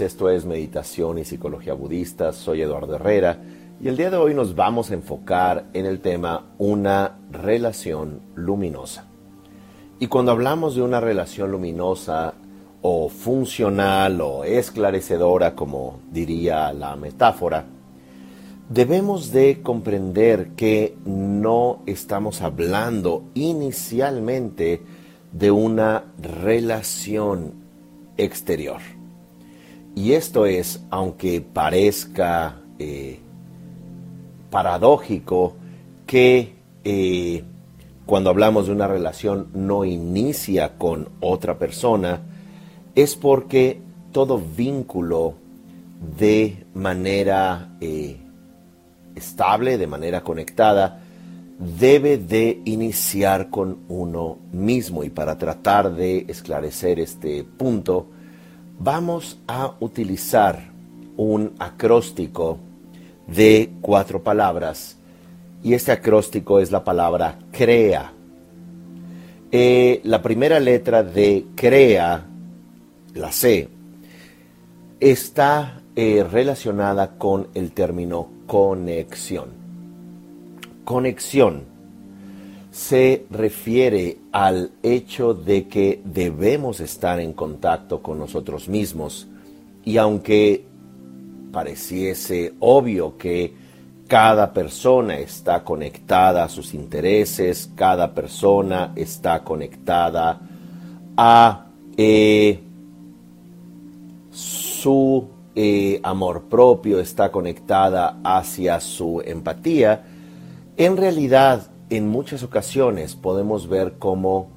esto 0.00 0.30
es 0.30 0.46
Meditación 0.46 1.18
y 1.18 1.24
Psicología 1.24 1.74
Budista, 1.74 2.32
soy 2.32 2.62
Eduardo 2.62 2.94
Herrera 2.94 3.38
y 3.80 3.88
el 3.88 3.96
día 3.96 4.10
de 4.10 4.16
hoy 4.16 4.32
nos 4.32 4.54
vamos 4.54 4.90
a 4.90 4.94
enfocar 4.94 5.66
en 5.72 5.86
el 5.86 6.00
tema 6.00 6.46
una 6.58 7.18
relación 7.30 8.20
luminosa. 8.34 9.06
Y 9.98 10.06
cuando 10.06 10.32
hablamos 10.32 10.74
de 10.74 10.82
una 10.82 11.00
relación 11.00 11.50
luminosa 11.50 12.34
o 12.80 13.08
funcional 13.08 14.20
o 14.20 14.44
esclarecedora, 14.44 15.54
como 15.54 16.00
diría 16.10 16.72
la 16.72 16.96
metáfora, 16.96 17.66
debemos 18.68 19.32
de 19.32 19.62
comprender 19.62 20.50
que 20.50 20.96
no 21.04 21.82
estamos 21.86 22.40
hablando 22.40 23.24
inicialmente 23.34 24.80
de 25.32 25.50
una 25.50 26.04
relación 26.20 27.54
exterior. 28.16 28.80
Y 29.94 30.12
esto 30.12 30.46
es, 30.46 30.80
aunque 30.90 31.40
parezca 31.40 32.56
eh, 32.78 33.18
paradójico, 34.50 35.54
que 36.06 36.54
eh, 36.84 37.44
cuando 38.06 38.30
hablamos 38.30 38.66
de 38.66 38.72
una 38.72 38.88
relación 38.88 39.48
no 39.54 39.84
inicia 39.84 40.76
con 40.78 41.08
otra 41.20 41.58
persona, 41.58 42.20
es 42.94 43.16
porque 43.16 43.80
todo 44.12 44.40
vínculo 44.56 45.34
de 46.18 46.64
manera 46.74 47.76
eh, 47.80 48.16
estable, 49.14 49.78
de 49.78 49.86
manera 49.86 50.22
conectada, 50.22 51.00
debe 51.78 52.18
de 52.18 52.60
iniciar 52.64 53.50
con 53.50 53.78
uno 53.88 54.38
mismo. 54.52 55.04
Y 55.04 55.10
para 55.10 55.38
tratar 55.38 55.94
de 55.94 56.24
esclarecer 56.28 56.98
este 56.98 57.44
punto, 57.44 58.08
vamos 58.82 59.38
a 59.46 59.74
utilizar 59.80 60.70
un 61.16 61.54
acróstico 61.58 62.58
de 63.26 63.70
cuatro 63.80 64.22
palabras. 64.22 64.98
Y 65.62 65.74
este 65.74 65.92
acróstico 65.92 66.58
es 66.58 66.72
la 66.72 66.82
palabra 66.82 67.38
crea. 67.52 68.12
Eh, 69.52 70.00
la 70.04 70.20
primera 70.20 70.58
letra 70.58 71.02
de 71.02 71.46
crea, 71.54 72.26
la 73.14 73.30
C, 73.30 73.68
está 74.98 75.82
eh, 75.94 76.24
relacionada 76.28 77.18
con 77.18 77.48
el 77.54 77.72
término 77.72 78.28
conexión 78.46 79.62
conexión 80.84 81.71
se 82.72 83.26
refiere 83.28 84.16
al 84.32 84.72
hecho 84.82 85.34
de 85.34 85.68
que 85.68 86.00
debemos 86.06 86.80
estar 86.80 87.20
en 87.20 87.34
contacto 87.34 88.02
con 88.02 88.18
nosotros 88.18 88.66
mismos. 88.66 89.28
Y 89.84 89.98
aunque 89.98 90.64
pareciese 91.52 92.54
obvio 92.60 93.18
que 93.18 93.54
cada 94.08 94.54
persona 94.54 95.18
está 95.18 95.62
conectada 95.62 96.44
a 96.44 96.48
sus 96.48 96.72
intereses, 96.72 97.70
cada 97.74 98.14
persona 98.14 98.92
está 98.96 99.44
conectada 99.44 100.40
a 101.14 101.66
eh, 101.98 102.58
su 104.30 105.28
eh, 105.54 106.00
amor 106.02 106.44
propio, 106.44 107.00
está 107.00 107.30
conectada 107.30 108.18
hacia 108.24 108.80
su 108.80 109.22
empatía, 109.22 110.06
en 110.78 110.96
realidad, 110.96 111.71
en 111.96 112.08
muchas 112.08 112.42
ocasiones 112.42 113.14
podemos 113.16 113.68
ver 113.68 113.96
cómo, 113.98 114.48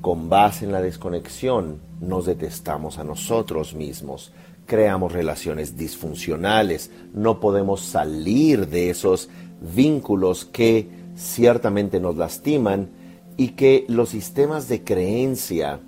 con 0.00 0.30
base 0.30 0.64
en 0.64 0.72
la 0.72 0.80
desconexión, 0.80 1.82
nos 2.00 2.24
detestamos 2.24 2.98
a 2.98 3.04
nosotros 3.04 3.74
mismos, 3.74 4.32
creamos 4.64 5.12
relaciones 5.12 5.76
disfuncionales, 5.76 6.90
no 7.12 7.38
podemos 7.38 7.82
salir 7.82 8.66
de 8.68 8.88
esos 8.88 9.28
vínculos 9.60 10.46
que 10.46 10.88
ciertamente 11.16 12.00
nos 12.00 12.16
lastiman 12.16 12.88
y 13.36 13.48
que 13.48 13.84
los 13.88 14.08
sistemas 14.08 14.66
de 14.68 14.82
creencia 14.82 15.80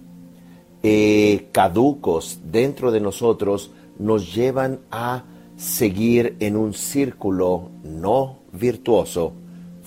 eh, 0.83 1.49
caducos 1.53 2.41
dentro 2.45 2.93
de 2.93 3.01
nosotros 3.01 3.71
nos 3.99 4.35
llevan 4.35 4.81
a 4.91 5.25
seguir 5.57 6.37
en 6.41 6.55
un 6.55 6.75
círculo 6.75 7.71
no 7.83 8.41
virtuoso 8.53 9.33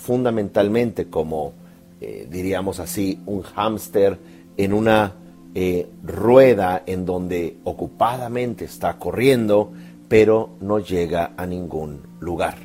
fundamentalmente 0.06 1.10
como, 1.10 1.54
eh, 2.00 2.28
diríamos 2.30 2.80
así, 2.80 3.20
un 3.26 3.42
hámster 3.42 4.20
en 4.56 4.72
una 4.72 5.16
eh, 5.56 5.88
rueda 6.04 6.84
en 6.86 7.06
donde 7.06 7.58
ocupadamente 7.64 8.66
está 8.66 9.00
corriendo, 9.00 9.72
pero 10.08 10.52
no 10.62 10.78
llega 10.78 11.34
a 11.36 11.48
ningún 11.48 12.02
lugar. 12.20 12.58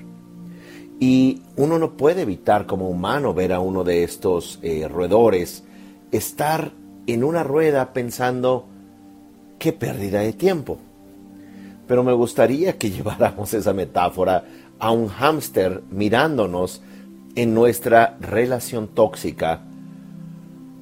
Y 1.00 1.40
uno 1.56 1.78
no 1.78 1.96
puede 1.96 2.22
evitar 2.22 2.66
como 2.66 2.90
humano 2.90 3.32
ver 3.32 3.54
a 3.54 3.60
uno 3.60 3.84
de 3.84 4.04
estos 4.04 4.58
eh, 4.62 4.86
roedores 4.86 5.64
estar 6.12 6.72
en 7.06 7.24
una 7.24 7.42
rueda 7.42 7.94
pensando, 7.94 8.66
qué 9.58 9.72
pérdida 9.72 10.20
de 10.20 10.34
tiempo. 10.34 10.76
Pero 11.86 12.04
me 12.04 12.12
gustaría 12.12 12.76
que 12.76 12.90
lleváramos 12.90 13.54
esa 13.54 13.72
metáfora 13.72 14.44
a 14.78 14.90
un 14.90 15.08
hámster 15.08 15.82
mirándonos 15.90 16.82
en 17.34 17.54
nuestra 17.54 18.16
relación 18.20 18.88
tóxica 18.88 19.62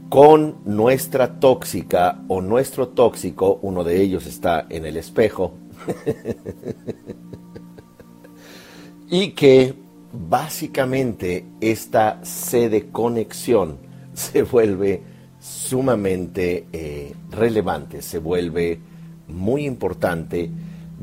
con 0.09 0.56
nuestra 0.64 1.38
tóxica 1.38 2.22
o 2.28 2.41
nuestro 2.41 2.88
tóxico, 2.88 3.59
uno 3.62 3.84
de 3.84 4.00
ellos 4.00 4.26
está 4.26 4.66
en 4.70 4.86
el 4.86 4.97
espejo, 4.97 5.54
y 9.10 9.32
que 9.32 9.75
básicamente 10.12 11.44
esta 11.60 12.25
sede 12.25 12.91
conexión 12.91 13.78
se 14.15 14.42
vuelve 14.42 15.03
sumamente 15.38 16.66
eh, 16.72 17.15
relevante, 17.30 18.03
se 18.03 18.19
vuelve 18.19 18.80
muy 19.28 19.66
importante, 19.66 20.50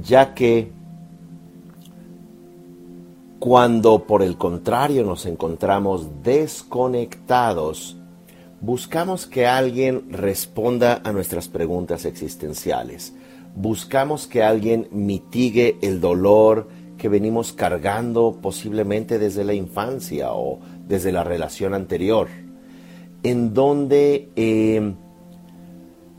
ya 0.02 0.34
que 0.34 0.72
cuando 3.46 4.08
por 4.08 4.24
el 4.24 4.38
contrario 4.38 5.04
nos 5.04 5.28
encontramos 5.28 6.24
desconectados, 6.24 7.96
buscamos 8.60 9.28
que 9.28 9.46
alguien 9.46 10.12
responda 10.12 11.00
a 11.04 11.12
nuestras 11.12 11.48
preguntas 11.48 12.06
existenciales. 12.06 13.14
Buscamos 13.56 14.26
que 14.26 14.42
alguien 14.42 14.88
mitigue 14.90 15.78
el 15.84 16.02
dolor 16.02 16.70
que 16.98 17.08
venimos 17.08 17.54
cargando 17.54 18.40
posiblemente 18.42 19.20
desde 19.20 19.44
la 19.44 19.54
infancia 19.54 20.34
o 20.34 20.60
desde 20.88 21.12
la 21.12 21.24
relación 21.24 21.76
anterior, 21.76 22.30
en 23.22 23.54
donde 23.54 24.32
eh, 24.36 24.96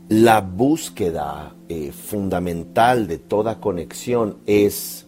la 0.07 0.39
búsqueda 0.39 1.57
eh, 1.67 1.91
fundamental 1.91 3.05
de 3.05 3.17
toda 3.17 3.59
conexión 3.59 4.37
es 4.45 5.06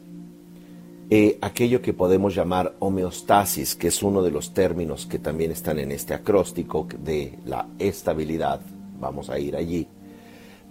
eh, 1.12 1.40
aquello 1.42 1.81
que 1.81 1.94
podemos 1.94 2.36
llamar 2.36 2.75
homeostasis, 2.80 3.75
que 3.75 3.88
es 3.88 4.03
uno 4.03 4.22
de 4.22 4.30
los 4.30 4.53
términos 4.53 5.08
que 5.08 5.18
también 5.18 5.52
están 5.52 5.80
en 5.80 5.92
este 5.92 6.14
acróstico 6.14 6.88
de 7.03 7.40
la 7.46 7.68
estabilidad. 7.80 8.62
Vamos 9.00 9.30
a 9.30 9.40
ir 9.40 9.56
allí. 9.56 9.88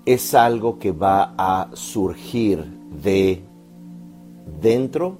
es 0.06 0.34
algo 0.34 0.80
que 0.80 0.92
va 0.92 1.34
a 1.38 1.70
surgir 1.74 2.64
de 3.04 3.42
dentro, 4.62 5.18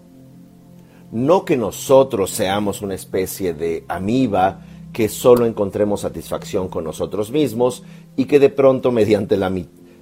no 1.14 1.46
que 1.46 1.58
nosotros 1.58 2.32
seamos 2.32 2.82
una 2.82 2.96
especie 2.96 3.54
de 3.54 3.86
amiba 3.88 4.62
que 4.92 5.08
solo 5.10 5.46
encontremos 5.46 6.02
satisfacción 6.02 6.70
con 6.70 6.84
nosotros 6.84 7.30
mismos 7.30 7.84
y 8.16 8.26
que 8.26 8.40
de 8.40 8.50
pronto 8.50 8.92
mediante 8.92 9.38
la, 9.38 9.52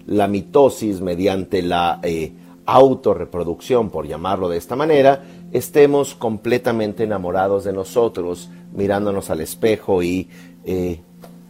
la 0.05 0.27
mitosis, 0.29 1.01
mediante 1.01 1.61
la 1.63 1.99
eh, 2.01 2.31
autorreproducción, 2.65 3.89
por 3.89 4.07
llamarlo 4.07 4.47
de 4.47 4.57
esta 4.57 4.77
manera, 4.77 5.21
estemos 5.51 6.15
completamente 6.15 7.03
enamorados 7.03 7.65
de 7.65 7.73
nosotros, 7.73 8.49
mirándonos 8.73 9.29
al 9.29 9.41
espejo 9.41 10.01
y 10.01 10.29
eh, 10.63 11.01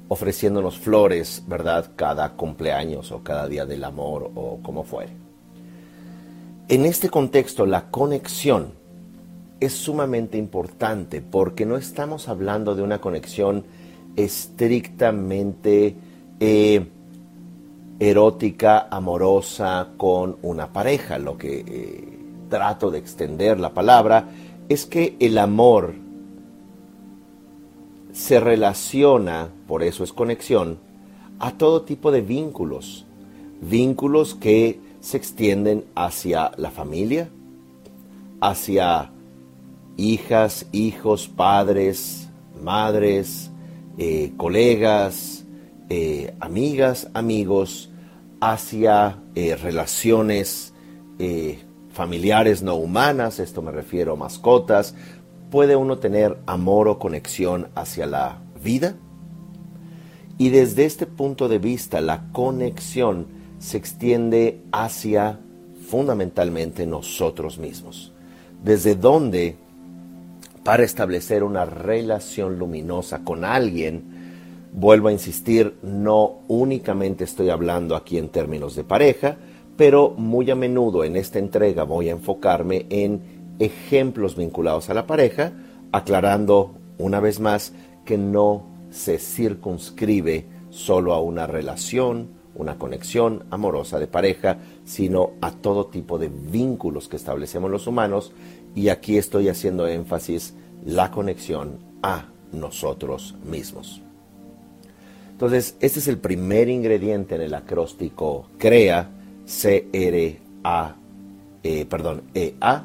ofreciéndonos 0.08 0.80
flores, 0.80 1.44
¿verdad? 1.48 1.92
Cada 1.96 2.32
cumpleaños 2.32 3.12
o 3.12 3.22
cada 3.22 3.48
día 3.48 3.68
del 3.68 3.84
amor 3.84 4.32
o 4.34 4.58
como 4.64 4.84
fuere. 4.84 5.12
En 6.68 6.88
este 6.88 7.10
contexto, 7.10 7.68
la 7.68 7.92
conexión 7.92 8.81
es 9.62 9.74
sumamente 9.74 10.40
importante 10.40 11.22
porque 11.22 11.66
no 11.68 11.78
estamos 11.78 12.28
hablando 12.28 12.76
de 12.76 12.82
una 12.82 13.00
conexión 13.00 13.64
estrictamente 14.16 15.96
eh, 16.40 16.88
erótica, 18.00 18.88
amorosa 18.90 19.90
con 19.98 20.38
una 20.42 20.74
pareja. 20.74 21.20
Lo 21.20 21.38
que 21.38 21.60
eh, 21.60 22.20
trato 22.50 22.90
de 22.90 22.98
extender 22.98 23.60
la 23.60 23.74
palabra 23.74 24.30
es 24.68 24.88
que 24.88 25.16
el 25.20 25.38
amor 25.38 25.94
se 28.12 28.40
relaciona, 28.40 29.50
por 29.68 29.84
eso 29.84 30.04
es 30.04 30.12
conexión, 30.12 30.80
a 31.38 31.52
todo 31.52 31.84
tipo 31.84 32.12
de 32.12 32.22
vínculos. 32.22 33.06
Vínculos 33.62 34.34
que 34.34 34.80
se 35.02 35.18
extienden 35.18 35.86
hacia 35.94 36.52
la 36.58 36.72
familia, 36.72 37.30
hacia 38.42 39.12
hijas, 39.98 40.66
hijos, 40.72 41.28
padres, 41.28 42.30
madres, 42.62 43.52
eh, 43.98 44.34
colegas, 44.38 45.46
eh, 45.90 46.34
amigas, 46.40 47.10
amigos, 47.14 47.90
hacia 48.40 49.20
eh, 49.36 49.56
relaciones 49.56 50.74
familiares 51.94 52.64
no 52.64 52.74
humanas, 52.74 53.38
esto 53.40 53.62
me 53.62 53.72
refiero 53.72 54.14
a 54.14 54.16
mascotas, 54.16 54.96
puede 55.52 55.76
uno 55.76 56.00
tener 56.00 56.40
amor 56.48 56.88
o 56.88 56.98
conexión 56.98 57.68
hacia 57.76 58.08
la 58.08 58.42
vida. 58.64 58.96
Y 60.40 60.50
desde 60.50 60.86
este 60.86 61.06
punto 61.06 61.48
de 61.48 61.60
vista, 61.60 62.02
la 62.02 62.32
conexión 62.32 63.28
se 63.60 63.78
extiende 63.78 64.64
hacia 64.72 65.40
fundamentalmente 65.88 66.88
nosotros 66.88 67.60
mismos. 67.60 68.12
Desde 68.64 68.96
donde, 68.96 69.58
para 70.64 70.84
establecer 70.84 71.44
una 71.44 71.66
relación 71.66 72.60
luminosa 72.60 73.24
con 73.24 73.46
alguien, 73.46 74.22
Vuelvo 74.74 75.10
a 75.10 75.12
insistir, 75.12 75.76
no 75.84 76.40
únicamente 76.48 77.26
estoy 77.26 77.50
hablando 77.50 77.94
aquí 77.94 78.18
en 78.18 78.30
términos 78.30 78.74
de 78.74 78.86
pareja, 78.86 79.36
pero 79.76 80.12
muy 80.12 80.50
a 80.50 80.56
menudo 80.56 81.04
en 81.04 81.18
esta 81.18 81.40
entrega 81.40 81.84
voy 81.84 82.08
a 82.08 82.14
enfocarme 82.14 82.86
en 82.90 83.22
ejemplos 83.60 84.38
vinculados 84.38 84.90
a 84.90 84.94
la 84.94 85.08
pareja, 85.08 85.52
aclarando 85.92 86.74
una 86.98 87.20
vez 87.20 87.42
más 87.42 87.74
que 88.06 88.18
no 88.18 88.64
se 88.92 89.18
circunscribe 89.18 90.46
solo 90.70 91.14
a 91.14 91.20
una 91.20 91.48
relación, 91.48 92.30
una 92.56 92.78
conexión 92.78 93.44
amorosa 93.50 94.00
de 94.00 94.08
pareja, 94.08 94.60
sino 94.86 95.32
a 95.42 95.52
todo 95.52 95.88
tipo 95.88 96.18
de 96.18 96.30
vínculos 96.30 97.10
que 97.10 97.18
establecemos 97.18 97.70
los 97.70 97.88
humanos 97.88 98.32
y 98.76 98.90
aquí 98.90 99.18
estoy 99.18 99.50
haciendo 99.50 99.88
énfasis 99.88 100.54
la 100.86 101.12
conexión 101.12 101.80
a 102.02 102.26
nosotros 102.52 103.36
mismos. 103.46 104.02
Entonces, 105.32 105.76
este 105.80 106.00
es 106.00 106.08
el 106.08 106.18
primer 106.18 106.70
ingrediente 106.70 107.36
en 107.36 107.42
el 107.42 107.54
acróstico 107.54 108.48
CREA, 108.58 109.10
C-R-A, 109.46 110.96
eh, 111.64 111.86
perdón, 111.86 112.24
E-A. 112.34 112.84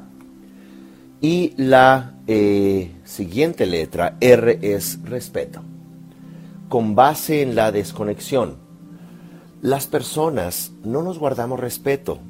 Y 1.20 1.52
la 1.56 2.14
eh, 2.26 2.92
siguiente 3.04 3.66
letra, 3.66 4.16
R, 4.20 4.58
es 4.62 5.02
respeto. 5.02 5.60
Con 6.68 6.94
base 6.94 7.42
en 7.42 7.54
la 7.54 7.72
desconexión, 7.72 8.56
las 9.62 9.86
personas 9.86 10.72
no 10.84 11.02
nos 11.02 11.18
guardamos 11.18 11.60
respeto 11.60 12.20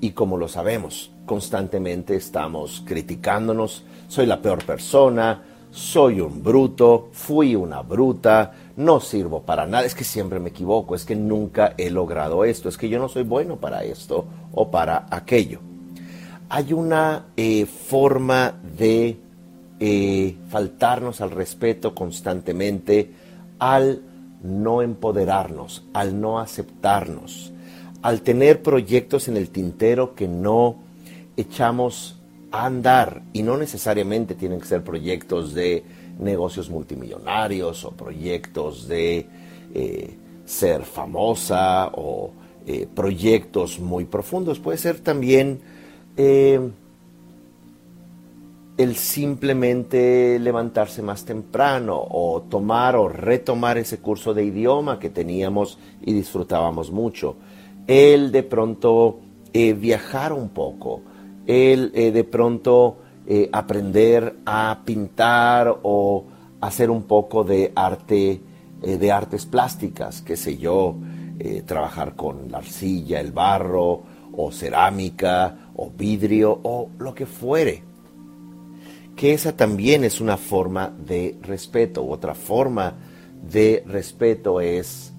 y 0.00 0.10
como 0.10 0.36
lo 0.36 0.48
sabemos, 0.48 1.12
constantemente 1.28 2.16
estamos 2.16 2.82
criticándonos, 2.84 3.84
soy 4.08 4.26
la 4.26 4.42
peor 4.42 4.64
persona, 4.64 5.42
soy 5.70 6.20
un 6.20 6.42
bruto, 6.42 7.10
fui 7.12 7.54
una 7.54 7.82
bruta, 7.82 8.52
no 8.76 8.98
sirvo 8.98 9.42
para 9.42 9.66
nada, 9.66 9.84
es 9.84 9.94
que 9.94 10.02
siempre 10.02 10.40
me 10.40 10.48
equivoco, 10.48 10.96
es 10.96 11.04
que 11.04 11.14
nunca 11.14 11.74
he 11.76 11.90
logrado 11.90 12.44
esto, 12.44 12.68
es 12.68 12.78
que 12.78 12.88
yo 12.88 12.98
no 12.98 13.08
soy 13.08 13.22
bueno 13.22 13.56
para 13.56 13.84
esto 13.84 14.24
o 14.52 14.70
para 14.70 15.06
aquello. 15.10 15.60
Hay 16.48 16.72
una 16.72 17.26
eh, 17.36 17.66
forma 17.66 18.54
de 18.76 19.18
eh, 19.78 20.36
faltarnos 20.48 21.20
al 21.20 21.30
respeto 21.30 21.94
constantemente 21.94 23.12
al 23.58 24.00
no 24.42 24.80
empoderarnos, 24.80 25.84
al 25.92 26.18
no 26.18 26.40
aceptarnos, 26.40 27.52
al 28.00 28.22
tener 28.22 28.62
proyectos 28.62 29.28
en 29.28 29.36
el 29.36 29.50
tintero 29.50 30.14
que 30.14 30.26
no 30.26 30.87
echamos 31.38 32.16
andar 32.50 33.22
y 33.32 33.42
no 33.42 33.56
necesariamente 33.56 34.34
tienen 34.34 34.60
que 34.60 34.66
ser 34.66 34.82
proyectos 34.82 35.54
de 35.54 35.84
negocios 36.18 36.68
multimillonarios 36.68 37.84
o 37.84 37.92
proyectos 37.92 38.88
de 38.88 39.26
eh, 39.72 40.16
ser 40.44 40.82
famosa 40.82 41.90
o 41.94 42.32
eh, 42.66 42.88
proyectos 42.92 43.78
muy 43.78 44.04
profundos. 44.04 44.58
Puede 44.58 44.78
ser 44.78 44.98
también 44.98 45.60
eh, 46.16 46.58
el 48.76 48.96
simplemente 48.96 50.38
levantarse 50.40 51.02
más 51.02 51.24
temprano 51.24 52.04
o 52.10 52.42
tomar 52.42 52.96
o 52.96 53.08
retomar 53.08 53.78
ese 53.78 53.98
curso 53.98 54.34
de 54.34 54.44
idioma 54.44 54.98
que 54.98 55.10
teníamos 55.10 55.78
y 56.02 56.12
disfrutábamos 56.12 56.90
mucho. 56.90 57.36
El 57.86 58.32
de 58.32 58.42
pronto 58.42 59.20
viajar 59.52 60.32
un 60.32 60.50
poco 60.50 61.02
el 61.48 61.90
eh, 61.94 62.12
de 62.12 62.24
pronto 62.24 62.98
eh, 63.26 63.48
aprender 63.50 64.36
a 64.44 64.82
pintar 64.84 65.80
o 65.82 66.24
hacer 66.60 66.90
un 66.90 67.04
poco 67.04 67.42
de 67.42 67.72
arte, 67.74 68.40
eh, 68.82 68.98
de 68.98 69.10
artes 69.12 69.46
plásticas, 69.46 70.22
qué 70.22 70.36
sé 70.36 70.56
yo, 70.58 70.94
trabajar 71.66 72.16
con 72.16 72.50
la 72.50 72.58
arcilla, 72.58 73.20
el 73.20 73.30
barro, 73.30 74.02
o 74.36 74.50
cerámica, 74.50 75.70
o 75.76 75.88
vidrio, 75.88 76.58
o 76.64 76.90
lo 76.98 77.14
que 77.14 77.26
fuere. 77.26 77.84
Que 79.14 79.34
esa 79.34 79.56
también 79.56 80.02
es 80.02 80.20
una 80.20 80.36
forma 80.36 80.92
de 80.98 81.38
respeto. 81.40 82.04
Otra 82.04 82.34
forma 82.34 82.94
de 83.40 83.84
respeto 83.86 84.60
es 84.60 85.12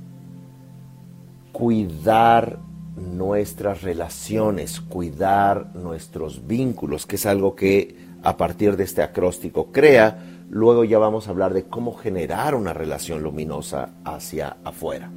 cuidar 1.54 2.60
nuestras 3.00 3.82
relaciones, 3.82 4.82
cuidar 4.82 5.76
nuestros 5.76 6.46
vínculos, 6.48 7.06
que 7.06 7.16
es 7.16 7.26
algo 7.26 7.56
que 7.56 7.96
a 8.24 8.38
partir 8.38 8.76
de 8.78 8.84
este 8.84 9.02
acróstico 9.02 9.72
crea. 9.72 10.24
Luego 10.50 10.84
ya 10.84 11.00
vamos 11.00 11.28
a 11.28 11.32
hablar 11.32 11.54
de 11.54 11.64
cómo 11.64 11.94
generar 11.94 12.56
una 12.56 12.74
relación 12.74 13.24
luminosa 13.24 13.90
hacia 14.04 14.58
afuera. 14.64 15.12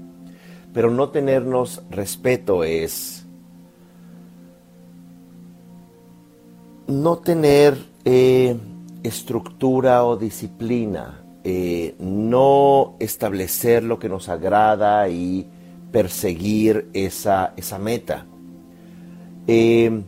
Pero 0.72 0.90
no 0.90 1.10
tenernos 1.10 1.82
respeto 1.90 2.64
es 2.64 3.26
no 6.86 7.18
tener 7.18 7.76
eh, 8.04 8.56
estructura 9.02 10.04
o 10.04 10.16
disciplina, 10.16 11.22
eh, 11.44 11.94
no 11.98 12.96
establecer 13.00 13.82
lo 13.82 13.98
que 13.98 14.08
nos 14.08 14.28
agrada 14.28 15.08
y 15.08 15.48
perseguir 15.92 16.88
esa, 16.92 17.54
esa 17.56 17.78
meta. 17.78 18.26
Eh, 19.46 20.02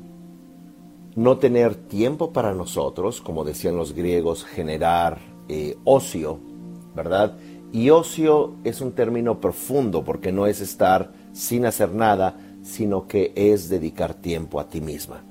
no 1.14 1.38
tener 1.38 1.76
tiempo 1.76 2.33
para 2.33 2.55
nosotros, 2.55 3.21
como 3.21 3.45
decían 3.45 3.76
los 3.76 3.93
griegos, 3.93 4.45
generar 4.45 5.19
ocio, 5.85 6.41
¿verdad? 6.95 7.37
Y 7.73 7.91
ocio 7.91 8.55
es 8.64 8.81
un 8.81 8.93
término 8.93 9.41
profundo 9.41 10.05
porque 10.05 10.33
no 10.33 10.47
es 10.47 10.61
estar 10.61 11.12
sin 11.33 11.67
hacer 11.67 11.93
nada, 11.93 12.37
sino 12.62 13.07
que 13.07 13.33
es 13.35 13.69
dedicar 13.69 14.14
tiempo 14.14 14.61
a 14.61 14.69
ti 14.69 14.81
misma. 14.81 15.23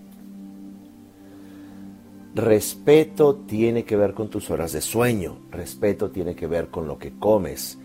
Respeto 2.35 3.35
tiene 3.47 3.85
que 3.85 3.95
ver 3.95 4.13
con 4.13 4.29
tus 4.29 4.49
horas 4.49 4.71
de 4.71 4.81
sueño, 4.81 5.37
respeto 5.51 6.11
tiene 6.11 6.35
que 6.35 6.47
ver 6.47 6.69
con 6.69 6.87
lo 6.87 6.97
que 6.97 7.17
comes, 7.17 7.77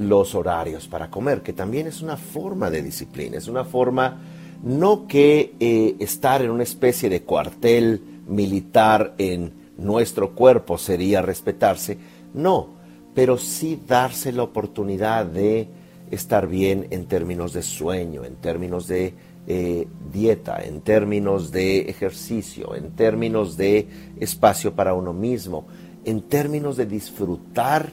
los 0.00 0.34
horarios 0.34 0.88
para 0.88 1.10
comer, 1.10 1.42
que 1.42 1.52
también 1.52 1.86
es 1.86 2.00
una 2.00 2.16
forma 2.16 2.70
de 2.70 2.82
disciplina, 2.82 3.36
es 3.36 3.48
una 3.48 3.64
forma 3.64 4.18
no 4.62 5.06
que 5.06 5.54
eh, 5.60 5.94
estar 5.98 6.40
en 6.40 6.50
una 6.50 6.62
especie 6.62 7.10
de 7.10 7.22
cuartel 7.22 8.02
militar 8.26 9.14
en 9.18 9.52
nuestro 9.76 10.34
cuerpo 10.34 10.78
sería 10.78 11.20
respetarse, 11.20 11.98
no, 12.32 12.68
pero 13.14 13.36
sí 13.36 13.78
darse 13.86 14.32
la 14.32 14.42
oportunidad 14.42 15.26
de 15.26 15.68
estar 16.10 16.46
bien 16.46 16.86
en 16.90 17.04
términos 17.04 17.52
de 17.52 17.62
sueño, 17.62 18.24
en 18.24 18.36
términos 18.36 18.88
de 18.88 19.12
eh, 19.46 19.86
dieta, 20.10 20.62
en 20.64 20.80
términos 20.80 21.52
de 21.52 21.90
ejercicio, 21.90 22.74
en 22.74 22.92
términos 22.92 23.58
de 23.58 23.86
espacio 24.18 24.74
para 24.74 24.94
uno 24.94 25.12
mismo, 25.12 25.66
en 26.06 26.22
términos 26.22 26.78
de 26.78 26.86
disfrutar 26.86 27.90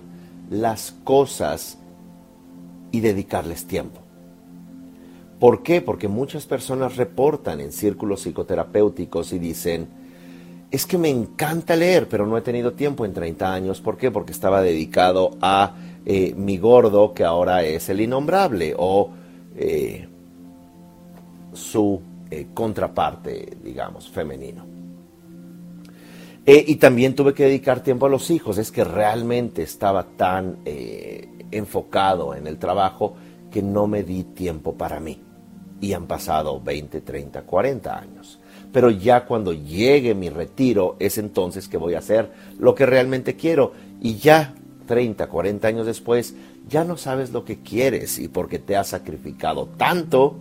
las 0.49 0.93
cosas 1.03 1.79
y 2.97 2.99
dedicarles 2.99 3.65
tiempo. 3.65 3.99
¿Por 5.39 5.61
qué? 5.61 5.81
Porque 5.81 6.07
muchas 6.07 6.47
personas 6.47 6.97
reportan 6.97 7.61
en 7.61 7.71
círculos 7.71 8.21
psicoterapéuticos 8.21 9.33
y 9.33 9.39
dicen, 9.39 9.87
es 10.71 10.87
que 10.87 10.97
me 10.97 11.09
encanta 11.09 11.75
leer, 11.75 12.09
pero 12.09 12.25
no 12.25 12.37
he 12.37 12.41
tenido 12.41 12.73
tiempo 12.73 13.05
en 13.05 13.13
30 13.13 13.53
años. 13.53 13.79
¿Por 13.79 13.97
qué? 13.97 14.09
Porque 14.09 14.31
estaba 14.31 14.61
dedicado 14.61 15.37
a 15.41 15.75
eh, 16.07 16.33
mi 16.35 16.57
gordo, 16.57 17.13
que 17.13 17.23
ahora 17.23 17.63
es 17.63 17.87
el 17.89 18.01
innombrable, 18.01 18.73
o 18.75 19.11
eh, 19.55 20.07
su 21.53 22.01
eh, 22.31 22.47
contraparte, 22.53 23.57
digamos, 23.63 24.09
femenino. 24.09 24.65
y 26.47 26.75
también 26.77 27.13
tuve 27.13 27.33
que 27.33 27.43
dedicar 27.43 27.83
tiempo 27.83 28.07
a 28.07 28.09
los 28.09 28.31
hijos, 28.31 28.57
es 28.57 28.71
que 28.71 28.85
realmente 28.85 29.61
estaba 29.63 30.03
tan 30.03 30.59
enfocado 31.51 32.35
en 32.35 32.47
el 32.47 32.57
trabajo 32.57 33.15
que 33.51 33.61
no 33.61 33.87
me 33.87 34.03
di 34.03 34.23
tiempo 34.23 34.75
para 34.75 34.99
mí. 34.99 35.21
Y 35.79 35.93
han 35.93 36.07
pasado 36.07 36.59
20, 36.61 37.01
30, 37.01 37.43
40 37.43 37.97
años. 37.97 38.39
Pero 38.73 38.89
ya 38.89 39.25
cuando 39.25 39.53
llegue 39.53 40.15
mi 40.15 40.29
retiro 40.29 40.95
es 40.99 41.17
entonces 41.17 41.67
que 41.67 41.77
voy 41.77 41.93
a 41.93 41.99
hacer 41.99 42.31
lo 42.59 42.75
que 42.75 42.85
realmente 42.85 43.35
quiero. 43.35 43.73
Y 44.01 44.15
ya 44.15 44.53
30, 44.87 45.27
40 45.27 45.67
años 45.67 45.85
después, 45.85 46.35
ya 46.67 46.83
no 46.83 46.97
sabes 46.97 47.31
lo 47.31 47.45
que 47.45 47.59
quieres 47.59 48.19
y 48.19 48.27
porque 48.27 48.59
te 48.59 48.75
has 48.75 48.87
sacrificado 48.87 49.67
tanto, 49.77 50.37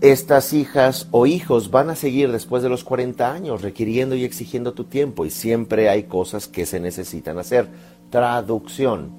estas 0.00 0.52
hijas 0.52 1.08
o 1.10 1.26
hijos 1.26 1.70
van 1.70 1.90
a 1.90 1.96
seguir 1.96 2.30
después 2.30 2.62
de 2.62 2.68
los 2.68 2.84
40 2.84 3.32
años 3.32 3.62
requiriendo 3.62 4.14
y 4.14 4.24
exigiendo 4.24 4.72
tu 4.72 4.84
tiempo 4.84 5.24
y 5.24 5.30
siempre 5.30 5.88
hay 5.88 6.04
cosas 6.04 6.46
que 6.46 6.66
se 6.66 6.78
necesitan 6.78 7.38
hacer. 7.38 7.68
Traducción. 8.10 9.17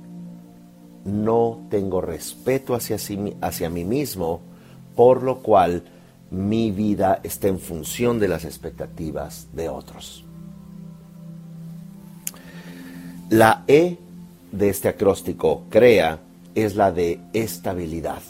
No 1.05 1.61
tengo 1.69 2.01
respeto 2.01 2.75
hacia, 2.75 2.97
hacia 3.41 3.69
mí 3.69 3.85
mismo, 3.85 4.41
por 4.95 5.23
lo 5.23 5.39
cual 5.39 5.83
mi 6.31 6.71
vida 6.71 7.19
está 7.23 7.47
en 7.47 7.59
función 7.59 8.19
de 8.19 8.27
las 8.27 8.45
expectativas 8.45 9.47
de 9.53 9.69
otros. 9.69 10.23
La 13.29 13.63
E 13.67 13.97
de 14.51 14.69
este 14.69 14.87
acróstico 14.87 15.63
crea 15.69 16.19
es 16.55 16.75
la 16.75 16.91
de 16.91 17.19
estabilidad. 17.33 18.21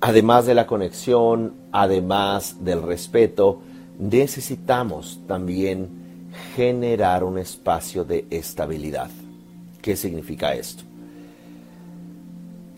Además 0.00 0.46
de 0.46 0.54
la 0.54 0.66
conexión, 0.66 1.54
además 1.72 2.56
del 2.64 2.82
respeto, 2.82 3.60
necesitamos 3.98 5.20
también 5.26 5.88
generar 6.56 7.24
un 7.24 7.38
espacio 7.38 8.04
de 8.04 8.26
estabilidad. 8.30 9.10
¿Qué 9.82 9.96
significa 9.96 10.54
esto? 10.54 10.84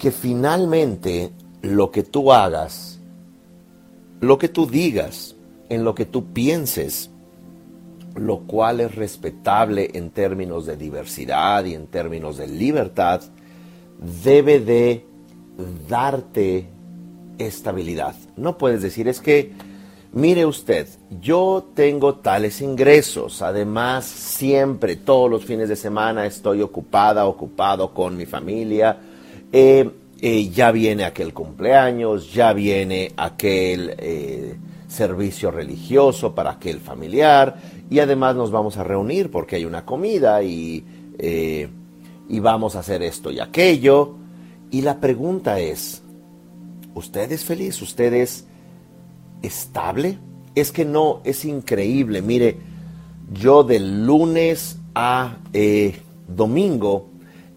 Que 0.03 0.11
finalmente 0.11 1.31
lo 1.63 1.93
que 1.93 2.03
tú 2.03 2.33
hagas, 2.33 2.99
lo 4.21 4.37
que 4.37 4.49
tú 4.49 4.67
digas, 4.67 5.37
en 5.69 5.85
lo 5.85 5.95
que 5.95 6.07
tú 6.07 6.33
pienses, 6.33 7.09
lo 8.17 8.41
cual 8.41 8.81
es 8.81 8.97
respetable 8.97 9.91
en 9.95 10.11
términos 10.11 10.67
de 10.67 10.77
diversidad 10.77 11.65
y 11.67 11.75
en 11.75 11.87
términos 11.87 12.37
de 12.37 12.49
libertad, 12.49 13.23
debe 14.27 14.59
de 14.59 15.07
darte 15.89 16.67
estabilidad. 17.39 18.17
No 18.37 18.59
puedes 18.59 18.83
decir, 18.83 19.07
es 19.07 19.21
que, 19.21 19.53
mire 20.13 20.47
usted, 20.47 20.89
yo 21.21 21.65
tengo 21.77 22.17
tales 22.17 22.61
ingresos, 22.61 23.41
además 23.41 24.05
siempre, 24.05 24.97
todos 24.97 25.31
los 25.31 25.45
fines 25.45 25.69
de 25.69 25.77
semana 25.77 26.27
estoy 26.27 26.61
ocupada, 26.61 27.25
ocupado 27.25 27.95
con 27.95 28.17
mi 28.17 28.27
familia, 28.27 28.99
eh, 29.53 29.91
eh, 30.21 30.49
ya 30.49 30.73
viene 30.73 31.05
aquel 31.05 31.33
cumpleaños, 31.33 32.33
ya 32.33 32.53
viene 32.53 33.13
aquel... 33.17 33.95
Eh, 33.99 34.57
servicio 34.89 35.51
religioso 35.51 36.35
para 36.35 36.51
aquel 36.51 36.79
familiar 36.79 37.57
y 37.89 38.01
además 38.01 38.37
nos 38.37 38.51
vamos 38.51 38.77
a 38.77 38.85
reunir 38.85 39.31
porque 39.31 39.57
hay 39.57 39.65
una 39.65 39.87
comida 39.87 40.43
y, 40.43 40.85
y 42.29 42.41
vamos 42.41 42.77
a 42.77 42.81
hacer 42.81 43.03
esto 43.03 43.31
y 43.31 43.41
aquello. 43.41 44.17
Y 44.71 44.83
la 44.83 45.01
pregunta 45.01 45.59
es, 45.61 46.03
¿usted 46.95 47.33
es 47.33 47.43
feliz? 47.43 47.81
¿Usted 47.81 48.13
es 48.13 48.45
estable? 49.41 50.19
Es 50.55 50.73
que 50.73 50.85
no, 50.85 51.23
es 51.25 51.47
increíble. 51.47 52.21
Mire, 52.21 52.59
yo 53.33 53.65
de 53.65 53.81
lunes 53.81 54.77
a 54.95 55.39
domingo 56.29 57.09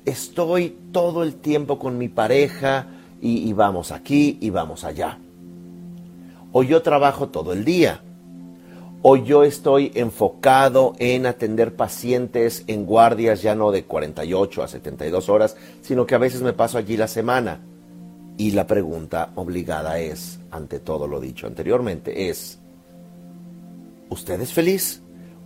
estoy 0.06 0.78
todo 0.96 1.24
el 1.24 1.36
tiempo 1.36 1.78
con 1.78 1.98
mi 1.98 2.08
pareja 2.08 2.88
y 3.22 3.52
vamos 3.54 3.92
aquí 3.92 4.38
y 4.40 4.50
vamos 4.50 4.84
allá 4.86 5.20
o 6.58 6.64
yo 6.64 6.82
trabajo 6.82 7.28
todo 7.28 7.52
el 7.52 7.66
día, 7.66 8.00
o 9.02 9.18
yo 9.18 9.44
estoy 9.44 9.92
enfocado 9.94 10.94
en 11.00 11.26
atender 11.26 11.76
pacientes 11.76 12.64
en 12.68 12.86
guardias 12.86 13.42
ya 13.42 13.56
no 13.56 13.72
de 13.74 13.84
48 13.84 14.64
a 14.64 14.68
72 14.70 15.28
horas, 15.28 15.58
sino 15.82 16.06
que 16.06 16.16
a 16.16 16.18
veces 16.18 16.42
me 16.42 16.54
paso 16.54 16.78
allí 16.78 16.96
la 16.96 17.10
semana. 17.10 17.60
Y 18.38 18.52
la 18.52 18.68
pregunta 18.68 19.32
obligada 19.36 20.00
es, 20.00 20.40
ante 20.50 20.80
todo 20.80 21.10
lo 21.10 21.20
dicho 21.20 21.46
anteriormente, 21.46 22.30
es, 22.30 22.58
¿usted 24.10 24.40
es 24.40 24.54
feliz? 24.54 25.02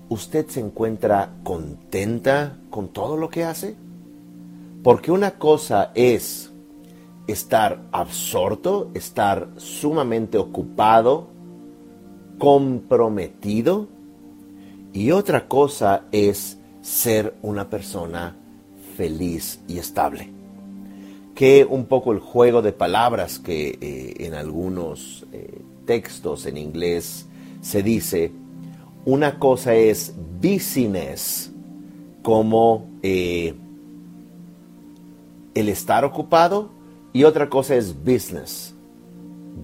¿Usted 0.09 0.45
se 0.47 0.59
encuentra 0.59 1.31
contenta 1.41 2.55
con 2.69 2.89
todo 2.89 3.17
lo 3.17 3.31
que 3.31 3.45
hace? 3.45 3.75
Porque 4.83 5.11
una 5.11 5.31
cosa 5.31 5.91
es 5.93 6.51
estar 7.27 7.81
absorto, 7.91 8.89
estar 8.93 9.49
sumamente 9.57 10.37
ocupado, 10.37 11.27
comprometido. 12.37 13.87
Y 14.93 15.11
otra 15.11 15.47
cosa 15.47 16.05
es 16.11 16.57
ser 16.81 17.35
una 17.41 17.69
persona 17.69 18.35
feliz 18.95 19.59
y 19.67 19.77
estable. 19.77 20.31
Que 21.35 21.65
un 21.69 21.85
poco 21.85 22.11
el 22.11 22.19
juego 22.19 22.61
de 22.61 22.73
palabras 22.73 23.39
que 23.39 23.77
eh, 23.79 24.25
en 24.25 24.33
algunos 24.33 25.25
eh, 25.31 25.61
textos 25.85 26.45
en 26.45 26.57
inglés 26.57 27.27
se 27.61 27.83
dice, 27.83 28.31
una 29.05 29.39
cosa 29.39 29.75
es 29.75 30.13
business, 30.41 31.51
como 32.21 32.87
eh, 33.01 33.53
el 35.59 35.69
estar 35.69 36.05
ocupado, 36.05 36.69
y 37.13 37.23
otra 37.23 37.49
cosa 37.49 37.75
es 37.75 37.93
business. 38.03 38.73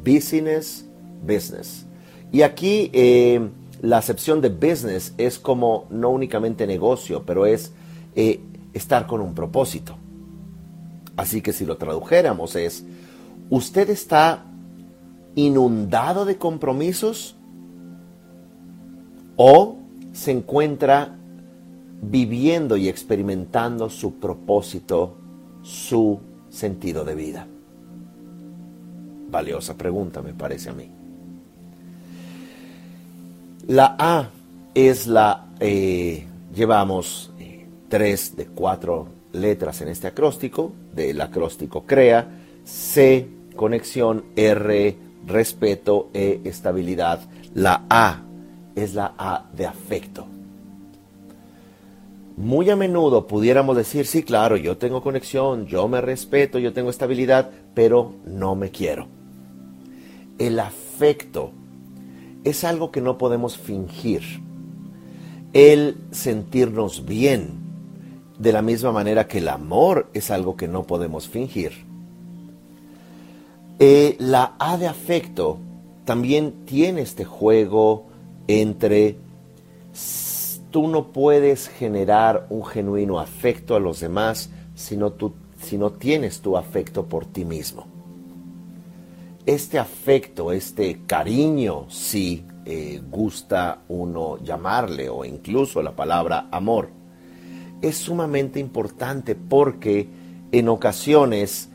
Business, 0.04 0.86
business. 1.26 1.86
Y 2.32 2.42
aquí 2.42 2.90
eh, 2.94 3.50
la 3.82 3.98
acepción 3.98 4.42
de 4.42 4.50
business 4.50 5.14
es 5.18 5.40
como 5.40 5.86
no 5.90 6.10
únicamente 6.10 6.68
negocio, 6.68 7.24
pero 7.26 7.46
es 7.46 7.72
eh, 8.16 8.40
estar 8.74 9.08
con 9.08 9.22
un 9.22 9.34
propósito. 9.34 9.96
Así 11.16 11.42
que 11.42 11.54
si 11.54 11.66
lo 11.66 11.78
tradujéramos 11.78 12.56
es, 12.56 12.84
usted 13.50 13.90
está 13.90 14.44
inundado 15.36 16.26
de 16.26 16.38
compromisos 16.38 17.36
o 19.38 19.78
se 20.14 20.32
encuentra 20.32 21.16
viviendo 22.02 22.78
y 22.78 22.88
experimentando 22.90 23.90
su 23.90 24.16
propósito, 24.16 25.18
su 25.66 26.20
sentido 26.50 27.04
de 27.04 27.16
vida? 27.16 27.48
Valiosa 29.30 29.76
pregunta, 29.76 30.22
me 30.22 30.34
parece 30.34 30.70
a 30.70 30.74
mí. 30.74 30.90
La 33.68 33.96
A 33.98 34.30
es 34.76 35.08
la, 35.08 35.48
eh, 35.60 36.24
llevamos 36.54 37.34
eh, 37.40 37.66
tres 37.90 38.36
de 38.36 38.46
cuatro 38.46 39.08
letras 39.34 39.82
en 39.82 39.88
este 39.88 40.08
acróstico, 40.08 40.72
del 40.94 41.20
acróstico 41.20 41.84
CREA, 41.84 42.28
C, 42.64 43.28
conexión, 43.56 44.26
R, 44.36 44.96
respeto, 45.26 46.10
E, 46.14 46.42
estabilidad. 46.44 47.22
La 47.56 47.86
A 47.90 48.22
es 48.76 48.94
la 48.94 49.16
A 49.18 49.50
de 49.52 49.66
afecto. 49.66 50.35
Muy 52.38 52.70
a 52.70 52.76
menudo 52.76 53.28
pudiéramos 53.28 53.78
decir, 53.78 54.06
sí, 54.06 54.24
claro, 54.24 54.58
yo 54.58 54.78
tengo 54.78 55.02
conexión, 55.02 55.68
yo 55.68 55.88
me 55.88 56.02
respeto, 56.02 56.60
yo 56.60 56.74
tengo 56.74 56.90
estabilidad, 56.90 57.50
pero 57.74 58.14
no 58.26 58.56
me 58.56 58.72
quiero. 58.72 59.08
El 60.38 60.60
afecto 60.60 61.52
es 62.44 62.66
algo 62.66 62.92
que 62.92 63.00
no 63.00 63.18
podemos 63.18 63.58
fingir. 63.58 64.22
El 65.54 65.98
sentirnos 66.12 67.06
bien, 67.06 67.52
de 68.38 68.52
la 68.52 68.62
misma 68.62 68.92
manera 68.92 69.28
que 69.28 69.38
el 69.38 69.48
amor 69.48 70.10
es 70.14 70.30
algo 70.30 70.58
que 70.58 70.68
no 70.68 70.84
podemos 70.84 71.30
fingir. 71.30 71.86
Eh, 73.80 74.18
la 74.20 74.56
A 74.60 74.78
de 74.78 74.88
afecto 74.88 75.58
también 76.04 76.66
tiene 76.66 77.02
este 77.02 77.24
juego 77.24 78.08
entre 78.48 79.18
tú 80.76 80.90
no 80.90 81.14
puedes 81.14 81.70
generar 81.70 82.48
un 82.50 82.66
genuino 82.66 83.22
afecto 83.22 83.78
a 83.78 83.80
los 83.80 84.02
demás 84.02 84.50
si 84.74 84.98
no, 84.98 85.14
tú, 85.14 85.32
si 85.58 85.78
no 85.78 85.94
tienes 85.94 86.42
tu 86.42 86.58
afecto 86.58 87.06
por 87.06 87.26
ti 87.26 87.46
mismo. 87.46 87.88
Este 89.46 89.80
afecto, 89.80 90.52
este 90.52 91.04
cariño, 91.08 91.86
si 91.90 92.44
eh, 92.66 93.02
gusta 93.10 93.84
uno 93.88 94.38
llamarle, 94.44 95.08
o 95.08 95.24
incluso 95.24 95.82
la 95.82 95.96
palabra 95.96 96.50
amor, 96.52 96.90
es 97.82 97.96
sumamente 97.96 98.60
importante 98.60 99.34
porque 99.34 100.10
en 100.52 100.68
ocasiones 100.68 101.70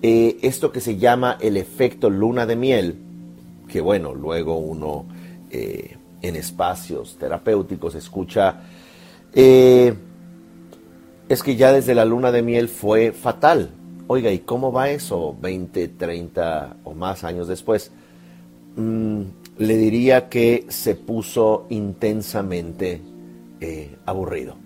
eh, 0.00 0.38
esto 0.40 0.72
que 0.72 0.80
se 0.80 0.96
llama 0.96 1.36
el 1.42 1.58
efecto 1.58 2.08
luna 2.08 2.46
de 2.46 2.56
miel, 2.56 3.02
que 3.68 3.82
bueno, 3.82 4.14
luego 4.14 4.56
uno 4.56 5.04
eh, 5.50 5.98
en 6.22 6.36
espacios 6.36 7.16
terapéuticos 7.18 7.94
escucha, 7.94 8.60
eh, 9.34 9.94
es 11.28 11.42
que 11.42 11.56
ya 11.56 11.72
desde 11.72 11.94
la 11.94 12.04
luna 12.04 12.32
de 12.32 12.42
miel 12.42 12.68
fue 12.68 13.12
fatal. 13.12 13.70
Oiga, 14.06 14.30
¿y 14.30 14.40
cómo 14.40 14.70
va 14.70 14.90
eso 14.90 15.36
20, 15.40 15.88
30 15.88 16.76
o 16.84 16.94
más 16.94 17.24
años 17.24 17.48
después? 17.48 17.90
Mm, 18.76 19.22
le 19.58 19.76
diría 19.76 20.28
que 20.28 20.66
se 20.68 20.94
puso 20.94 21.66
intensamente 21.70 23.00
eh, 23.60 23.96
aburrido, 24.04 24.56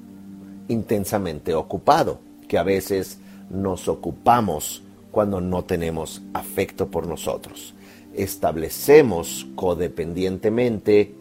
intensamente 0.69 1.54
ocupado, 1.54 2.21
que 2.49 2.59
a 2.59 2.62
veces 2.62 3.19
nos 3.49 3.88
ocupamos 3.88 4.83
cuando 5.10 5.41
no 5.41 5.65
tenemos 5.65 6.23
afecto 6.34 6.89
por 6.89 7.06
nosotros. 7.06 7.75
Establecemos 8.15 9.47
codependientemente 9.54 11.15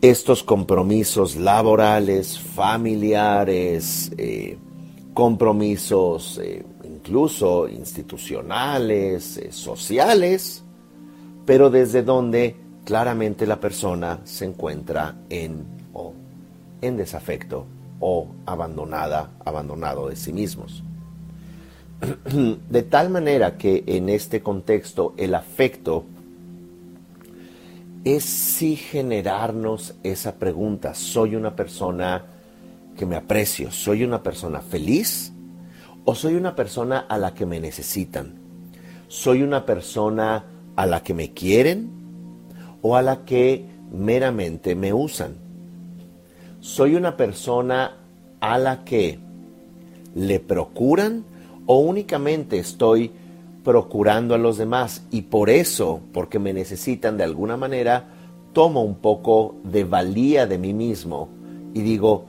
estos 0.00 0.42
compromisos 0.42 1.36
laborales, 1.36 2.38
familiares, 2.38 4.10
eh, 4.16 4.56
compromisos 5.12 6.40
eh, 6.42 6.64
incluso 6.84 7.68
institucionales, 7.68 9.36
eh, 9.36 9.52
sociales, 9.52 10.64
pero 11.44 11.70
desde 11.70 12.02
donde 12.02 12.56
claramente 12.84 13.46
la 13.46 13.60
persona 13.60 14.20
se 14.24 14.46
encuentra 14.46 15.16
en 15.28 15.80
en 16.80 16.96
desafecto 16.96 17.66
o 18.00 18.28
abandonada, 18.46 19.30
abandonado 19.44 20.08
de 20.08 20.16
sí 20.16 20.32
mismos. 20.32 20.82
De 22.70 22.82
tal 22.82 23.10
manera 23.10 23.58
que 23.58 23.84
en 23.86 24.08
este 24.08 24.42
contexto 24.42 25.12
el 25.18 25.34
afecto 25.34 26.04
es 28.04 28.24
sí 28.24 28.76
generarnos 28.76 29.94
esa 30.02 30.36
pregunta, 30.36 30.94
¿soy 30.94 31.36
una 31.36 31.54
persona 31.54 32.24
que 32.96 33.06
me 33.06 33.16
aprecio? 33.16 33.70
¿Soy 33.70 34.04
una 34.04 34.22
persona 34.22 34.60
feliz? 34.60 35.32
¿O 36.04 36.14
soy 36.14 36.34
una 36.34 36.56
persona 36.56 37.00
a 37.08 37.18
la 37.18 37.34
que 37.34 37.46
me 37.46 37.60
necesitan? 37.60 38.34
¿Soy 39.08 39.42
una 39.42 39.66
persona 39.66 40.44
a 40.76 40.86
la 40.86 41.02
que 41.02 41.14
me 41.14 41.32
quieren? 41.32 41.90
¿O 42.82 42.96
a 42.96 43.02
la 43.02 43.24
que 43.24 43.66
meramente 43.92 44.74
me 44.74 44.92
usan? 44.92 45.34
¿Soy 46.60 46.94
una 46.94 47.16
persona 47.16 47.96
a 48.40 48.58
la 48.58 48.84
que 48.84 49.18
le 50.14 50.40
procuran 50.40 51.24
o 51.66 51.78
únicamente 51.78 52.58
estoy 52.58 53.12
procurando 53.64 54.34
a 54.34 54.38
los 54.38 54.58
demás. 54.58 55.02
Y 55.10 55.22
por 55.22 55.50
eso, 55.50 56.00
porque 56.12 56.38
me 56.38 56.52
necesitan 56.52 57.16
de 57.16 57.24
alguna 57.24 57.56
manera, 57.56 58.08
tomo 58.52 58.82
un 58.82 58.96
poco 58.96 59.56
de 59.64 59.84
valía 59.84 60.46
de 60.46 60.58
mí 60.58 60.72
mismo 60.72 61.28
y 61.74 61.82
digo, 61.82 62.26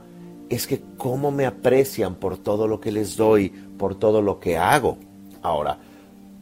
es 0.48 0.66
que 0.66 0.82
cómo 0.96 1.30
me 1.30 1.46
aprecian 1.46 2.16
por 2.16 2.36
todo 2.36 2.68
lo 2.68 2.80
que 2.80 2.92
les 2.92 3.16
doy, 3.16 3.48
por 3.48 3.94
todo 3.94 4.22
lo 4.22 4.38
que 4.38 4.56
hago. 4.56 4.98
Ahora, 5.42 5.78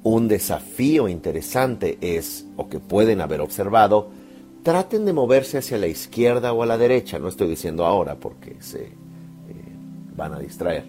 un 0.03 0.29
desafío 0.29 1.09
interesante 1.09 1.99
es, 2.01 2.47
o 2.57 2.69
que 2.69 2.81
pueden 2.81 3.21
haber 3.21 3.41
observado, 3.41 4.09
traten 4.63 5.05
de 5.05 5.13
moverse 5.13 5.59
hacia 5.59 5.79
la 5.79 5.87
izquierda 5.87 6.53
o 6.53 6.63
a 6.63 6.67
la 6.67 6.77
derecha, 6.77 7.19
no 7.19 7.29
estoy 7.29 7.49
diciendo 7.49 7.87
ahora 7.87 8.17
porque 8.17 8.57
se 8.61 8.85
eh, 8.85 8.93
van 10.17 10.35
a 10.35 10.39
distraer, 10.39 10.85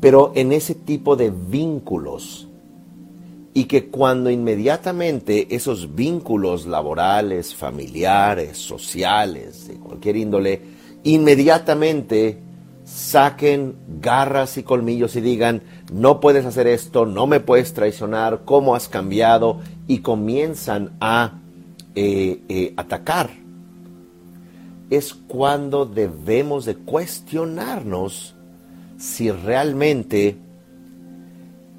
pero 0.00 0.32
en 0.34 0.52
ese 0.52 0.74
tipo 0.74 1.16
de 1.16 1.30
vínculos 1.30 2.49
y 3.52 3.64
que 3.64 3.88
cuando 3.88 4.30
inmediatamente 4.30 5.54
esos 5.54 5.94
vínculos 5.94 6.66
laborales, 6.66 7.54
familiares, 7.54 8.58
sociales, 8.58 9.66
de 9.66 9.74
cualquier 9.74 10.16
índole, 10.16 10.60
inmediatamente 11.02 12.38
saquen 12.84 13.76
garras 14.00 14.56
y 14.56 14.62
colmillos 14.62 15.16
y 15.16 15.20
digan, 15.20 15.62
no 15.92 16.20
puedes 16.20 16.44
hacer 16.44 16.66
esto, 16.66 17.06
no 17.06 17.26
me 17.26 17.40
puedes 17.40 17.72
traicionar, 17.74 18.42
cómo 18.44 18.74
has 18.74 18.88
cambiado, 18.88 19.60
y 19.86 19.98
comienzan 19.98 20.92
a 21.00 21.38
eh, 21.94 22.40
eh, 22.48 22.72
atacar. 22.76 23.30
Es 24.90 25.14
cuando 25.14 25.86
debemos 25.86 26.64
de 26.64 26.76
cuestionarnos 26.76 28.34
si 28.96 29.30
realmente 29.30 30.36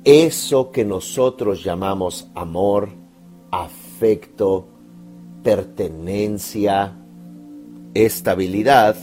eso 0.03 0.71
que 0.71 0.83
nosotros 0.83 1.63
llamamos 1.63 2.27
amor, 2.33 2.89
afecto, 3.51 4.67
pertenencia, 5.43 6.93
estabilidad, 7.93 8.95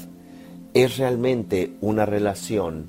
es 0.75 0.99
realmente 0.99 1.77
una 1.81 2.05
relación 2.05 2.87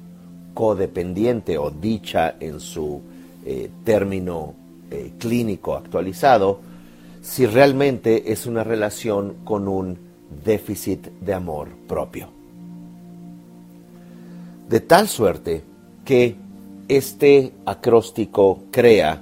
codependiente 0.54 1.58
o 1.58 1.72
dicha 1.72 2.36
en 2.40 2.60
su 2.60 3.02
eh, 3.46 3.70
término 3.84 4.54
eh, 4.92 5.14
clínico 5.18 5.76
actualizado, 5.76 6.62
si 7.22 7.46
realmente 7.46 8.32
es 8.32 8.46
una 8.46 8.64
relación 8.64 9.38
con 9.44 9.68
un 9.68 9.98
déficit 10.44 11.08
de 11.22 11.34
amor 11.34 11.70
propio. 11.88 12.30
De 14.68 14.80
tal 14.82 15.08
suerte 15.08 15.64
que 16.06 16.36
este 16.90 17.54
acróstico 17.66 18.64
crea 18.72 19.22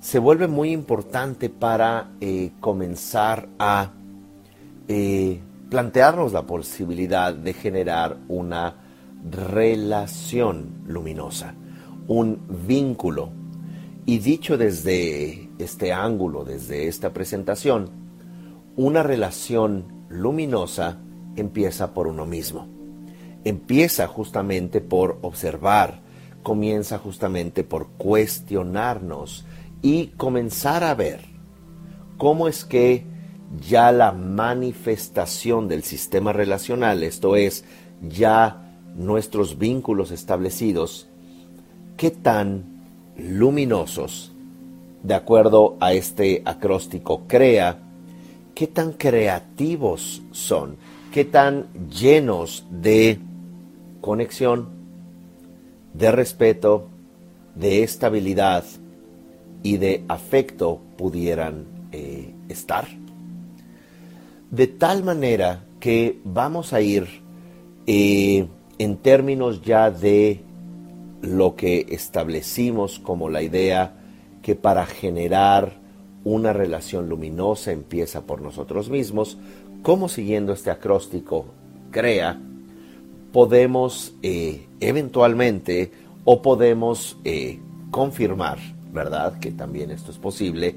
se 0.00 0.18
vuelve 0.18 0.46
muy 0.46 0.70
importante 0.70 1.50
para 1.50 2.12
eh, 2.20 2.52
comenzar 2.60 3.48
a 3.58 3.90
eh, 4.86 5.40
plantearnos 5.68 6.32
la 6.32 6.42
posibilidad 6.42 7.34
de 7.34 7.54
generar 7.54 8.18
una 8.28 8.76
relación 9.28 10.84
luminosa, 10.86 11.54
un 12.06 12.42
vínculo. 12.66 13.30
Y 14.06 14.18
dicho 14.18 14.58
desde 14.58 15.48
este 15.58 15.92
ángulo, 15.92 16.44
desde 16.44 16.86
esta 16.86 17.12
presentación, 17.14 17.88
una 18.76 19.02
relación 19.02 20.04
luminosa 20.10 20.98
empieza 21.34 21.94
por 21.94 22.06
uno 22.06 22.26
mismo. 22.26 22.68
Empieza 23.42 24.06
justamente 24.06 24.82
por 24.82 25.18
observar, 25.22 26.03
comienza 26.44 26.98
justamente 26.98 27.64
por 27.64 27.88
cuestionarnos 27.96 29.44
y 29.82 30.08
comenzar 30.16 30.84
a 30.84 30.94
ver 30.94 31.22
cómo 32.18 32.46
es 32.46 32.64
que 32.64 33.04
ya 33.68 33.90
la 33.90 34.12
manifestación 34.12 35.66
del 35.66 35.82
sistema 35.82 36.32
relacional, 36.32 37.02
esto 37.02 37.34
es, 37.34 37.64
ya 38.08 38.62
nuestros 38.94 39.58
vínculos 39.58 40.12
establecidos, 40.12 41.08
qué 41.96 42.10
tan 42.10 42.64
luminosos, 43.16 44.32
de 45.02 45.14
acuerdo 45.14 45.76
a 45.80 45.92
este 45.92 46.42
acróstico 46.44 47.26
CREA, 47.26 47.78
qué 48.54 48.66
tan 48.66 48.92
creativos 48.92 50.22
son, 50.30 50.76
qué 51.12 51.24
tan 51.24 51.66
llenos 51.88 52.66
de 52.70 53.18
conexión, 54.00 54.73
de 55.94 56.10
respeto, 56.10 56.88
de 57.54 57.82
estabilidad 57.82 58.64
y 59.62 59.78
de 59.78 60.04
afecto 60.08 60.80
pudieran 60.98 61.64
eh, 61.92 62.34
estar. 62.48 62.86
De 64.50 64.66
tal 64.66 65.02
manera 65.02 65.64
que 65.80 66.20
vamos 66.24 66.72
a 66.72 66.80
ir 66.80 67.06
eh, 67.86 68.46
en 68.78 68.96
términos 68.98 69.62
ya 69.62 69.90
de 69.90 70.42
lo 71.22 71.56
que 71.56 71.86
establecimos 71.88 72.98
como 72.98 73.30
la 73.30 73.42
idea 73.42 73.96
que 74.42 74.54
para 74.54 74.84
generar 74.84 75.72
una 76.24 76.52
relación 76.52 77.08
luminosa 77.08 77.72
empieza 77.72 78.22
por 78.22 78.42
nosotros 78.42 78.90
mismos, 78.90 79.38
como 79.82 80.08
siguiendo 80.08 80.52
este 80.52 80.70
acróstico 80.70 81.46
crea, 81.90 82.40
podemos 83.34 84.14
eh, 84.22 84.68
eventualmente 84.78 85.90
o 86.24 86.40
podemos 86.40 87.18
eh, 87.24 87.58
confirmar, 87.90 88.58
¿verdad? 88.92 89.40
Que 89.40 89.50
también 89.50 89.90
esto 89.90 90.12
es 90.12 90.18
posible, 90.18 90.76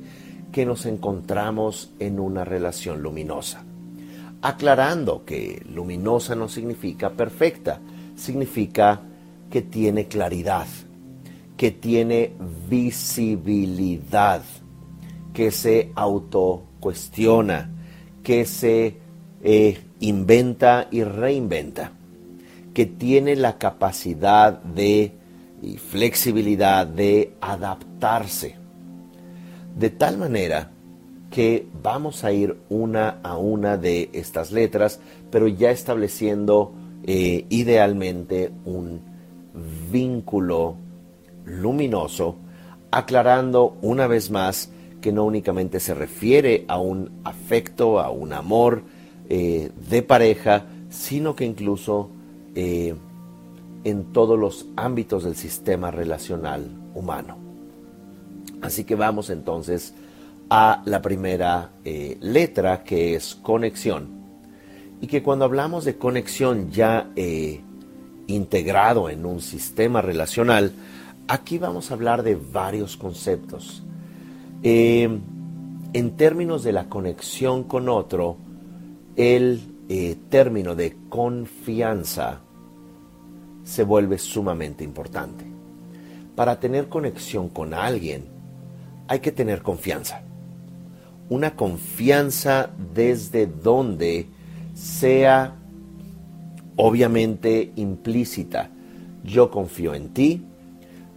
que 0.52 0.66
nos 0.66 0.88
encontramos 0.88 1.92
en 2.00 2.20
una 2.20 2.44
relación 2.46 3.04
luminosa. 3.04 3.64
Aclarando 4.42 5.24
que 5.24 5.62
luminosa 5.70 6.34
no 6.34 6.50
significa 6.50 7.12
perfecta, 7.12 7.80
significa 8.16 9.02
que 9.52 9.62
tiene 9.62 10.08
claridad, 10.08 10.66
que 11.58 11.70
tiene 11.70 12.34
visibilidad, 12.68 14.42
que 15.32 15.52
se 15.52 15.92
autocuestiona, 15.94 17.70
que 18.24 18.46
se 18.46 18.98
eh, 19.44 19.80
inventa 20.00 20.88
y 20.90 21.04
reinventa, 21.04 21.92
que 22.78 22.86
tiene 22.86 23.36
la 23.36 23.58
capacidad 23.58 24.62
de 24.62 25.12
y 25.64 25.78
flexibilidad 25.78 26.86
de 26.86 27.34
adaptarse. 27.42 28.54
De 29.76 29.90
tal 29.90 30.20
manera 30.20 30.70
que 31.32 31.66
vamos 31.82 32.24
a 32.24 32.32
ir 32.32 32.56
una 32.70 33.18
a 33.24 33.36
una 33.36 33.78
de 33.78 34.12
estas 34.14 34.52
letras, 34.52 35.00
pero 35.32 35.48
ya 35.48 35.72
estableciendo 35.72 36.72
eh, 37.04 37.48
idealmente 37.50 38.52
un 38.66 39.02
vínculo 39.92 40.76
luminoso, 41.46 42.36
aclarando 42.92 43.76
una 43.82 44.06
vez 44.06 44.30
más 44.30 44.70
que 45.02 45.12
no 45.12 45.26
únicamente 45.26 45.80
se 45.80 45.96
refiere 45.96 46.64
a 46.68 46.78
un 46.78 47.22
afecto, 47.24 48.00
a 48.00 48.12
un 48.12 48.34
amor 48.34 48.84
eh, 49.30 49.72
de 49.90 50.04
pareja, 50.04 50.66
sino 50.92 51.36
que 51.36 51.44
incluso 51.44 52.12
eh, 52.60 52.96
en 53.84 54.06
todos 54.06 54.38
los 54.38 54.66
ámbitos 54.76 55.24
del 55.24 55.36
sistema 55.36 55.92
relacional 55.92 56.68
humano. 56.96 57.38
Así 58.64 58.84
que 58.84 58.96
vamos 58.96 59.30
entonces 59.30 59.94
a 60.50 60.82
la 60.86 61.04
primera 61.04 61.70
eh, 61.86 62.18
letra 62.20 62.84
que 62.84 63.14
es 63.14 63.36
conexión. 63.36 64.08
Y 65.02 65.06
que 65.06 65.22
cuando 65.22 65.46
hablamos 65.46 65.86
de 65.86 65.98
conexión 65.98 66.72
ya 66.72 67.12
eh, 67.16 67.62
integrado 68.26 69.12
en 69.12 69.28
un 69.28 69.40
sistema 69.40 70.02
relacional, 70.02 70.72
aquí 71.28 71.60
vamos 71.60 71.92
a 71.92 71.94
hablar 71.94 72.24
de 72.24 72.34
varios 72.34 72.98
conceptos. 72.98 73.84
En 74.64 75.22
términos 76.18 76.64
de 76.64 76.72
la 76.72 76.90
conexión 76.90 77.66
con 77.66 77.88
otro, 77.88 78.38
el 79.16 79.62
término 80.32 80.74
de 80.74 80.98
confianza 81.08 82.42
se 83.68 83.84
vuelve 83.84 84.18
sumamente 84.18 84.86
importante. 84.86 85.46
Para 86.36 86.60
tener 86.60 86.88
conexión 86.88 87.50
con 87.50 87.74
alguien 87.74 88.26
hay 89.10 89.20
que 89.20 89.34
tener 89.34 89.62
confianza. 89.62 90.22
Una 91.30 91.56
confianza 91.56 92.70
desde 92.96 93.46
donde 93.46 94.28
sea 94.74 95.56
obviamente 96.78 97.74
implícita. 97.76 98.70
Yo 99.26 99.52
confío 99.52 99.94
en 99.94 100.14
ti, 100.14 100.46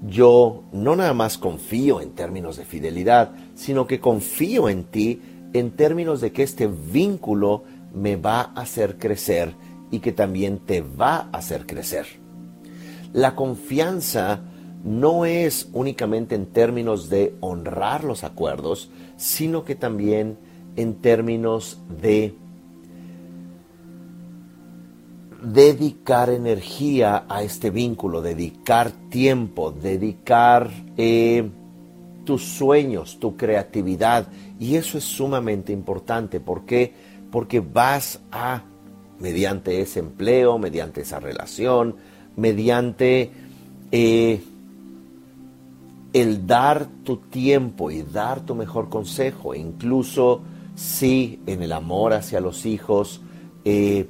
yo 0.08 0.64
no 0.72 0.96
nada 0.96 1.14
más 1.14 1.38
confío 1.38 2.00
en 2.00 2.10
términos 2.10 2.56
de 2.56 2.64
fidelidad, 2.64 3.30
sino 3.54 3.86
que 3.86 4.00
confío 4.00 4.68
en 4.68 4.84
ti 4.84 5.22
en 5.52 5.70
términos 5.70 6.20
de 6.20 6.32
que 6.32 6.42
este 6.42 6.66
vínculo 6.66 7.62
me 7.94 8.16
va 8.16 8.40
a 8.40 8.62
hacer 8.62 8.98
crecer 8.98 9.54
y 9.92 10.00
que 10.00 10.10
también 10.10 10.58
te 10.58 10.80
va 10.80 11.28
a 11.32 11.38
hacer 11.38 11.66
crecer. 11.66 12.19
La 13.12 13.34
confianza 13.34 14.40
no 14.84 15.24
es 15.24 15.68
únicamente 15.72 16.34
en 16.34 16.46
términos 16.46 17.08
de 17.08 17.34
honrar 17.40 18.04
los 18.04 18.24
acuerdos, 18.24 18.90
sino 19.16 19.64
que 19.64 19.74
también 19.74 20.38
en 20.76 20.94
términos 20.94 21.78
de 22.00 22.34
dedicar 25.42 26.30
energía 26.30 27.24
a 27.28 27.42
este 27.42 27.70
vínculo, 27.70 28.20
dedicar 28.20 28.92
tiempo, 29.08 29.72
dedicar 29.72 30.70
eh, 30.96 31.48
tus 32.24 32.44
sueños, 32.44 33.18
tu 33.18 33.36
creatividad. 33.36 34.28
Y 34.58 34.76
eso 34.76 34.98
es 34.98 35.04
sumamente 35.04 35.72
importante. 35.72 36.40
¿Por 36.40 36.64
qué? 36.64 36.92
Porque 37.30 37.60
vas 37.60 38.20
a, 38.30 38.62
mediante 39.18 39.80
ese 39.80 40.00
empleo, 40.00 40.58
mediante 40.58 41.02
esa 41.02 41.20
relación, 41.20 41.96
mediante 42.40 43.30
eh, 43.92 44.42
el 46.12 46.46
dar 46.46 46.86
tu 47.04 47.18
tiempo 47.18 47.90
y 47.90 48.02
dar 48.02 48.40
tu 48.40 48.54
mejor 48.54 48.88
consejo, 48.88 49.54
incluso 49.54 50.40
si 50.74 51.40
en 51.46 51.62
el 51.62 51.72
amor 51.72 52.14
hacia 52.14 52.40
los 52.40 52.64
hijos, 52.64 53.20
eh, 53.64 54.08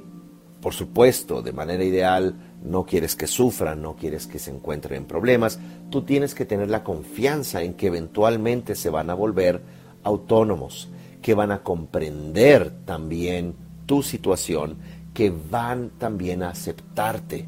por 0.61 0.73
supuesto, 0.73 1.41
de 1.41 1.51
manera 1.51 1.83
ideal, 1.83 2.35
no 2.63 2.85
quieres 2.85 3.15
que 3.15 3.27
sufran, 3.27 3.81
no 3.81 3.95
quieres 3.95 4.27
que 4.27 4.39
se 4.39 4.51
encuentren 4.51 5.01
en 5.01 5.07
problemas, 5.07 5.59
tú 5.89 6.03
tienes 6.03 6.33
que 6.33 6.45
tener 6.45 6.69
la 6.69 6.83
confianza 6.83 7.61
en 7.63 7.73
que 7.73 7.87
eventualmente 7.87 8.75
se 8.75 8.89
van 8.89 9.09
a 9.09 9.13
volver 9.13 9.61
autónomos, 10.03 10.89
que 11.21 11.33
van 11.33 11.51
a 11.51 11.63
comprender 11.63 12.71
también 12.85 13.55
tu 13.85 14.01
situación, 14.01 14.77
que 15.13 15.31
van 15.31 15.91
también 15.97 16.43
a 16.43 16.51
aceptarte 16.51 17.47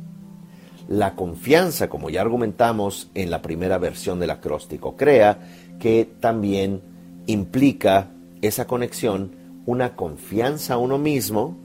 la 0.88 1.16
confianza, 1.16 1.90
como 1.90 2.10
ya 2.10 2.22
argumentamos 2.22 3.10
en 3.14 3.32
la 3.32 3.42
primera 3.42 3.78
versión 3.78 4.20
del 4.20 4.32
acróstico, 4.32 4.96
crea 4.96 5.40
que 5.80 6.10
también 6.20 6.82
implica 7.26 8.10
esa 8.42 8.66
conexión, 8.66 9.32
una 9.66 9.96
confianza 9.96 10.74
a 10.74 10.78
uno 10.78 10.98
mismo 10.98 11.56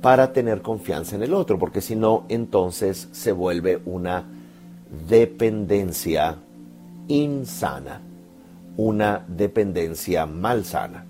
para 0.00 0.32
tener 0.32 0.62
confianza 0.62 1.16
en 1.16 1.22
el 1.22 1.34
otro, 1.34 1.58
porque 1.58 1.80
si 1.80 1.96
no, 1.96 2.24
entonces 2.28 3.08
se 3.12 3.32
vuelve 3.32 3.80
una 3.84 4.24
dependencia 5.08 6.36
insana, 7.08 8.00
una 8.76 9.24
dependencia 9.28 10.26
malsana. 10.26 11.04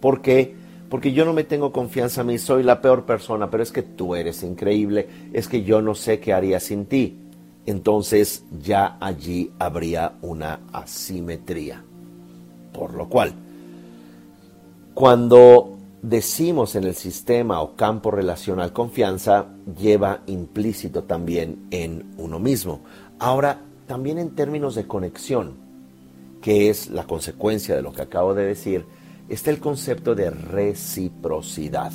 ¿Por 0.00 0.22
qué? 0.22 0.54
Porque 0.90 1.12
yo 1.12 1.24
no 1.24 1.32
me 1.32 1.44
tengo 1.44 1.72
confianza 1.72 2.22
a 2.22 2.24
mí, 2.24 2.36
soy 2.36 2.64
la 2.64 2.82
peor 2.82 3.06
persona, 3.06 3.48
pero 3.48 3.62
es 3.62 3.70
que 3.70 3.82
tú 3.82 4.16
eres 4.16 4.42
increíble, 4.42 5.08
es 5.32 5.46
que 5.46 5.62
yo 5.62 5.80
no 5.80 5.94
sé 5.94 6.18
qué 6.18 6.32
haría 6.32 6.58
sin 6.58 6.84
ti. 6.86 7.16
Entonces 7.64 8.44
ya 8.60 8.98
allí 9.00 9.52
habría 9.60 10.14
una 10.20 10.60
asimetría. 10.72 11.84
Por 12.72 12.94
lo 12.94 13.08
cual, 13.08 13.34
cuando 14.92 15.78
decimos 16.02 16.74
en 16.74 16.84
el 16.84 16.96
sistema 16.96 17.60
o 17.60 17.76
campo 17.76 18.10
relacional 18.10 18.72
confianza, 18.72 19.46
lleva 19.78 20.22
implícito 20.26 21.04
también 21.04 21.68
en 21.70 22.14
uno 22.18 22.40
mismo. 22.40 22.80
Ahora, 23.20 23.60
también 23.86 24.18
en 24.18 24.34
términos 24.34 24.74
de 24.74 24.88
conexión, 24.88 25.54
que 26.42 26.68
es 26.68 26.90
la 26.90 27.04
consecuencia 27.04 27.76
de 27.76 27.82
lo 27.82 27.92
que 27.92 28.02
acabo 28.02 28.34
de 28.34 28.44
decir, 28.44 28.86
está 29.30 29.50
el 29.50 29.60
concepto 29.60 30.14
de 30.14 30.30
reciprocidad. 30.30 31.92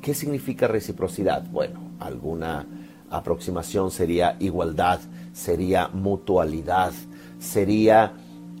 ¿Qué 0.00 0.14
significa 0.14 0.68
reciprocidad? 0.68 1.44
Bueno, 1.50 1.80
alguna 1.98 2.66
aproximación 3.10 3.90
sería 3.90 4.36
igualdad, 4.38 5.00
sería 5.32 5.88
mutualidad, 5.88 6.92
sería 7.38 8.12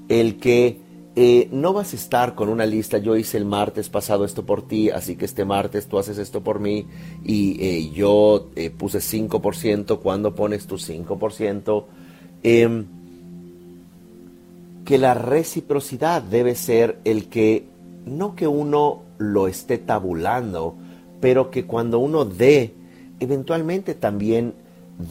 el 0.08 0.38
que 0.38 0.80
eh, 1.14 1.48
no 1.50 1.72
vas 1.72 1.92
a 1.92 1.96
estar 1.96 2.34
con 2.34 2.48
una 2.48 2.66
lista, 2.66 2.98
yo 2.98 3.16
hice 3.16 3.38
el 3.38 3.46
martes 3.46 3.88
pasado 3.88 4.24
esto 4.24 4.44
por 4.44 4.68
ti, 4.68 4.90
así 4.90 5.16
que 5.16 5.24
este 5.24 5.44
martes 5.44 5.86
tú 5.86 5.98
haces 5.98 6.18
esto 6.18 6.42
por 6.42 6.60
mí 6.60 6.86
y 7.24 7.56
eh, 7.64 7.90
yo 7.94 8.50
eh, 8.54 8.70
puse 8.70 8.98
5%, 8.98 10.00
cuando 10.00 10.34
pones 10.34 10.66
tu 10.66 10.76
5%? 10.76 11.84
Em, 12.42 12.86
que 14.84 14.98
la 14.98 15.14
reciprocidad 15.14 16.22
debe 16.22 16.54
ser 16.54 17.00
el 17.04 17.28
que, 17.28 17.64
no 18.06 18.34
que 18.34 18.46
uno 18.46 19.02
lo 19.18 19.48
esté 19.48 19.78
tabulando, 19.78 20.76
pero 21.20 21.50
que 21.50 21.66
cuando 21.66 21.98
uno 21.98 22.24
dé, 22.24 22.72
eventualmente 23.20 23.94
también 23.94 24.54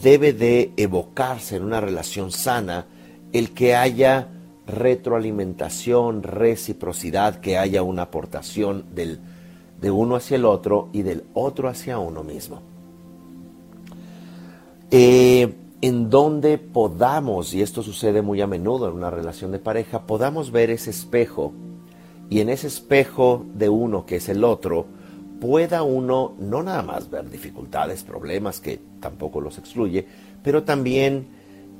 debe 0.02 0.32
de 0.32 0.72
evocarse 0.76 1.56
en 1.56 1.64
una 1.64 1.80
relación 1.80 2.32
sana 2.32 2.86
el 3.32 3.52
que 3.52 3.76
haya 3.76 4.28
retroalimentación, 4.66 6.22
reciprocidad, 6.22 7.36
que 7.36 7.58
haya 7.58 7.82
una 7.82 8.02
aportación 8.02 8.86
del, 8.94 9.20
de 9.80 9.90
uno 9.90 10.16
hacia 10.16 10.36
el 10.36 10.44
otro 10.44 10.88
y 10.92 11.02
del 11.02 11.24
otro 11.34 11.68
hacia 11.68 11.98
uno 11.98 12.24
mismo. 12.24 12.62
Eh, 14.90 15.54
en 15.82 16.10
donde 16.10 16.58
podamos, 16.58 17.52
y 17.52 17.62
esto 17.62 17.82
sucede 17.82 18.22
muy 18.22 18.40
a 18.40 18.46
menudo 18.46 18.88
en 18.88 18.94
una 18.94 19.10
relación 19.10 19.52
de 19.52 19.58
pareja, 19.58 20.06
podamos 20.06 20.50
ver 20.50 20.70
ese 20.70 20.90
espejo 20.90 21.52
y 22.28 22.40
en 22.40 22.48
ese 22.48 22.66
espejo 22.66 23.44
de 23.54 23.68
uno 23.68 24.04
que 24.06 24.16
es 24.16 24.28
el 24.28 24.44
otro, 24.44 24.86
pueda 25.40 25.82
uno 25.82 26.34
no 26.38 26.62
nada 26.62 26.82
más 26.82 27.10
ver 27.10 27.30
dificultades, 27.30 28.02
problemas, 28.02 28.60
que 28.60 28.80
tampoco 29.00 29.40
los 29.40 29.58
excluye, 29.58 30.06
pero 30.42 30.62
también 30.62 31.26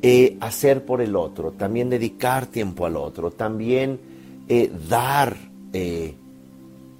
eh, 0.02 0.36
hacer 0.40 0.84
por 0.84 1.00
el 1.00 1.16
otro, 1.16 1.52
también 1.52 1.88
dedicar 1.88 2.46
tiempo 2.46 2.86
al 2.86 2.96
otro, 2.96 3.30
también 3.30 3.98
eh, 4.48 4.70
dar 4.88 5.36
eh, 5.72 6.14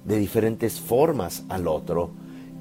de 0.03 0.17
diferentes 0.17 0.79
formas 0.79 1.43
al 1.47 1.67
otro 1.67 2.09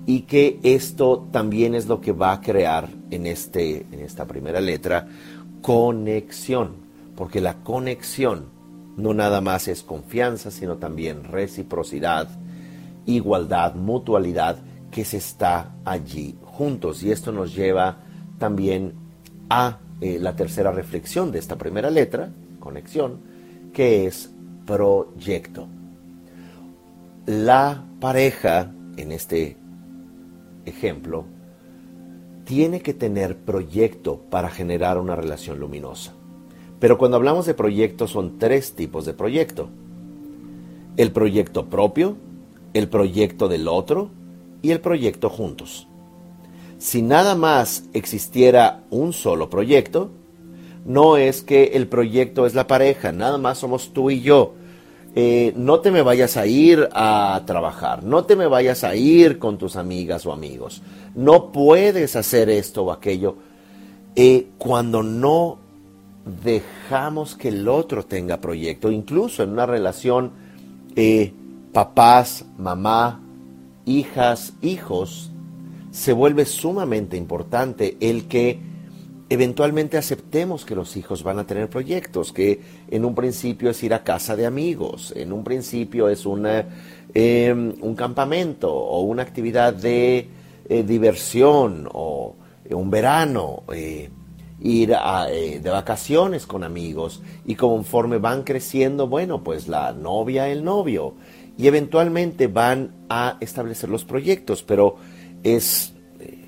y 0.05 0.21
que 0.23 0.61
esto 0.63 1.27
también 1.33 1.75
es 1.75 1.87
lo 1.87 2.01
que 2.01 2.13
va 2.13 2.33
a 2.33 2.41
crear 2.41 2.89
en, 3.11 3.27
este, 3.27 3.87
en 3.91 4.01
esta 4.01 4.27
primera 4.27 4.61
letra 4.61 5.09
conexión, 5.63 6.73
porque 7.17 7.41
la 7.41 7.55
conexión 7.55 8.56
no 8.97 9.15
nada 9.15 9.41
más 9.41 9.69
es 9.69 9.83
confianza, 9.83 10.51
sino 10.51 10.77
también 10.77 11.25
reciprocidad, 11.25 12.29
igualdad, 13.05 13.75
mutualidad, 13.75 14.59
que 14.91 15.05
se 15.05 15.19
está 15.19 15.75
allí 15.85 16.37
juntos. 16.43 17.03
Y 17.03 17.11
esto 17.11 17.33
nos 17.33 17.55
lleva 17.55 17.99
también 18.39 18.95
a 19.51 19.79
eh, 20.01 20.19
la 20.21 20.35
tercera 20.35 20.73
reflexión 20.73 21.31
de 21.31 21.39
esta 21.39 21.57
primera 21.57 21.91
letra, 21.91 22.31
conexión, 22.59 23.21
que 23.73 24.07
es 24.07 24.31
proyecto. 24.65 25.69
La 27.27 27.85
pareja, 28.01 28.73
en 28.97 29.13
este 29.13 29.57
ejemplo, 30.65 31.27
tiene 32.45 32.81
que 32.81 32.95
tener 32.95 33.37
proyecto 33.37 34.21
para 34.31 34.49
generar 34.49 34.99
una 34.99 35.17
relación 35.17 35.59
luminosa. 35.59 36.16
Pero 36.79 36.99
cuando 36.99 37.17
hablamos 37.17 37.47
de 37.47 37.55
proyecto 37.55 38.07
son 38.07 38.39
tres 38.39 38.75
tipos 38.75 39.07
de 39.07 39.15
proyecto. 39.15 39.69
El 40.97 41.13
proyecto 41.13 41.67
propio, 41.67 42.17
el 42.75 42.89
proyecto 42.89 43.49
del 43.49 43.69
otro 43.69 44.11
y 44.63 44.71
el 44.71 44.81
proyecto 44.81 45.29
juntos 45.29 45.87
si 46.79 47.03
nada 47.03 47.35
más 47.35 47.85
existiera 47.95 48.83
un 48.91 49.13
solo 49.13 49.49
proyecto, 49.49 50.11
no 50.85 51.17
es 51.17 51.43
que 51.43 51.73
el 51.75 51.89
proyecto 51.89 52.47
es 52.47 52.55
la 52.55 52.67
pareja, 52.67 53.13
nada 53.13 53.39
más 53.39 53.59
somos 53.59 53.93
tú 53.93 54.11
y 54.11 54.21
yo. 54.21 54.55
Eh, 55.19 55.55
no 55.57 55.81
te 55.81 55.91
me 55.91 56.03
vayas 56.03 56.37
a 56.37 56.47
ir 56.47 56.89
a 56.93 57.43
trabajar, 57.47 58.05
no 58.05 58.25
te 58.25 58.37
me 58.37 58.47
vayas 58.47 58.85
a 58.85 58.95
ir 58.95 59.39
con 59.39 59.57
tus 59.57 59.77
amigas 59.77 60.27
o 60.27 60.33
amigos, 60.33 60.83
no 61.15 61.53
puedes 61.53 62.17
hacer 62.17 62.51
esto 62.51 62.85
o 62.85 62.93
aquello. 62.93 63.37
Eh, 64.15 64.49
cuando 64.59 65.03
no 65.03 65.59
dejamos 66.27 67.37
que 67.37 67.49
el 67.49 67.69
otro 67.69 68.05
tenga 68.05 68.41
proyecto, 68.41 68.91
incluso 68.91 69.43
en 69.43 69.51
una 69.51 69.65
relación 69.65 70.33
eh, 70.97 71.33
papás, 71.73 72.45
mamá, 72.59 73.21
hijas, 73.85 74.53
hijos, 74.61 75.31
se 75.93 76.13
vuelve 76.13 76.45
sumamente 76.45 77.17
importante 77.17 77.97
el 78.01 78.27
que 78.27 78.59
eventualmente 79.29 79.97
aceptemos 79.97 80.65
que 80.65 80.75
los 80.75 80.97
hijos 80.97 81.23
van 81.23 81.39
a 81.39 81.47
tener 81.47 81.69
proyectos, 81.69 82.33
que 82.33 82.61
en 82.91 83.05
un 83.05 83.15
principio 83.15 83.71
es 83.71 83.83
ir 83.83 83.95
a 83.95 84.05
casa 84.05 84.37
de 84.37 84.47
amigos, 84.47 85.13
en 85.17 85.33
un 85.33 85.43
principio 85.45 86.09
es 86.09 86.25
em, 87.15 87.75
un 87.81 87.95
campamento 87.95 88.73
o 88.73 89.03
una 89.03 89.23
actividad 89.23 89.73
de 89.73 90.29
eh, 90.69 90.83
diversión 90.83 91.89
o 91.93 92.35
eh, 92.65 92.75
un 92.75 92.91
verano, 92.91 93.63
eh, 94.63 94.69
ir 94.69 95.63
de 95.63 95.71
vacaciones 95.71 96.47
con 96.47 96.65
amigos 96.65 97.23
y 97.45 97.55
conforme 97.55 98.19
van 98.19 98.43
creciendo, 98.43 99.07
bueno, 99.07 99.43
pues 99.43 99.69
la 99.69 99.93
novia, 99.93 100.49
el 100.49 100.65
novio 100.65 101.15
y 101.59 101.67
eventualmente 101.67 102.49
van 102.49 102.93
a 103.09 103.39
establecer 103.41 103.89
los 103.89 104.05
proyectos, 104.05 104.63
pero 104.63 104.97
es, 105.43 105.95
eh, 106.21 106.39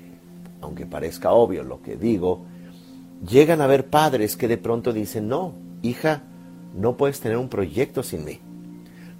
aunque 0.61 0.85
parezca 0.85 1.31
obvio 1.31 1.63
lo 1.63 1.81
que 1.81 1.95
digo, 1.95 2.45
llegan 3.27 3.61
a 3.61 3.65
haber 3.65 3.89
padres 3.89 4.37
que 4.37 4.47
de 4.47 4.57
pronto 4.57 4.93
dicen, 4.93 5.27
no, 5.27 5.53
hija, 5.81 6.23
no 6.75 6.95
puedes 6.95 7.19
tener 7.19 7.37
un 7.37 7.49
proyecto 7.49 8.03
sin 8.03 8.23
mí. 8.23 8.39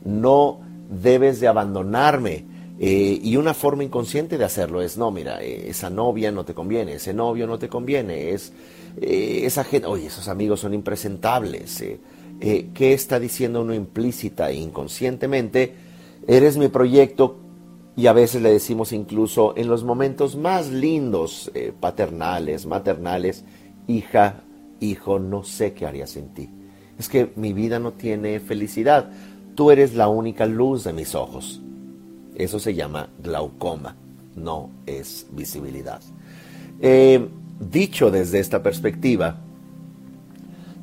No 0.04 0.60
debes 0.90 1.40
de 1.40 1.48
abandonarme. 1.48 2.46
Eh, 2.82 3.20
y 3.22 3.36
una 3.36 3.54
forma 3.54 3.84
inconsciente 3.84 4.38
de 4.38 4.46
hacerlo 4.46 4.82
es, 4.82 4.98
no, 4.98 5.12
mira, 5.12 5.44
eh, 5.44 5.70
esa 5.70 5.90
novia 5.90 6.32
no 6.32 6.46
te 6.46 6.54
conviene, 6.54 6.94
ese 6.94 7.14
novio 7.14 7.46
no 7.46 7.60
te 7.60 7.68
conviene, 7.68 8.30
es 8.30 8.54
esa 9.02 9.64
gente, 9.64 9.88
oye, 9.88 10.08
esos 10.08 10.28
amigos 10.28 10.60
son 10.60 10.74
impresentables. 10.74 11.84
¿Qué 12.40 12.94
está 12.94 13.20
diciendo 13.20 13.62
uno 13.62 13.74
implícita 13.74 14.50
e 14.50 14.56
inconscientemente? 14.56 15.74
Eres 16.28 16.58
mi 16.58 16.68
proyecto, 16.68 17.38
y 18.00 18.08
a 18.08 18.14
veces 18.14 18.42
le 18.42 18.54
decimos 18.54 18.94
incluso 18.94 19.54
en 19.58 19.68
los 19.68 19.84
momentos 19.84 20.38
más 20.38 20.70
lindos, 20.70 21.52
eh, 21.54 21.74
paternales, 21.78 22.66
maternales, 22.66 23.44
hija, 23.88 24.42
hijo, 24.80 25.20
no 25.20 25.44
sé 25.44 25.74
qué 25.74 25.86
haría 25.86 26.08
sin 26.08 26.30
ti. 26.30 26.50
Es 26.98 27.10
que 27.10 27.34
mi 27.36 27.52
vida 27.52 27.78
no 27.78 27.92
tiene 27.92 28.40
felicidad. 28.40 29.12
Tú 29.54 29.70
eres 29.70 29.96
la 29.96 30.08
única 30.08 30.46
luz 30.46 30.86
de 30.86 30.94
mis 30.94 31.14
ojos. 31.14 31.62
Eso 32.36 32.58
se 32.58 32.74
llama 32.74 33.10
glaucoma, 33.22 33.98
no 34.34 34.70
es 34.86 35.28
visibilidad. 35.34 36.00
Eh, 36.80 37.28
dicho 37.60 38.12
desde 38.12 38.40
esta 38.40 38.64
perspectiva, 38.64 39.38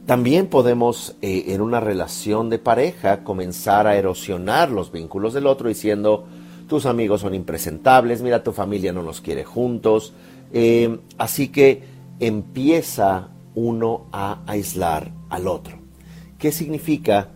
también 0.07 0.47
podemos 0.47 1.17
eh, 1.21 1.47
en 1.49 1.61
una 1.61 1.81
relación 1.81 2.49
de 2.49 2.59
pareja 2.59 3.25
comenzar 3.25 3.89
a 3.89 3.97
erosionar 3.97 4.71
los 4.71 4.93
vínculos 4.93 5.35
del 5.35 5.47
otro 5.47 5.69
diciendo, 5.69 6.27
tus 6.69 6.87
amigos 6.87 7.23
son 7.23 7.35
impresentables, 7.35 8.23
mira, 8.23 8.43
tu 8.43 8.53
familia 8.53 8.93
no 8.93 9.03
los 9.03 9.21
quiere 9.21 9.45
juntos. 9.45 10.13
Eh, 10.53 10.99
así 11.19 11.49
que 11.49 11.83
empieza 12.21 13.29
uno 13.55 14.07
a 14.13 14.43
aislar 14.47 15.13
al 15.29 15.49
otro. 15.49 15.79
¿Qué 16.39 16.53
significa? 16.53 17.31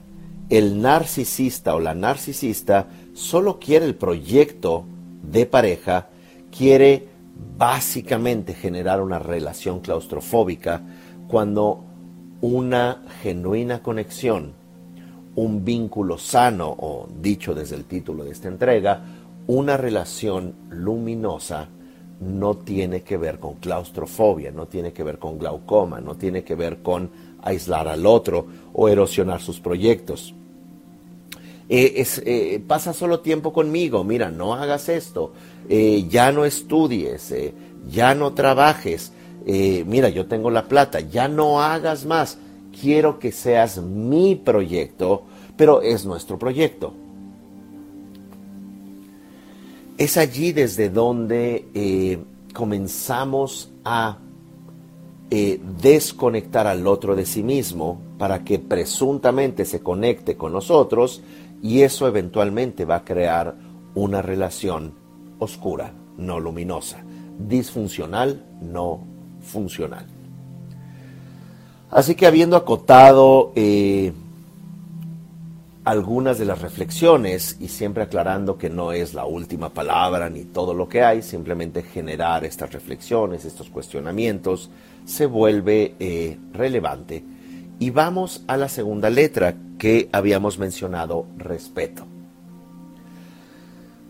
El 0.49 0.81
narcisista 0.83 1.75
o 1.75 1.81
la 1.81 1.95
narcisista 1.95 2.89
solo 3.15 3.59
quiere 3.59 3.87
el 3.87 3.95
proyecto 3.95 4.85
de 5.23 5.47
pareja, 5.47 6.09
quiere 6.57 7.10
básicamente 7.57 8.55
generar 8.55 9.01
una 9.03 9.19
relación 9.19 9.81
claustrofóbica 9.81 10.83
cuando 11.29 11.85
una 12.41 13.03
genuina 13.23 13.83
conexión, 13.83 14.55
un 15.35 15.65
vínculo 15.65 16.19
sano, 16.19 16.69
o 16.69 17.09
dicho 17.21 17.55
desde 17.55 17.77
el 17.77 17.85
título 17.85 18.25
de 18.25 18.33
esta 18.33 18.49
entrega, 18.49 19.03
una 19.47 19.77
relación 19.77 20.55
luminosa 20.71 21.69
no 22.21 22.57
tiene 22.57 23.03
que 23.03 23.17
ver 23.17 23.39
con 23.39 23.55
claustrofobia, 23.55 24.51
no 24.51 24.67
tiene 24.67 24.93
que 24.93 25.03
ver 25.03 25.19
con 25.19 25.39
glaucoma, 25.39 26.01
no 26.01 26.17
tiene 26.17 26.45
que 26.45 26.55
ver 26.55 26.83
con 26.83 27.11
aislar 27.43 27.89
al 27.89 28.07
otro 28.07 28.47
o 28.73 28.89
erosionar 28.89 29.41
sus 29.41 29.61
proyectos. 29.61 30.35
Eh, 31.73 32.05
eh, 32.27 32.61
pasa 32.67 32.93
solo 32.93 33.21
tiempo 33.21 33.53
conmigo, 33.53 34.03
mira, 34.03 34.29
no 34.29 34.55
hagas 34.55 34.89
esto, 34.89 35.33
eh, 35.69 36.05
ya 36.09 36.33
no 36.33 36.45
estudies, 36.45 37.33
ya 37.89 38.13
no 38.17 38.33
trabajes, 38.33 39.13
mira, 39.47 40.09
yo 40.09 40.27
tengo 40.27 40.51
la 40.51 40.67
plata, 40.67 40.99
ya 40.99 41.29
no 41.29 41.63
hagas 41.63 42.07
más, 42.07 42.39
quiero 42.81 43.21
que 43.21 43.31
seas 43.31 43.81
mi 43.81 44.35
proyecto, 44.35 45.23
pero 45.57 45.81
es 45.81 46.05
nuestro 46.05 46.41
proyecto. 46.41 46.93
Es 49.97 50.17
allí 50.17 50.51
desde 50.51 50.91
donde 50.91 52.19
comenzamos 52.53 53.71
a 53.85 54.19
desconectar 55.31 56.67
al 56.67 56.85
otro 56.89 57.15
de 57.15 57.27
sí 57.27 57.45
mismo 57.45 58.01
para 58.19 58.43
que 58.43 58.59
presuntamente 58.59 59.65
se 59.65 59.81
conecte 59.81 60.37
con 60.37 60.53
nosotros 60.53 61.23
y 61.63 61.83
eso 61.83 62.07
eventualmente 62.07 62.85
va 62.85 62.97
a 62.97 63.05
crear 63.05 63.55
una 63.95 64.23
relación 64.23 64.95
oscura, 65.39 65.93
no 66.17 66.41
luminosa, 66.41 67.03
disfuncional, 67.39 68.45
no 68.61 69.05
funcional. 69.43 70.07
Así 71.91 72.15
que 72.15 72.27
habiendo 72.27 72.57
acotado 72.57 73.53
eh, 73.57 74.13
algunas 75.85 76.39
de 76.39 76.45
las 76.45 76.61
reflexiones 76.61 77.57
y 77.59 77.69
siempre 77.69 78.05
aclarando 78.05 78.57
que 78.57 78.71
no 78.71 78.93
es 78.93 79.13
la 79.13 79.25
última 79.25 79.71
palabra 79.71 80.31
ni 80.31 80.45
todo 80.45 80.73
lo 80.73 80.89
que 80.89 81.03
hay, 81.03 81.23
simplemente 81.23 81.83
generar 81.83 82.45
estas 82.45 82.73
reflexiones, 82.73 83.45
estos 83.45 83.71
cuestionamientos, 83.71 84.71
se 85.05 85.27
vuelve 85.27 85.95
eh, 85.99 86.39
relevante. 86.53 87.25
Y 87.81 87.89
vamos 87.89 88.45
a 88.47 88.59
la 88.59 88.69
segunda 88.69 89.09
letra 89.09 89.57
que 89.79 90.11
habíamos 90.13 90.59
mencionado, 90.59 91.27
respeto. 91.39 92.07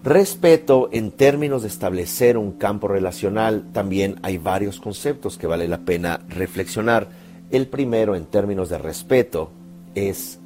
Respeto 0.02 0.88
en 0.90 1.12
términos 1.12 1.62
de 1.62 1.68
establecer 1.68 2.37
un 2.37 2.52
campo 2.52 2.88
relacional, 2.88 3.66
también 3.72 4.16
hay 4.22 4.38
varios 4.38 4.80
conceptos 4.80 5.38
que 5.38 5.46
vale 5.46 5.68
la 5.68 5.78
pena 5.78 6.20
reflexionar. 6.28 7.11
El 7.52 7.68
primero 7.68 8.16
en 8.16 8.24
términos 8.24 8.70
de 8.70 8.78
respeto 8.78 9.52
es 9.94 10.40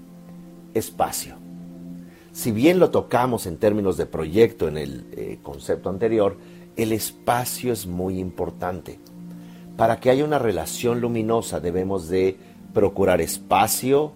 espacio. 0.74 1.36
Si 2.32 2.52
bien 2.52 2.78
lo 2.78 2.90
tocamos 2.90 3.46
en 3.46 3.56
términos 3.56 3.96
de 3.96 4.04
proyecto 4.04 4.68
en 4.68 4.76
el 4.76 5.06
eh, 5.12 5.38
concepto 5.42 5.88
anterior, 5.88 6.36
el 6.76 6.92
espacio 6.92 7.72
es 7.72 7.86
muy 7.86 8.18
importante. 8.18 8.98
Para 9.78 9.98
que 9.98 10.10
haya 10.10 10.26
una 10.26 10.38
relación 10.38 11.00
luminosa 11.00 11.60
debemos 11.60 12.08
de 12.08 12.36
procurar 12.74 13.20
espacio 13.20 14.12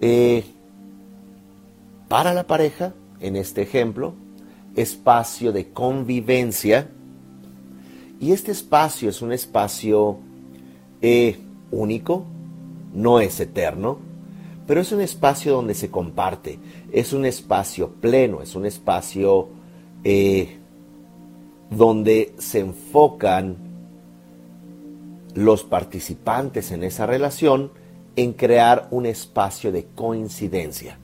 eh, 0.00 0.44
para 2.08 2.34
la 2.34 2.46
pareja, 2.46 2.92
en 3.20 3.36
este 3.36 3.62
ejemplo, 3.62 4.14
espacio 4.74 5.52
de 5.52 5.70
convivencia. 5.70 6.88
Y 8.20 8.32
este 8.32 8.52
espacio 8.52 9.08
es 9.08 9.22
un 9.22 9.32
espacio 9.32 10.18
eh, 11.00 11.38
único, 11.70 12.24
no 12.92 13.20
es 13.20 13.40
eterno, 13.40 13.98
pero 14.66 14.80
es 14.80 14.92
un 14.92 15.00
espacio 15.00 15.54
donde 15.54 15.74
se 15.74 15.90
comparte, 15.90 16.58
es 16.92 17.12
un 17.12 17.24
espacio 17.24 17.88
pleno, 17.88 18.42
es 18.42 18.54
un 18.54 18.66
espacio 18.66 19.48
eh, 20.02 20.56
donde 21.70 22.34
se 22.38 22.60
enfocan 22.60 23.65
los 25.36 25.64
participantes 25.64 26.72
en 26.72 26.82
esa 26.82 27.06
relación 27.06 27.70
en 28.16 28.32
crear 28.32 28.88
un 28.90 29.04
espacio 29.04 29.70
de 29.70 29.84
coincidencia. 29.94 30.98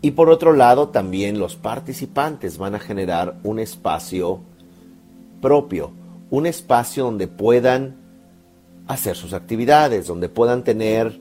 Y 0.00 0.12
por 0.12 0.30
otro 0.30 0.52
lado, 0.52 0.90
también 0.90 1.40
los 1.40 1.56
participantes 1.56 2.58
van 2.58 2.76
a 2.76 2.78
generar 2.78 3.38
un 3.42 3.58
espacio 3.58 4.40
propio, 5.42 5.90
un 6.30 6.46
espacio 6.46 7.04
donde 7.04 7.26
puedan 7.26 7.96
hacer 8.86 9.16
sus 9.16 9.32
actividades, 9.32 10.06
donde 10.06 10.28
puedan 10.28 10.62
tener 10.62 11.18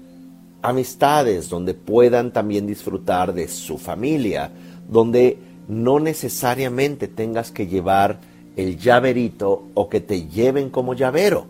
amistades, 0.61 1.49
donde 1.49 1.73
puedan 1.73 2.31
también 2.31 2.67
disfrutar 2.67 3.33
de 3.33 3.47
su 3.47 3.79
familia, 3.79 4.51
donde 4.87 5.39
no 5.67 5.99
necesariamente 5.99 7.07
tengas 7.07 7.49
que 7.49 7.65
llevar 7.65 8.19
el 8.55 8.77
llaverito 8.77 9.63
o 9.73 9.89
que 9.89 10.01
te 10.01 10.27
lleven 10.27 10.69
como 10.69 10.93
llavero, 10.93 11.45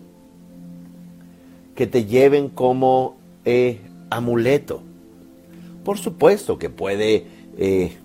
que 1.76 1.88
te 1.88 2.06
lleven 2.06 2.50
como 2.50 3.16
eh, 3.44 3.82
amuleto. 4.10 4.82
Por 5.84 5.98
supuesto 5.98 6.58
que 6.58 6.70
puede 6.70 7.28
eh, 7.58 7.98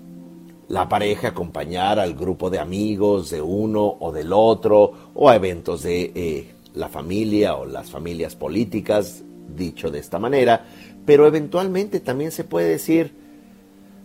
la 0.69 0.89
pareja 0.89 1.29
acompañar 1.29 1.99
al 1.99 2.15
grupo 2.15 2.51
de 2.51 2.59
amigos 2.59 3.31
de 3.31 3.41
uno 3.41 3.97
o 4.01 4.13
del 4.13 4.33
otro 4.33 4.93
o 5.15 5.29
a 5.29 5.37
eventos 5.37 5.83
de 5.83 6.13
eh, 6.15 6.51
la 6.75 6.89
familia 6.89 7.57
o 7.57 7.65
las 7.65 7.91
familias 7.91 8.37
políticas, 8.37 9.25
dicho 9.57 9.91
de 9.91 9.99
esta 9.99 10.19
manera, 10.19 10.65
pero 11.07 11.27
eventualmente 11.27 12.01
también 12.01 12.31
se 12.31 12.45
puede 12.45 12.69
decir, 12.69 13.13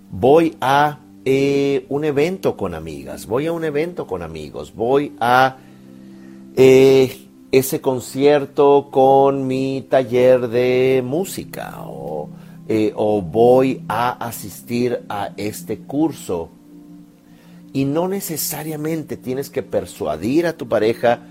voy 0.09 0.55
a 0.61 0.99
eh, 1.27 1.87
un 1.89 2.05
evento 2.05 2.55
con 2.55 2.75
amigas, 2.75 3.25
voy 3.25 3.47
a 3.47 3.51
un 3.51 3.63
evento 3.63 4.05
con 4.05 4.21
amigos, 4.21 4.75
voy 4.75 5.13
a 5.19 5.57
eh, 6.55 7.17
ese 7.51 7.81
concierto 7.81 8.89
con 8.91 9.47
mi 9.47 9.87
taller 9.89 10.47
de 10.49 11.01
música 11.03 11.81
o, 11.81 12.29
eh, 12.67 12.93
o 12.95 13.23
voy 13.23 13.81
a 13.87 14.11
asistir 14.23 15.01
a 15.09 15.31
este 15.35 15.79
curso. 15.79 16.49
Y 17.73 17.85
no 17.85 18.07
necesariamente 18.07 19.17
tienes 19.17 19.49
que 19.49 19.63
persuadir 19.63 20.45
a 20.45 20.53
tu 20.53 20.67
pareja 20.67 21.21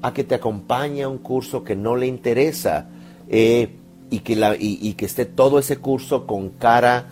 a 0.00 0.14
que 0.14 0.24
te 0.24 0.34
acompañe 0.34 1.02
a 1.02 1.10
un 1.10 1.18
curso 1.18 1.62
que 1.62 1.76
no 1.76 1.94
le 1.94 2.06
interesa 2.06 2.88
y, 3.30 4.18
que 4.20 4.34
la, 4.34 4.56
y 4.58 4.94
que 4.94 5.04
esté 5.04 5.26
todo 5.26 5.58
ese 5.58 5.76
curso 5.76 6.26
con 6.26 6.48
cara 6.48 7.06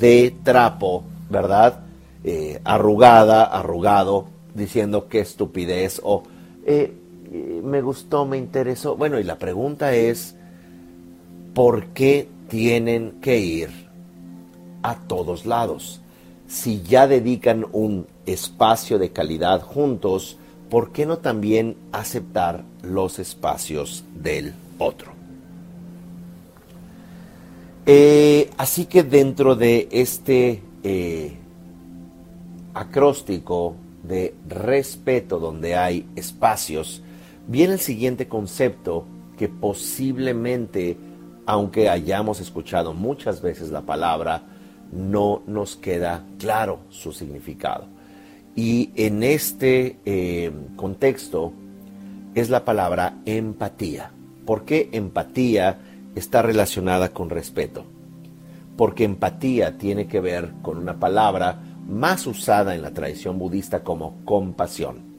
de 0.00 0.34
trapo, 0.42 1.04
¿verdad? 1.28 1.80
Eh, 2.26 2.58
arrugada, 2.64 3.44
arrugado, 3.44 4.28
diciendo 4.54 5.08
qué 5.08 5.20
estupidez 5.20 6.00
o 6.02 6.22
eh, 6.64 6.94
eh, 7.30 7.60
me 7.62 7.82
gustó, 7.82 8.24
me 8.24 8.38
interesó. 8.38 8.96
Bueno, 8.96 9.18
y 9.18 9.24
la 9.24 9.38
pregunta 9.38 9.94
es, 9.94 10.34
¿por 11.52 11.88
qué 11.88 12.28
tienen 12.48 13.20
que 13.20 13.38
ir 13.38 13.68
a 14.82 14.94
todos 15.00 15.44
lados? 15.44 16.00
Si 16.46 16.82
ya 16.82 17.06
dedican 17.06 17.66
un 17.72 18.06
espacio 18.24 18.98
de 18.98 19.10
calidad 19.10 19.60
juntos, 19.60 20.38
¿por 20.70 20.92
qué 20.92 21.04
no 21.04 21.18
también 21.18 21.76
aceptar 21.92 22.64
los 22.82 23.18
espacios 23.18 24.04
del 24.14 24.54
otro? 24.78 25.12
así 28.56 28.86
que 28.86 29.02
dentro 29.02 29.56
de 29.56 29.88
este 29.90 30.62
acróstico 32.74 33.76
de 34.02 34.34
respeto 34.48 35.38
donde 35.38 35.76
hay 35.76 36.06
espacios, 36.14 37.02
viene 37.48 37.74
el 37.74 37.80
siguiente 37.80 38.28
concepto 38.28 39.06
que 39.38 39.48
posiblemente, 39.48 40.96
aunque 41.46 41.88
hayamos 41.88 42.40
escuchado 42.40 42.92
muchas 42.92 43.40
veces 43.40 43.70
la 43.70 43.82
palabra, 43.82 44.42
no 44.92 45.42
nos 45.46 45.76
queda 45.76 46.24
claro 46.38 46.80
su 46.90 47.12
significado. 47.12 47.86
Y 48.54 48.90
en 48.94 49.22
este 49.22 49.98
eh, 50.04 50.52
contexto 50.76 51.52
es 52.34 52.50
la 52.50 52.64
palabra 52.64 53.18
empatía. 53.24 54.12
¿Por 54.46 54.64
qué 54.64 54.90
empatía 54.92 55.78
está 56.14 56.42
relacionada 56.42 57.08
con 57.08 57.30
respeto? 57.30 57.84
Porque 58.76 59.04
empatía 59.04 59.78
tiene 59.78 60.06
que 60.06 60.20
ver 60.20 60.52
con 60.62 60.78
una 60.78 60.98
palabra 60.98 61.60
más 61.88 62.26
usada 62.26 62.74
en 62.74 62.82
la 62.82 62.92
tradición 62.92 63.38
budista 63.38 63.84
como 63.84 64.24
compasión. 64.24 65.14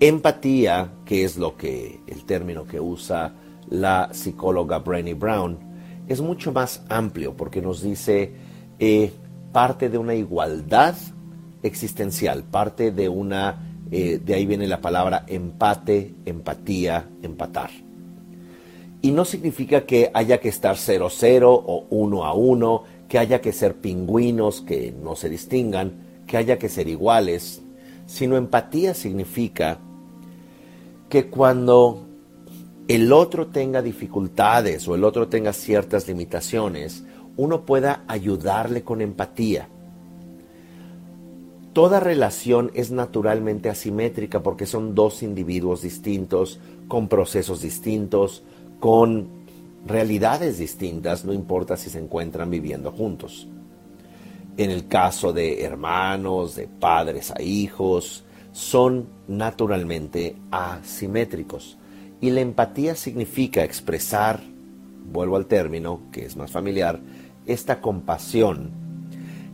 Empatía, 0.00 0.90
que 1.04 1.24
es 1.24 1.36
lo 1.36 1.56
que 1.56 2.00
el 2.06 2.24
término 2.24 2.66
que 2.66 2.80
usa 2.80 3.34
la 3.70 4.10
psicóloga 4.12 4.78
Brené 4.78 5.14
Brown, 5.14 5.58
es 6.08 6.20
mucho 6.20 6.52
más 6.52 6.82
amplio 6.88 7.36
porque 7.36 7.62
nos 7.62 7.82
dice 7.82 8.32
eh, 8.78 9.12
parte 9.52 9.88
de 9.88 9.98
una 9.98 10.14
igualdad 10.14 10.94
existencial, 11.62 12.44
parte 12.44 12.90
de 12.90 13.08
una, 13.08 13.58
eh, 13.90 14.20
de 14.22 14.34
ahí 14.34 14.46
viene 14.46 14.66
la 14.66 14.80
palabra 14.80 15.24
empate, 15.26 16.14
empatía, 16.26 17.08
empatar. 17.22 17.70
Y 19.04 19.10
no 19.12 19.26
significa 19.26 19.84
que 19.84 20.10
haya 20.14 20.40
que 20.40 20.48
estar 20.48 20.76
0-0 20.76 21.42
o 21.44 21.86
1 21.90 22.24
a 22.24 22.32
1, 22.32 22.82
que 23.06 23.18
haya 23.18 23.42
que 23.42 23.52
ser 23.52 23.74
pingüinos 23.74 24.62
que 24.62 24.94
no 24.98 25.14
se 25.14 25.28
distingan, 25.28 26.22
que 26.26 26.38
haya 26.38 26.58
que 26.58 26.70
ser 26.70 26.88
iguales, 26.88 27.60
sino 28.06 28.38
empatía 28.38 28.94
significa 28.94 29.78
que 31.10 31.28
cuando 31.28 32.06
el 32.88 33.12
otro 33.12 33.48
tenga 33.48 33.82
dificultades 33.82 34.88
o 34.88 34.94
el 34.94 35.04
otro 35.04 35.28
tenga 35.28 35.52
ciertas 35.52 36.08
limitaciones, 36.08 37.04
uno 37.36 37.66
pueda 37.66 38.04
ayudarle 38.08 38.84
con 38.84 39.02
empatía. 39.02 39.68
Toda 41.74 42.00
relación 42.00 42.70
es 42.72 42.90
naturalmente 42.90 43.68
asimétrica 43.68 44.42
porque 44.42 44.64
son 44.64 44.94
dos 44.94 45.22
individuos 45.22 45.82
distintos, 45.82 46.58
con 46.88 47.08
procesos 47.08 47.60
distintos, 47.60 48.44
con 48.84 49.28
realidades 49.86 50.58
distintas, 50.58 51.24
no 51.24 51.32
importa 51.32 51.74
si 51.74 51.88
se 51.88 51.98
encuentran 51.98 52.50
viviendo 52.50 52.92
juntos. 52.92 53.48
En 54.58 54.70
el 54.70 54.88
caso 54.88 55.32
de 55.32 55.62
hermanos, 55.64 56.54
de 56.54 56.68
padres 56.68 57.30
a 57.30 57.40
hijos, 57.40 58.24
son 58.52 59.06
naturalmente 59.26 60.36
asimétricos. 60.50 61.78
Y 62.20 62.28
la 62.28 62.42
empatía 62.42 62.94
significa 62.94 63.64
expresar 63.64 64.42
vuelvo 65.10 65.36
al 65.36 65.46
término 65.46 66.02
que 66.12 66.26
es 66.26 66.36
más 66.36 66.50
familiar, 66.50 67.00
esta 67.46 67.80
compasión, 67.80 68.70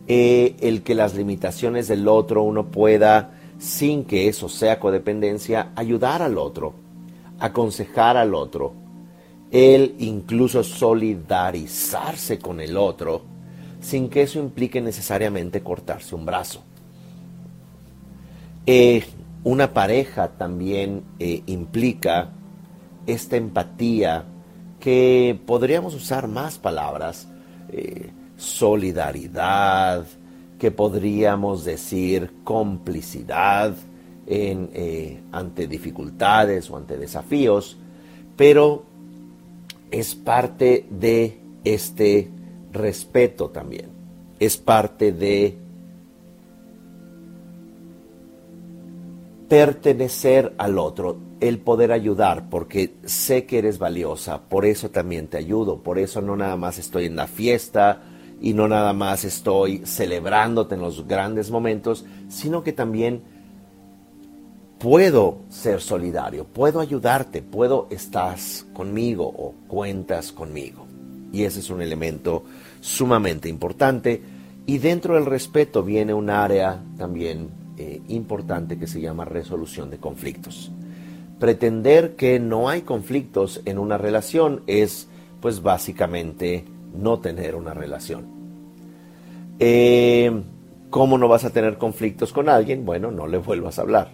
eh, 0.09 0.57
el 0.59 0.83
que 0.83 0.97
las 0.97 1.15
limitaciones 1.15 1.87
del 1.87 2.09
otro 2.09 2.43
uno 2.43 2.73
pueda, 2.73 3.39
sin 3.61 4.03
que 4.07 4.27
eso 4.27 4.49
sea 4.49 4.81
codependencia, 4.81 5.71
ayudar 5.77 6.21
al 6.21 6.37
otro, 6.37 6.75
aconsejar 7.39 8.17
al 8.17 8.35
otro, 8.35 8.80
el 9.51 9.97
incluso 9.99 10.63
solidarizarse 10.63 12.39
con 12.39 12.61
el 12.61 12.77
otro, 12.77 13.23
sin 13.81 14.09
que 14.09 14.23
eso 14.23 14.39
implique 14.39 14.81
necesariamente 14.81 15.63
cortarse 15.63 16.15
un 16.15 16.25
brazo. 16.25 16.63
Eh, 18.67 19.05
una 19.43 19.73
pareja 19.73 20.29
también 20.29 21.03
eh, 21.19 21.43
implica 21.47 22.31
esta 23.07 23.37
empatía 23.37 24.25
que 24.79 25.39
podríamos 25.47 25.95
usar 25.95 26.29
más 26.29 26.59
palabras, 26.59 27.27
eh, 27.71 28.11
solidaridad, 28.37 30.07
que 30.59 30.71
podríamos 30.71 31.65
decir 31.65 32.33
complicidad 32.45 33.75
ante 35.33 35.67
dificultades 35.67 36.71
o 36.71 36.77
ante 36.77 36.97
desafíos, 36.97 37.77
pero 38.37 38.85
es 39.91 40.15
parte 40.15 40.87
de 40.91 41.41
este 41.65 42.31
respeto 42.73 43.51
también, 43.51 43.91
es 44.39 44.57
parte 44.57 45.13
de 45.13 45.59
pertenecer 49.49 50.55
al 50.59 50.79
otro, 50.79 51.19
el 51.41 51.59
poder 51.59 51.91
ayudar, 51.91 52.49
porque 52.49 52.95
sé 53.05 53.47
que 53.47 53.59
eres 53.59 53.79
valiosa, 53.79 54.43
por 54.43 54.65
eso 54.65 54.91
también 54.91 55.27
te 55.27 55.39
ayudo, 55.39 55.83
por 55.83 55.99
eso 55.99 56.21
no 56.21 56.37
nada 56.37 56.57
más 56.57 56.79
estoy 56.79 57.07
en 57.07 57.17
la 57.17 57.27
fiesta 57.27 58.03
y 58.41 58.55
no 58.55 58.69
nada 58.69 58.93
más 58.93 59.25
estoy 59.25 59.83
celebrándote 59.85 60.77
en 60.77 60.81
los 60.81 61.07
grandes 61.09 61.51
momentos, 61.51 62.05
sino 62.29 62.63
que 62.63 62.73
también 62.73 63.23
puedo 64.81 65.43
ser 65.51 65.81
solidario, 65.83 66.47
puedo 66.47 66.81
ayudarte, 66.81 67.43
puedo 67.43 67.87
estás 67.91 68.67
conmigo 68.73 69.27
o 69.27 69.55
cuentas 69.69 70.33
conmigo. 70.33 70.87
Y 71.33 71.45
ese 71.45 71.61
es 71.61 71.71
un 71.71 71.83
elemento 71.83 72.45
sumamente 72.81 73.49
importante. 73.49 74.23
Y 74.67 74.79
dentro 74.79 75.15
del 75.15 75.27
respeto 75.27 75.85
viene 75.85 76.15
un 76.15 76.31
área 76.31 76.83
también 76.97 77.51
eh, 77.77 78.01
importante 78.09 78.79
que 78.79 78.87
se 78.87 79.01
llama 79.01 79.27
resolución 79.27 79.91
de 79.91 79.99
conflictos. 79.99 80.73
Pretender 81.39 82.17
que 82.17 82.41
no 82.41 82.69
hay 82.71 82.81
conflictos 82.81 83.61
en 83.67 83.79
una 83.79 83.99
relación 83.99 84.63
es, 84.67 85.09
pues 85.41 85.63
básicamente, 85.63 86.65
no 86.95 87.21
tener 87.21 87.55
una 87.55 87.75
relación. 87.75 88.27
Eh, 89.59 90.43
¿Cómo 90.91 91.19
no 91.19 91.29
vas 91.29 91.45
a 91.45 91.51
tener 91.51 91.79
conflictos 91.79 92.33
con 92.33 92.49
alguien? 92.49 92.85
Bueno, 92.85 93.13
no 93.13 93.29
le 93.29 93.39
vuelvas 93.39 93.79
a 93.79 93.83
hablar. 93.83 94.13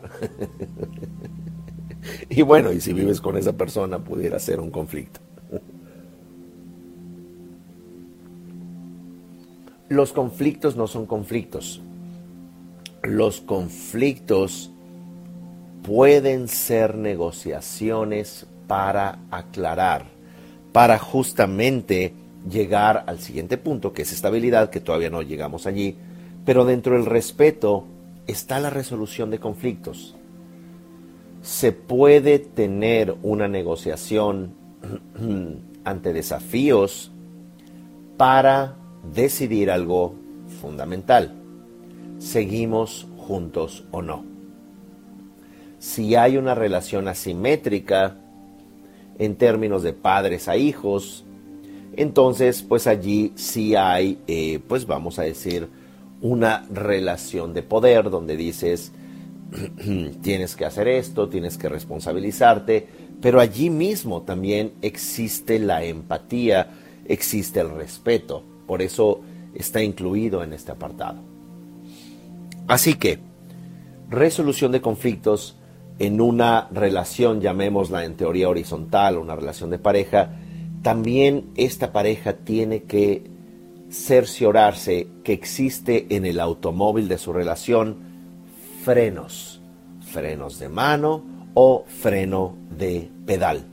y 2.30 2.42
bueno, 2.42 2.70
y 2.70 2.80
si 2.80 2.92
vives 2.92 3.20
con 3.20 3.36
esa 3.38 3.54
persona, 3.54 3.98
pudiera 3.98 4.38
ser 4.38 4.60
un 4.60 4.70
conflicto. 4.70 5.20
Los 9.88 10.12
conflictos 10.12 10.76
no 10.76 10.88
son 10.88 11.06
conflictos, 11.06 11.80
los 13.04 13.40
conflictos 13.40 14.72
pueden 15.84 16.48
ser 16.48 16.96
negociaciones 16.96 18.46
para 18.66 19.20
aclarar, 19.30 20.06
para 20.72 20.98
justamente 20.98 22.14
llegar 22.50 23.04
al 23.06 23.20
siguiente 23.20 23.58
punto, 23.58 23.92
que 23.92 24.02
es 24.02 24.12
estabilidad, 24.12 24.70
que 24.70 24.80
todavía 24.80 25.08
no 25.08 25.22
llegamos 25.22 25.68
allí, 25.68 25.96
pero 26.47 26.64
dentro 26.64 26.94
del 26.94 27.05
respeto 27.05 27.84
está 28.26 28.59
la 28.59 28.70
resolución 28.70 29.30
de 29.30 29.38
conflictos. 29.38 30.16
Se 31.42 31.72
puede 31.72 32.38
tener 32.38 33.14
una 33.22 33.49
negociación 33.49 34.55
ante 35.84 36.14
desafíos 36.14 37.12
para 38.16 38.76
decidir 39.12 39.70
algo 39.70 40.14
fundamental 40.62 41.42
seguimos 42.18 43.07
juntos 43.16 43.84
o 43.90 44.03
no. 44.03 44.24
Si 45.78 46.14
hay 46.14 46.36
una 46.36 46.55
relación 46.55 47.09
asimétrica 47.09 48.16
en 49.18 49.36
términos 49.36 49.82
de 49.82 49.92
padres 49.92 50.49
a 50.49 50.57
hijos, 50.57 51.24
entonces 51.97 52.62
pues 52.62 52.86
allí 52.86 53.32
sí 53.36 53.74
hay, 53.74 54.18
eh, 54.26 54.61
pues 54.66 54.86
vamos 54.86 55.18
a 55.18 55.22
decir, 55.22 55.68
una 56.20 56.66
relación 56.70 57.54
de 57.54 57.62
poder 57.62 58.10
donde 58.10 58.36
dices, 58.36 58.92
tienes 60.22 60.56
que 60.56 60.64
hacer 60.64 60.88
esto, 60.88 61.28
tienes 61.28 61.58
que 61.58 61.68
responsabilizarte, 61.68 62.88
pero 63.20 63.40
allí 63.40 63.70
mismo 63.70 64.22
también 64.22 64.72
existe 64.82 65.58
la 65.58 65.84
empatía, 65.84 66.70
existe 67.06 67.60
el 67.60 67.70
respeto, 67.70 68.42
por 68.66 68.82
eso 68.82 69.20
está 69.54 69.82
incluido 69.82 70.42
en 70.42 70.52
este 70.52 70.72
apartado. 70.72 71.20
Así 72.68 72.94
que, 72.94 73.20
resolución 74.10 74.72
de 74.72 74.80
conflictos 74.80 75.56
en 75.98 76.20
una 76.20 76.68
relación, 76.72 77.40
llamémosla 77.40 78.04
en 78.04 78.16
teoría 78.16 78.48
horizontal, 78.48 79.16
una 79.16 79.36
relación 79.36 79.70
de 79.70 79.78
pareja, 79.78 80.36
también 80.82 81.46
esta 81.56 81.92
pareja 81.92 82.34
tiene 82.34 82.82
que 82.82 83.36
cerciorarse 83.91 85.09
que 85.22 85.32
existe 85.32 86.07
en 86.11 86.26
el 86.26 86.41
automóvil 86.41 87.09
de 87.09 87.18
su 87.18 87.32
relación 87.32 87.97
frenos, 88.82 89.61
frenos 90.12 90.59
de 90.59 90.68
mano 90.68 91.24
o 91.55 91.84
freno 91.87 92.57
de 92.70 93.11
pedal. 93.26 93.64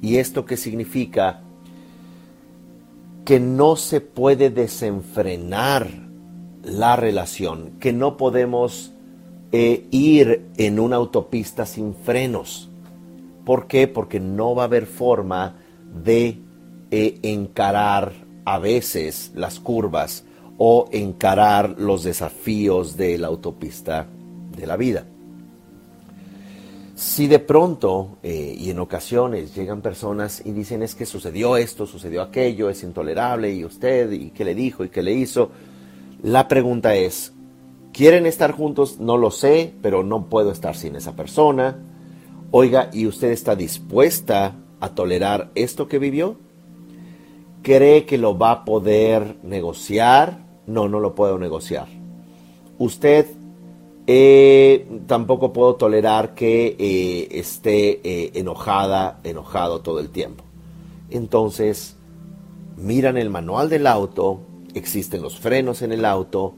¿Y 0.00 0.16
esto 0.16 0.44
qué 0.44 0.56
significa? 0.56 1.42
Que 3.24 3.38
no 3.38 3.76
se 3.76 4.00
puede 4.00 4.50
desenfrenar 4.50 5.88
la 6.64 6.96
relación, 6.96 7.72
que 7.78 7.92
no 7.92 8.16
podemos 8.16 8.92
eh, 9.52 9.86
ir 9.90 10.46
en 10.56 10.80
una 10.80 10.96
autopista 10.96 11.66
sin 11.66 11.94
frenos. 11.94 12.70
¿Por 13.44 13.66
qué? 13.66 13.86
Porque 13.86 14.18
no 14.18 14.54
va 14.54 14.62
a 14.62 14.66
haber 14.66 14.86
forma 14.86 15.56
de 16.02 16.38
eh, 16.90 17.18
encarar 17.22 18.12
a 18.44 18.58
veces 18.58 19.32
las 19.34 19.60
curvas 19.60 20.24
o 20.58 20.88
encarar 20.92 21.76
los 21.78 22.04
desafíos 22.04 22.96
de 22.96 23.18
la 23.18 23.28
autopista 23.28 24.06
de 24.56 24.66
la 24.66 24.76
vida. 24.76 25.04
Si 26.94 27.26
de 27.26 27.38
pronto 27.38 28.18
eh, 28.22 28.54
y 28.56 28.70
en 28.70 28.78
ocasiones 28.78 29.54
llegan 29.54 29.80
personas 29.80 30.42
y 30.44 30.52
dicen 30.52 30.82
es 30.82 30.94
que 30.94 31.06
sucedió 31.06 31.56
esto, 31.56 31.86
sucedió 31.86 32.22
aquello, 32.22 32.68
es 32.70 32.82
intolerable 32.82 33.52
y 33.52 33.64
usted 33.64 34.12
y 34.12 34.30
qué 34.30 34.44
le 34.44 34.54
dijo 34.54 34.84
y 34.84 34.88
qué 34.88 35.02
le 35.02 35.12
hizo, 35.12 35.50
la 36.22 36.46
pregunta 36.46 36.94
es, 36.94 37.32
¿quieren 37.92 38.26
estar 38.26 38.52
juntos? 38.52 39.00
No 39.00 39.16
lo 39.16 39.30
sé, 39.32 39.74
pero 39.82 40.04
no 40.04 40.26
puedo 40.26 40.52
estar 40.52 40.76
sin 40.76 40.94
esa 40.94 41.16
persona. 41.16 41.78
Oiga, 42.52 42.90
¿y 42.92 43.06
usted 43.06 43.32
está 43.32 43.56
dispuesta 43.56 44.54
a 44.78 44.90
tolerar 44.90 45.50
esto 45.54 45.88
que 45.88 45.98
vivió? 45.98 46.36
¿Cree 47.62 48.04
que 48.06 48.18
lo 48.18 48.36
va 48.36 48.50
a 48.50 48.64
poder 48.64 49.36
negociar? 49.42 50.38
No, 50.66 50.88
no 50.88 51.00
lo 51.00 51.14
puedo 51.14 51.38
negociar. 51.38 51.86
Usted 52.78 53.26
eh, 54.06 54.86
tampoco 55.06 55.52
puedo 55.52 55.76
tolerar 55.76 56.34
que 56.34 56.76
eh, 56.78 57.28
esté 57.30 58.00
eh, 58.02 58.32
enojada, 58.34 59.20
enojado 59.22 59.80
todo 59.80 60.00
el 60.00 60.10
tiempo. 60.10 60.44
Entonces, 61.10 61.96
miran 62.76 63.16
el 63.16 63.30
manual 63.30 63.68
del 63.68 63.86
auto 63.86 64.40
existen 64.74 65.22
los 65.22 65.38
frenos 65.38 65.82
en 65.82 65.92
el 65.92 66.04
auto, 66.04 66.54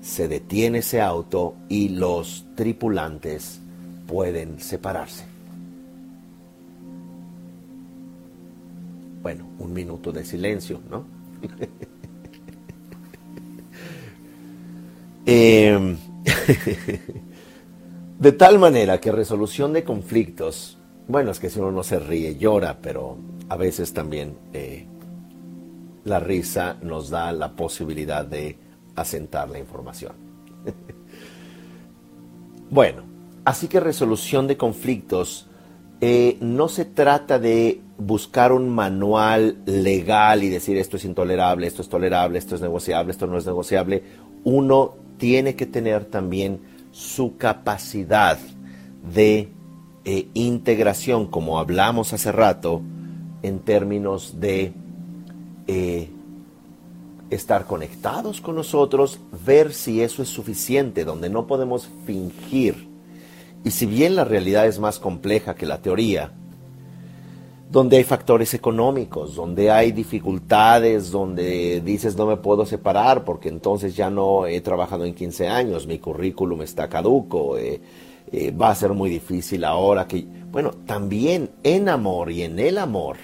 se 0.00 0.28
detiene 0.28 0.78
ese 0.78 1.00
auto 1.00 1.54
y 1.68 1.88
los 1.90 2.46
tripulantes 2.54 3.60
pueden 4.06 4.60
separarse. 4.60 5.35
Bueno, 9.26 9.44
un 9.58 9.72
minuto 9.72 10.12
de 10.12 10.24
silencio, 10.24 10.80
¿no? 10.88 11.04
Em, 15.28 15.96
de 18.20 18.32
tal 18.32 18.60
manera 18.60 19.00
que 19.00 19.10
resolución 19.10 19.72
de 19.72 19.82
conflictos, 19.82 20.78
bueno, 21.08 21.32
es 21.32 21.40
que 21.40 21.50
si 21.50 21.58
uno 21.58 21.72
no 21.72 21.82
se 21.82 21.98
ríe, 21.98 22.36
llora, 22.36 22.78
pero 22.80 23.16
a 23.48 23.56
veces 23.56 23.92
también 23.92 24.36
eh, 24.52 24.86
la 26.04 26.20
risa 26.20 26.76
nos 26.80 27.10
da 27.10 27.32
la 27.32 27.56
posibilidad 27.56 28.24
de 28.24 28.56
asentar 28.94 29.50
la 29.50 29.58
información. 29.58 30.12
bueno, 32.70 33.02
así 33.44 33.66
que 33.66 33.80
resolución 33.80 34.46
de 34.46 34.56
conflictos 34.56 35.48
eh, 36.00 36.38
no 36.40 36.68
se 36.68 36.84
trata 36.84 37.40
de 37.40 37.80
buscar 37.98 38.52
un 38.52 38.68
manual 38.68 39.56
legal 39.64 40.44
y 40.44 40.48
decir 40.48 40.76
esto 40.76 40.96
es 40.96 41.04
intolerable, 41.04 41.66
esto 41.66 41.82
es 41.82 41.88
tolerable, 41.88 42.38
esto 42.38 42.54
es 42.54 42.60
negociable, 42.60 43.12
esto 43.12 43.26
no 43.26 43.38
es 43.38 43.46
negociable. 43.46 44.02
Uno 44.44 44.94
tiene 45.18 45.56
que 45.56 45.66
tener 45.66 46.04
también 46.04 46.60
su 46.92 47.36
capacidad 47.36 48.38
de 49.12 49.48
eh, 50.04 50.28
integración, 50.34 51.26
como 51.26 51.58
hablamos 51.58 52.12
hace 52.12 52.32
rato, 52.32 52.82
en 53.42 53.60
términos 53.60 54.40
de 54.40 54.72
eh, 55.66 56.10
estar 57.30 57.66
conectados 57.66 58.40
con 58.40 58.54
nosotros, 58.56 59.20
ver 59.44 59.72
si 59.72 60.02
eso 60.02 60.22
es 60.22 60.28
suficiente, 60.28 61.04
donde 61.04 61.30
no 61.30 61.46
podemos 61.46 61.88
fingir. 62.04 62.88
Y 63.64 63.70
si 63.72 63.86
bien 63.86 64.14
la 64.14 64.24
realidad 64.24 64.66
es 64.66 64.78
más 64.78 64.98
compleja 64.98 65.54
que 65.54 65.66
la 65.66 65.82
teoría, 65.82 66.32
donde 67.68 67.96
hay 67.96 68.04
factores 68.04 68.54
económicos, 68.54 69.34
donde 69.34 69.70
hay 69.70 69.90
dificultades, 69.90 71.10
donde 71.10 71.80
dices 71.80 72.16
no 72.16 72.26
me 72.26 72.36
puedo 72.36 72.64
separar 72.64 73.24
porque 73.24 73.48
entonces 73.48 73.96
ya 73.96 74.08
no 74.08 74.46
he 74.46 74.60
trabajado 74.60 75.04
en 75.04 75.14
15 75.14 75.48
años, 75.48 75.86
mi 75.86 75.98
currículum 75.98 76.62
está 76.62 76.88
caduco, 76.88 77.58
eh, 77.58 77.80
eh, 78.30 78.50
va 78.52 78.70
a 78.70 78.74
ser 78.74 78.92
muy 78.92 79.10
difícil 79.10 79.64
ahora 79.64 80.06
que... 80.06 80.26
Bueno, 80.50 80.70
también 80.86 81.50
en 81.64 81.88
amor 81.88 82.30
y 82.30 82.42
en 82.42 82.58
el 82.58 82.78
amor, 82.78 83.16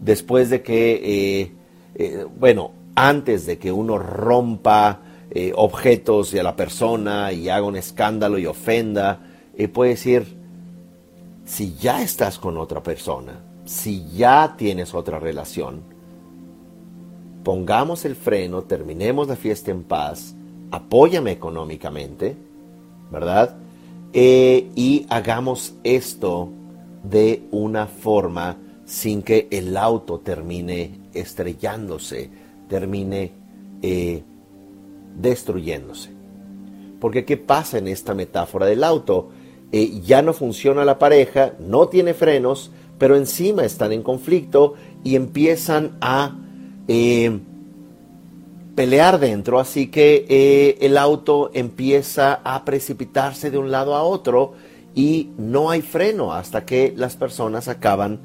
después 0.00 0.48
de 0.48 0.62
que, 0.62 1.52
eh, 1.94 2.26
bueno, 2.38 2.70
antes 2.94 3.44
de 3.44 3.58
que 3.58 3.70
uno 3.70 3.98
rompa 3.98 5.00
objetos 5.56 6.30
de 6.30 6.42
la 6.42 6.56
persona 6.56 7.32
y 7.32 7.48
haga 7.48 7.66
un 7.66 7.76
escándalo 7.76 8.38
y 8.38 8.46
ofenda, 8.46 9.20
puede 9.72 9.90
decir, 9.90 10.41
si 11.44 11.74
ya 11.74 12.02
estás 12.02 12.38
con 12.38 12.56
otra 12.56 12.82
persona, 12.82 13.40
si 13.64 14.08
ya 14.10 14.54
tienes 14.56 14.94
otra 14.94 15.18
relación, 15.18 15.82
pongamos 17.42 18.04
el 18.04 18.16
freno, 18.16 18.62
terminemos 18.62 19.28
la 19.28 19.36
fiesta 19.36 19.70
en 19.70 19.82
paz, 19.82 20.34
apóyame 20.70 21.32
económicamente, 21.32 22.36
¿verdad? 23.10 23.56
Eh, 24.12 24.70
y 24.74 25.06
hagamos 25.08 25.74
esto 25.84 26.48
de 27.02 27.42
una 27.50 27.86
forma 27.86 28.56
sin 28.84 29.22
que 29.22 29.48
el 29.50 29.76
auto 29.76 30.20
termine 30.20 31.00
estrellándose, 31.14 32.30
termine 32.68 33.32
eh, 33.80 34.22
destruyéndose. 35.16 36.10
Porque 37.00 37.24
¿qué 37.24 37.36
pasa 37.36 37.78
en 37.78 37.88
esta 37.88 38.14
metáfora 38.14 38.66
del 38.66 38.84
auto? 38.84 39.30
Eh, 39.72 40.02
ya 40.04 40.20
no 40.20 40.34
funciona 40.34 40.84
la 40.84 40.98
pareja, 40.98 41.54
no 41.58 41.88
tiene 41.88 42.12
frenos, 42.12 42.70
pero 42.98 43.16
encima 43.16 43.64
están 43.64 43.92
en 43.92 44.02
conflicto 44.02 44.74
y 45.02 45.16
empiezan 45.16 45.96
a 46.02 46.36
eh, 46.88 47.40
pelear 48.74 49.18
dentro, 49.18 49.58
así 49.58 49.86
que 49.86 50.26
eh, 50.28 50.76
el 50.82 50.98
auto 50.98 51.50
empieza 51.54 52.34
a 52.44 52.66
precipitarse 52.66 53.50
de 53.50 53.56
un 53.56 53.70
lado 53.70 53.94
a 53.94 54.02
otro 54.02 54.52
y 54.94 55.30
no 55.38 55.70
hay 55.70 55.80
freno 55.80 56.34
hasta 56.34 56.66
que 56.66 56.92
las 56.94 57.16
personas 57.16 57.68
acaban 57.68 58.20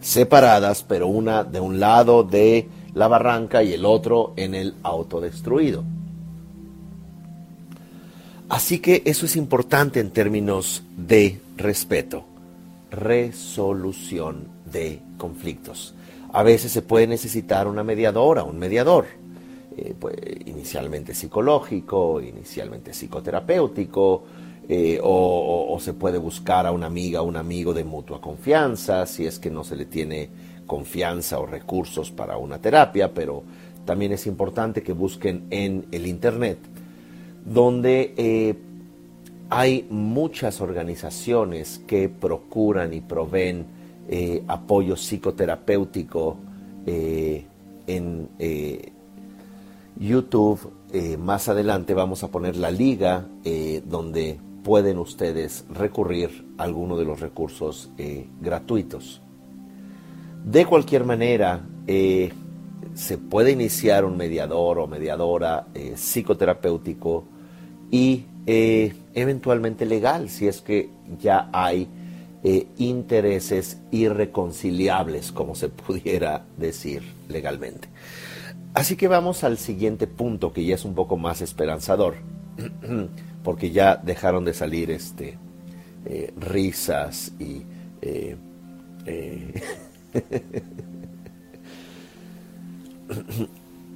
separadas, 0.00 0.84
pero 0.88 1.06
una 1.06 1.44
de 1.44 1.60
un 1.60 1.78
lado 1.78 2.24
de 2.24 2.66
la 2.94 3.06
barranca 3.06 3.62
y 3.62 3.72
el 3.72 3.84
otro 3.84 4.32
en 4.34 4.56
el 4.56 4.74
auto 4.82 5.20
destruido. 5.20 5.84
Así 8.52 8.80
que 8.80 9.00
eso 9.06 9.24
es 9.24 9.36
importante 9.36 9.98
en 9.98 10.10
términos 10.10 10.82
de 10.94 11.40
respeto, 11.56 12.26
resolución 12.90 14.46
de 14.70 15.00
conflictos. 15.16 15.94
A 16.34 16.42
veces 16.42 16.70
se 16.70 16.82
puede 16.82 17.06
necesitar 17.06 17.66
una 17.66 17.82
mediadora, 17.82 18.42
un 18.42 18.58
mediador, 18.58 19.06
eh, 19.74 19.94
pues, 19.98 20.16
inicialmente 20.44 21.14
psicológico, 21.14 22.20
inicialmente 22.20 22.90
psicoterapéutico, 22.90 24.24
eh, 24.68 25.00
o, 25.02 25.78
se 25.80 25.94
puede 25.94 26.18
buscar 26.18 26.66
a 26.66 26.72
una 26.72 26.88
amiga 26.88 27.22
o 27.22 27.24
un 27.24 27.36
amigo 27.36 27.72
de 27.72 27.84
mutua 27.84 28.20
confianza, 28.20 29.06
si 29.06 29.24
es 29.24 29.38
que 29.38 29.50
no 29.50 29.64
se 29.64 29.76
le 29.76 29.86
tiene 29.86 30.28
confianza 30.66 31.38
o 31.38 31.46
recursos 31.46 32.10
para 32.10 32.36
una 32.36 32.58
terapia, 32.58 33.14
pero 33.14 33.44
también 33.86 34.12
es 34.12 34.26
importante 34.26 34.82
que 34.82 34.92
busquen 34.92 35.46
en 35.48 35.86
el 35.90 36.06
Internet 36.06 36.58
donde 37.44 38.14
eh, 38.16 38.54
hay 39.50 39.86
muchas 39.90 40.60
organizaciones 40.60 41.82
que 41.86 42.08
procuran 42.08 42.94
y 42.94 43.00
proveen 43.00 43.66
eh, 44.08 44.42
apoyo 44.48 44.96
psicoterapéutico 44.96 46.36
eh, 46.86 47.46
en 47.86 48.28
YouTube. 49.98 50.72
más 51.18 51.48
adelante 51.48 51.94
vamos 51.94 52.22
a 52.22 52.28
poner 52.28 52.56
la 52.56 52.70
liga 52.70 53.26
donde 53.84 54.38
pueden 54.62 54.98
ustedes 54.98 55.64
recurrir 55.72 56.46
a 56.58 56.62
alguno 56.62 56.96
de 56.96 57.04
los 57.04 57.20
recursos 57.20 57.90
gratuitos. 58.40 59.20
De 60.44 60.64
cualquier 60.64 61.04
manera, 61.04 61.60
se 62.94 63.18
puede 63.18 63.52
iniciar 63.52 64.04
un 64.04 64.16
mediador 64.16 64.78
o 64.78 64.86
mediadora 64.86 65.66
psicoterapéutico 65.94 67.24
y 67.90 68.24
eh, 68.46 68.94
eventualmente 69.14 69.86
legal, 69.86 70.28
si 70.28 70.48
es 70.48 70.62
que 70.62 70.90
ya 71.20 71.48
hay 71.52 71.88
eh, 72.42 72.66
intereses 72.78 73.78
irreconciliables, 73.92 75.30
como 75.30 75.54
se 75.54 75.68
pudiera 75.68 76.44
decir 76.56 77.02
legalmente. 77.28 77.88
Así 78.74 78.96
que 78.96 79.06
vamos 79.06 79.44
al 79.44 79.58
siguiente 79.58 80.06
punto, 80.06 80.52
que 80.52 80.64
ya 80.64 80.74
es 80.74 80.84
un 80.84 80.94
poco 80.94 81.16
más 81.16 81.42
esperanzador, 81.42 82.14
porque 83.44 83.70
ya 83.70 83.96
dejaron 83.96 84.44
de 84.44 84.54
salir 84.54 84.90
este, 84.90 85.38
eh, 86.06 86.32
risas 86.36 87.32
y... 87.38 87.62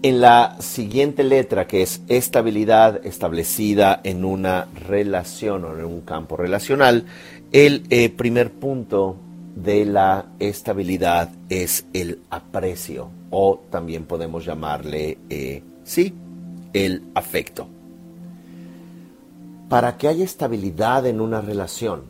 en 0.03 0.21
la 0.21 0.57
siguiente 0.61 1.25
letra, 1.25 1.67
que 1.67 1.83
es 1.83 2.03
estabilidad 2.09 3.05
establecida 3.05 4.01
en 4.05 4.25
una 4.25 4.69
relación 4.89 5.65
o 5.65 5.77
en 5.77 5.85
un 5.85 6.03
campo 6.03 6.37
relacional, 6.37 7.07
el 7.53 7.85
eh, 7.91 8.09
primer 8.11 8.53
punto 8.53 9.17
de 9.55 9.87
la 9.87 10.27
estabilidad 10.39 11.31
es 11.49 11.87
el 11.93 12.21
aprecio 12.31 13.09
o 13.31 13.63
también 13.71 14.05
podemos 14.05 14.45
llamarle, 14.45 15.19
eh, 15.31 15.63
sí, 15.85 16.13
el 16.73 17.03
afecto. 17.15 17.67
Para 19.69 19.97
que 19.97 20.09
haya 20.09 20.25
estabilidad 20.25 21.07
en 21.07 21.21
una 21.21 21.41
relación, 21.41 22.05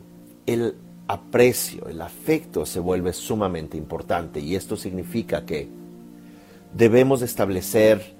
el 0.45 0.75
aprecio, 1.07 1.87
el 1.87 2.01
afecto 2.01 2.65
se 2.65 2.79
vuelve 2.79 3.13
sumamente 3.13 3.77
importante 3.77 4.39
y 4.39 4.55
esto 4.55 4.75
significa 4.75 5.45
que 5.45 5.67
debemos 6.73 7.21
establecer 7.21 8.15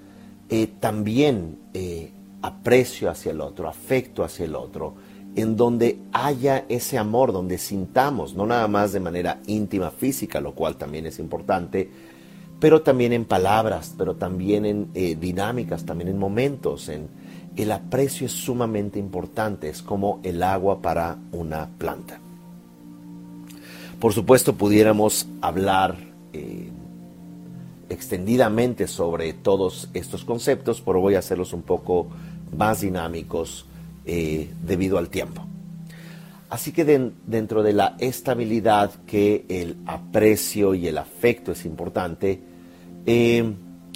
eh, 0.49 0.67
también 0.79 1.57
eh, 1.73 2.11
aprecio 2.41 3.09
hacia 3.09 3.31
el 3.31 3.41
otro, 3.41 3.67
afecto 3.67 4.23
hacia 4.23 4.45
el 4.45 4.55
otro, 4.55 4.95
en 5.35 5.55
donde 5.55 5.99
haya 6.13 6.65
ese 6.69 6.97
amor, 6.97 7.31
donde 7.31 7.57
sintamos, 7.57 8.33
no 8.33 8.45
nada 8.45 8.67
más 8.67 8.93
de 8.93 8.99
manera 8.99 9.39
íntima, 9.45 9.91
física, 9.91 10.39
lo 10.41 10.53
cual 10.53 10.77
también 10.77 11.05
es 11.05 11.19
importante, 11.19 11.89
pero 12.59 12.81
también 12.81 13.13
en 13.13 13.25
palabras, 13.25 13.93
pero 13.97 14.15
también 14.15 14.65
en 14.65 14.89
eh, 14.95 15.15
dinámicas, 15.19 15.85
también 15.85 16.09
en 16.09 16.17
momentos. 16.17 16.89
En, 16.89 17.07
el 17.55 17.71
aprecio 17.71 18.27
es 18.27 18.33
sumamente 18.33 18.99
importante, 18.99 19.67
es 19.67 19.81
como 19.81 20.19
el 20.23 20.43
agua 20.43 20.81
para 20.81 21.17
una 21.31 21.67
planta. 21.77 22.19
Por 23.99 24.13
supuesto, 24.13 24.53
pudiéramos 24.53 25.27
hablar 25.41 25.97
extendidamente 27.89 28.87
sobre 28.87 29.33
todos 29.33 29.89
estos 29.93 30.23
conceptos, 30.25 30.81
pero 30.81 31.01
voy 31.01 31.15
a 31.15 31.19
hacerlos 31.19 31.53
un 31.53 31.61
poco 31.61 32.07
más 32.55 32.81
dinámicos 32.81 33.65
eh, 34.05 34.49
debido 34.63 34.97
al 34.97 35.09
tiempo. 35.09 35.45
Así 36.49 36.71
que 36.71 36.85
dentro 37.25 37.61
de 37.61 37.73
la 37.73 37.97
estabilidad 37.99 38.91
que 39.05 39.45
el 39.49 39.75
aprecio 39.85 40.75
y 40.75 40.87
el 40.87 40.97
afecto 40.97 41.51
es 41.51 41.65
importante, 41.65 42.39
eh, 43.05 43.53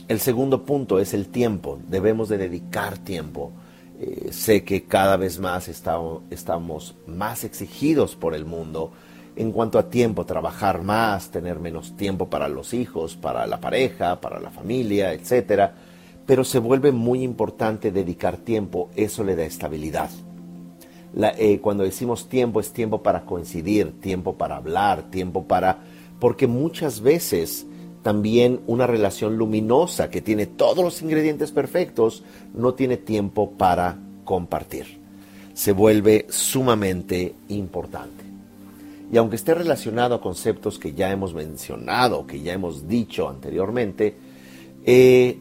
el 0.09 0.19
segundo 0.19 0.65
punto 0.65 0.99
es 0.99 1.13
el 1.13 1.27
tiempo. 1.27 1.79
Debemos 1.87 2.27
de 2.27 2.37
dedicar 2.37 2.97
tiempo. 2.97 3.53
Eh, 4.01 4.29
sé 4.31 4.65
que 4.65 4.83
cada 4.83 5.15
vez 5.15 5.39
más 5.39 5.69
estamos 5.69 6.95
más 7.07 7.45
exigidos 7.45 8.17
por 8.17 8.35
el 8.35 8.43
mundo 8.43 8.91
en 9.35 9.51
cuanto 9.51 9.79
a 9.79 9.89
tiempo, 9.89 10.25
trabajar 10.25 10.83
más, 10.83 11.31
tener 11.31 11.59
menos 11.59 11.95
tiempo 11.95 12.29
para 12.29 12.47
los 12.47 12.73
hijos, 12.73 13.15
para 13.15 13.47
la 13.47 13.59
pareja, 13.59 14.19
para 14.19 14.39
la 14.39 14.51
familia, 14.51 15.13
etc. 15.13 15.71
Pero 16.25 16.43
se 16.43 16.59
vuelve 16.59 16.91
muy 16.91 17.23
importante 17.23 17.91
dedicar 17.91 18.37
tiempo, 18.37 18.89
eso 18.95 19.23
le 19.23 19.35
da 19.35 19.43
estabilidad. 19.43 20.09
Eh, 21.37 21.59
cuando 21.59 21.83
decimos 21.83 22.29
tiempo 22.29 22.59
es 22.59 22.71
tiempo 22.71 23.03
para 23.03 23.25
coincidir, 23.25 23.99
tiempo 23.99 24.35
para 24.35 24.57
hablar, 24.57 25.03
tiempo 25.09 25.43
para 25.43 25.79
porque 26.19 26.45
muchas 26.47 27.01
veces 27.01 27.65
también 28.03 28.61
una 28.67 28.87
relación 28.87 29.37
luminosa 29.37 30.09
que 30.09 30.21
tiene 30.21 30.45
todos 30.45 30.83
los 30.83 31.01
ingredientes 31.01 31.51
perfectos 31.51 32.23
no 32.53 32.75
tiene 32.75 32.97
tiempo 32.97 33.51
para 33.51 33.97
compartir. 34.23 34.99
Se 35.53 35.71
vuelve 35.71 36.27
sumamente 36.29 37.33
importante. 37.49 38.30
Y 39.11 39.17
aunque 39.17 39.35
esté 39.35 39.53
relacionado 39.53 40.15
a 40.15 40.21
conceptos 40.21 40.79
que 40.79 40.93
ya 40.93 41.11
hemos 41.11 41.33
mencionado, 41.33 42.25
que 42.25 42.39
ya 42.39 42.53
hemos 42.53 42.87
dicho 42.87 43.27
anteriormente, 43.27 44.15
eh, 44.85 45.37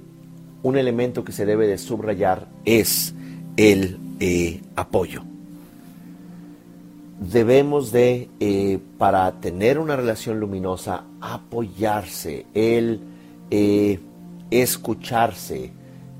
un 0.64 0.76
elemento 0.76 1.22
que 1.22 1.30
se 1.30 1.46
debe 1.46 1.68
de 1.68 1.78
subrayar 1.78 2.48
es 2.64 3.14
el 3.56 3.98
eh, 4.18 4.60
apoyo. 4.74 5.22
Debemos 7.20 7.92
de, 7.92 8.28
eh, 8.40 8.80
para 8.98 9.30
tener 9.40 9.78
una 9.78 9.94
relación 9.94 10.40
luminosa, 10.40 11.04
apoyarse, 11.20 12.46
el 12.54 13.00
escucharse, 14.50 15.72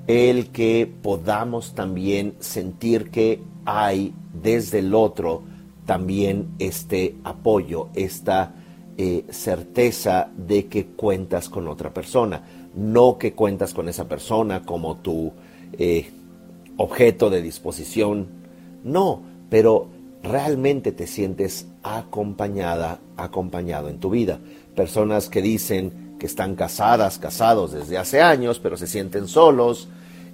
el 0.07 0.51
que 0.51 0.93
podamos 1.03 1.75
también 1.75 2.35
sentir 2.39 3.11
que 3.11 3.41
hay 3.65 4.15
desde 4.33 4.81
el 4.81 4.95
otro 4.95 5.50
también 5.87 6.49
este 6.59 7.17
apoyo, 7.25 7.89
esta 7.95 8.55
eh, 8.97 9.25
certeza 9.31 10.29
de 10.37 10.67
que 10.67 10.87
cuentas 10.87 11.49
con 11.49 11.69
otra 11.69 11.93
persona, 11.93 12.43
no 12.75 13.19
que 13.19 13.33
cuentas 13.33 13.73
con 13.75 13.89
esa 13.89 14.09
persona 14.09 14.63
como 14.65 14.99
tu 14.99 15.33
eh, 15.79 16.11
objeto 16.77 17.31
de 17.31 17.43
disposición, 17.43 18.29
no, 18.85 19.23
pero 19.49 19.89
realmente 20.23 20.93
te 20.93 21.07
sientes 21.07 21.67
acompañada, 21.83 23.01
acompañado 23.17 23.89
en 23.89 23.99
tu 23.99 24.11
vida. 24.11 24.39
Personas 24.75 25.29
que 25.29 25.43
dicen 25.43 26.17
que 26.19 26.27
están 26.27 26.55
casadas, 26.55 27.19
casados 27.19 27.73
desde 27.73 27.99
hace 27.99 28.21
años, 28.21 28.61
pero 28.61 28.77
se 28.77 28.87
sienten 28.87 29.29
solos 29.29 29.89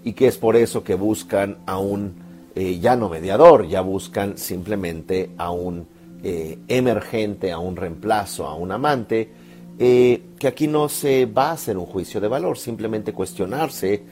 y 0.04 0.12
que 0.12 0.26
es 0.26 0.38
por 0.38 0.56
eso 0.56 0.82
que 0.82 0.94
buscan 0.94 1.58
a 1.66 1.78
un 1.78 2.25
eh, 2.58 2.78
ya 2.78 2.96
no 2.96 3.10
mediador, 3.10 3.68
ya 3.68 3.82
buscan 3.82 4.38
simplemente 4.38 5.32
a 5.36 5.50
un 5.50 5.86
eh, 6.22 6.58
emergente, 6.68 7.52
a 7.52 7.58
un 7.58 7.76
reemplazo, 7.76 8.46
a 8.46 8.54
un 8.54 8.72
amante, 8.72 9.30
eh, 9.78 10.22
que 10.38 10.48
aquí 10.48 10.66
no 10.66 10.88
se 10.88 11.26
va 11.26 11.50
a 11.50 11.52
hacer 11.52 11.76
un 11.76 11.84
juicio 11.84 12.18
de 12.18 12.28
valor, 12.28 12.56
simplemente 12.56 13.12
cuestionarse 13.12 14.02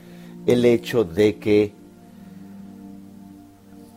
el 0.45 0.63
hecho 0.67 1.05
de 1.05 1.39
que 1.39 1.73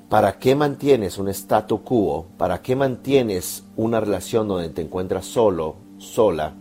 ¿para 0.07 0.39
qué 0.39 0.55
mantienes 0.55 1.17
un 1.17 1.27
statu 1.27 1.83
quo? 1.83 2.27
¿Para 2.37 2.61
qué 2.61 2.73
mantienes 2.73 3.65
una 3.75 3.99
relación 3.99 4.47
donde 4.47 4.69
te 4.69 4.81
encuentras 4.81 5.25
solo, 5.25 5.75
sola, 5.97 6.53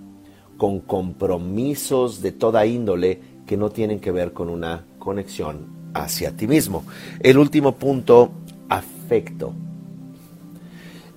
con 0.57 0.81
compromisos 0.81 2.21
de 2.21 2.33
toda 2.33 2.67
índole 2.67 3.21
que 3.47 3.57
no 3.57 3.71
tienen 3.71 4.01
que 4.01 4.11
ver 4.11 4.33
con 4.33 4.49
una 4.49 4.85
conexión 4.99 5.76
hacia 5.95 6.37
ti 6.37 6.47
mismo. 6.47 6.85
El 7.21 7.39
último 7.39 7.73
punto, 7.73 8.31
afecto. 8.69 9.53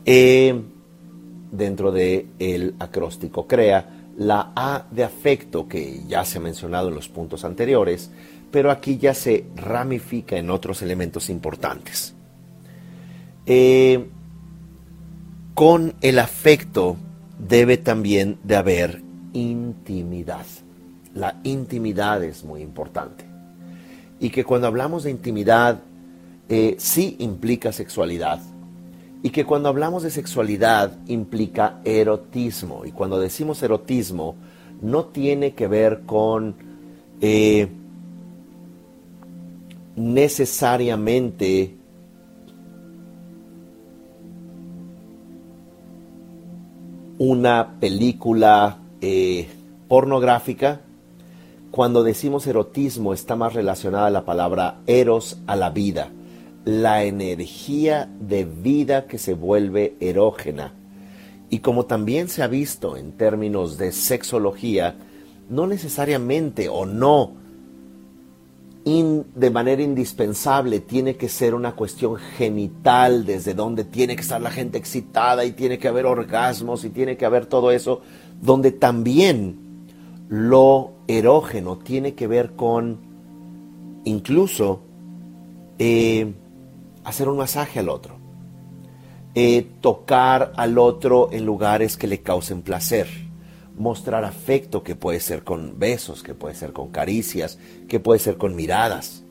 Eh, 0.06 0.60
dentro 1.52 1.92
del 1.92 2.28
el 2.40 2.76
acróstico 2.80 3.48
CREA, 3.48 3.90
la 4.18 4.52
A 4.56 4.86
de 4.92 5.04
afecto, 5.04 5.68
que 5.68 6.02
ya 6.08 6.26
se 6.26 6.38
ha 6.38 6.42
mencionado 6.42 6.90
en 6.90 6.96
los 6.96 7.08
puntos 7.08 7.46
anteriores, 7.46 8.12
pero 8.52 8.72
aquí 8.72 8.98
ya 8.98 9.14
se 9.14 9.46
ramifica 9.56 10.38
en 10.38 10.50
otros 10.50 10.82
elementos 10.82 11.30
importantes. 11.30 12.14
Eh, 13.46 14.08
con 15.54 15.96
el 16.02 16.20
afecto 16.20 16.98
debe 17.38 17.78
también 17.78 18.38
de 18.44 18.56
haber 18.56 19.02
intimidad. 19.34 20.46
La 21.14 21.40
intimidad 21.44 22.24
es 22.24 22.44
muy 22.44 22.62
importante 22.62 23.29
y 24.20 24.30
que 24.30 24.44
cuando 24.44 24.68
hablamos 24.68 25.04
de 25.04 25.12
intimidad 25.12 25.80
eh, 26.50 26.76
sí 26.80 27.16
implica 27.20 27.72
sexualidad. 27.72 28.40
Y 29.22 29.30
que 29.32 29.46
cuando 29.46 29.70
hablamos 29.70 30.04
de 30.04 30.12
sexualidad 30.12 30.98
implica 31.08 31.80
erotismo. 31.84 32.86
Y 32.86 32.92
cuando 32.92 33.20
decimos 33.20 33.62
erotismo 33.62 34.36
no 34.82 35.06
tiene 35.06 35.54
que 35.54 35.68
ver 35.68 36.02
con 36.06 36.56
eh, 37.22 37.68
necesariamente 39.96 41.76
una 47.18 47.76
película 47.80 48.78
eh, 49.02 49.50
pornográfica 49.90 50.82
cuando 51.72 52.04
decimos 52.04 52.48
erotismo 52.48 53.14
está 53.14 53.36
más 53.36 53.54
relacionada 53.54 54.10
la 54.10 54.26
palabra 54.26 54.80
eros 54.88 55.38
a 55.48 55.56
la 55.56 55.70
vida, 55.70 56.12
la 56.66 57.04
energía 57.04 58.10
de 58.20 58.46
vida 58.46 59.08
que 59.08 59.18
se 59.18 59.34
vuelve 59.34 59.96
erógena. 60.00 60.74
Y 61.50 61.60
como 61.60 61.86
también 61.86 62.30
se 62.30 62.44
ha 62.44 62.48
visto 62.48 62.98
en 62.98 63.14
términos 63.14 63.78
de 63.78 63.92
sexología, 63.92 64.96
no 65.50 65.68
necesariamente 65.68 66.70
o 66.70 66.86
no 66.86 67.40
de 68.90 69.52
manera 69.52 69.84
indispensable 69.84 70.80
tiene 70.80 71.16
que 71.16 71.30
ser 71.30 71.54
una 71.54 71.74
cuestión 71.74 72.16
genital, 72.16 73.26
desde 73.26 73.54
donde 73.54 73.84
tiene 73.84 74.16
que 74.16 74.22
estar 74.22 74.42
la 74.42 74.50
gente 74.50 74.78
excitada 74.78 75.46
y 75.46 75.52
tiene 75.52 75.78
que 75.78 75.88
haber 75.88 76.06
orgasmos 76.06 76.84
y 76.86 76.90
tiene 76.90 77.16
que 77.16 77.26
haber 77.26 77.46
todo 77.46 77.72
eso, 77.72 78.02
donde 78.42 78.72
también 78.72 79.60
lo 80.28 80.92
erógeno 81.10 81.80
tiene 81.80 82.14
que 82.14 82.28
ver 82.28 82.52
con 82.52 83.00
incluso 84.06 84.82
eh, 85.80 86.34
hacer 87.04 87.28
un 87.28 87.38
masaje 87.38 87.80
al 87.80 87.90
otro, 87.90 88.16
eh, 89.34 89.68
tocar 89.82 90.54
al 90.56 90.78
otro 90.78 91.30
en 91.32 91.46
lugares 91.46 91.98
que 91.98 92.08
le 92.08 92.22
causen 92.22 92.62
placer, 92.62 93.08
mostrar 93.76 94.24
afecto 94.24 94.84
que 94.84 94.96
puede 94.96 95.20
ser 95.20 95.44
con 95.44 95.80
besos, 95.80 96.22
que 96.22 96.36
puede 96.36 96.54
ser 96.54 96.74
con 96.74 96.90
caricias, 96.90 97.58
que 97.88 98.00
puede 98.00 98.20
ser 98.20 98.38
con 98.38 98.56
miradas. 98.56 99.24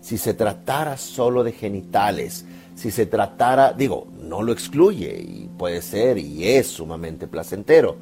Si 0.00 0.16
se 0.16 0.32
tratara 0.32 0.96
solo 0.96 1.44
de 1.44 1.52
genitales, 1.52 2.46
si 2.74 2.90
se 2.90 3.04
tratara, 3.06 3.72
digo, 3.72 4.06
no 4.22 4.42
lo 4.42 4.52
excluye 4.52 5.18
y 5.20 5.50
puede 5.58 5.82
ser 5.82 6.16
y 6.16 6.46
es 6.46 6.66
sumamente 6.68 7.26
placentero, 7.26 7.96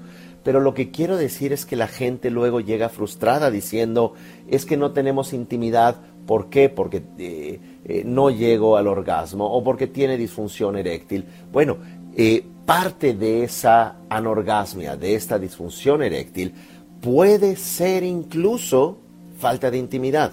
pero 0.45 0.61
lo 0.61 0.75
que 0.75 0.91
quiero 0.91 1.17
decir 1.17 1.55
es 1.55 1.65
que 1.65 1.75
la 1.75 1.89
gente 1.89 2.31
luego 2.31 2.61
llega 2.61 2.91
frustrada 2.91 3.51
diciendo, 3.51 4.13
es 4.47 4.67
que 4.67 4.77
no 4.77 4.93
tenemos 4.93 5.33
intimidad. 5.33 5.97
¿Por 6.27 6.51
qué? 6.51 6.69
Porque 6.69 7.03
eh, 7.19 7.59
eh, 7.87 8.03
no 8.05 8.29
llego 8.29 8.77
al 8.77 8.87
orgasmo 8.87 9.47
o 9.47 9.65
porque 9.65 9.87
tiene 9.87 10.19
disfunción 10.19 10.77
eréctil. 10.77 11.25
Bueno, 11.51 11.79
eh, 12.15 12.45
parte 12.67 13.15
de 13.15 13.45
esa 13.45 13.97
anorgasmia, 14.11 14.97
de 14.97 15.15
esta 15.15 15.39
disfunción 15.39 16.03
eréctil, 16.03 16.53
puede 17.01 17.57
ser 17.57 18.05
incluso 18.05 18.99
falta 19.39 19.71
de 19.71 19.79
intimidad. 19.79 20.33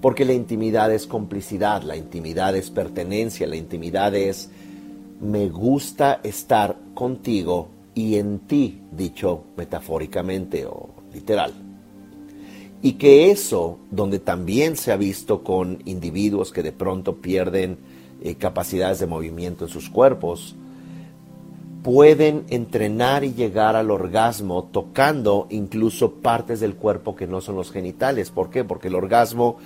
Porque 0.00 0.24
la 0.24 0.32
intimidad 0.32 0.92
es 0.92 1.08
complicidad, 1.08 1.82
la 1.82 1.96
intimidad 1.96 2.56
es 2.56 2.70
pertenencia, 2.70 3.48
la 3.48 3.56
intimidad 3.56 4.14
es 4.14 4.48
me 5.20 5.48
gusta 5.48 6.20
estar 6.24 6.76
contigo 6.94 7.68
y 7.94 8.16
en 8.16 8.40
ti, 8.40 8.80
dicho 8.90 9.44
metafóricamente 9.56 10.66
o 10.66 10.90
literal. 11.12 11.52
Y 12.80 12.94
que 12.94 13.30
eso, 13.30 13.78
donde 13.90 14.18
también 14.18 14.76
se 14.76 14.92
ha 14.92 14.96
visto 14.96 15.44
con 15.44 15.78
individuos 15.84 16.52
que 16.52 16.62
de 16.62 16.72
pronto 16.72 17.16
pierden 17.16 17.78
eh, 18.22 18.34
capacidades 18.34 18.98
de 18.98 19.06
movimiento 19.06 19.66
en 19.66 19.70
sus 19.70 19.88
cuerpos, 19.88 20.56
pueden 21.82 22.44
entrenar 22.48 23.24
y 23.24 23.34
llegar 23.34 23.76
al 23.76 23.90
orgasmo 23.90 24.68
tocando 24.72 25.46
incluso 25.50 26.14
partes 26.14 26.60
del 26.60 26.76
cuerpo 26.76 27.14
que 27.14 27.26
no 27.26 27.40
son 27.40 27.56
los 27.56 27.70
genitales. 27.70 28.30
¿Por 28.30 28.50
qué? 28.50 28.64
Porque 28.64 28.88
el 28.88 28.94
orgasmo 28.94 29.58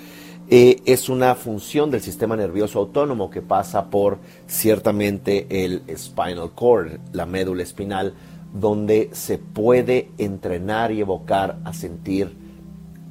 eh, 0.49 0.81
es 0.87 1.09
una 1.09 1.35
función 1.35 1.91
del 1.91 2.01
sistema 2.01 2.37
nervioso 2.37 2.79
autónomo 2.79 3.31
que 3.31 3.43
pasa 3.43 3.91
por 3.91 4.19
ciertamente 4.47 5.47
el 5.65 5.83
spinal 5.97 6.53
cord, 6.55 6.99
la 7.13 7.27
médula 7.27 7.65
espinal, 7.65 8.15
donde 8.55 9.11
se 9.13 9.39
puede 9.39 10.11
entrenar 10.19 10.93
y 10.93 11.01
evocar 11.01 11.59
a 11.65 11.73
sentir 11.73 12.33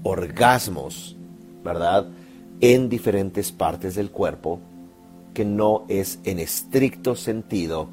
orgasmos, 0.04 1.18
¿verdad? 1.64 2.08
En 2.62 2.88
diferentes 2.88 3.52
partes 3.52 3.96
del 3.96 4.12
cuerpo 4.12 4.60
que 5.34 5.44
no 5.44 5.84
es 5.90 6.20
en 6.24 6.40
estricto 6.40 7.16
sentido 7.16 7.90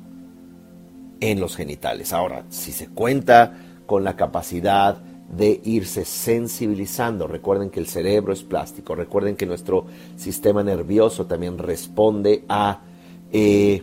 en 1.21 1.41
los 1.41 1.57
genitales. 1.57 2.13
Ahora, 2.13 2.45
si 2.49 2.71
se 2.71 2.89
cuenta 2.89 3.55
con 3.87 4.05
la 4.05 4.15
capacidad 4.15 5.03
de 5.33 5.61
irse 5.65 6.05
sensibilizando. 6.05 7.27
Recuerden 7.27 7.71
que 7.71 7.81
el 7.81 7.87
cerebro 7.87 8.33
es 8.33 8.43
plástico, 8.43 8.95
recuerden 8.95 9.35
que 9.35 9.47
nuestro 9.47 9.87
sistema 10.17 10.63
nervioso 10.63 11.27
también 11.27 11.59
responde 11.59 12.45
a 12.49 12.83
eh, 13.33 13.83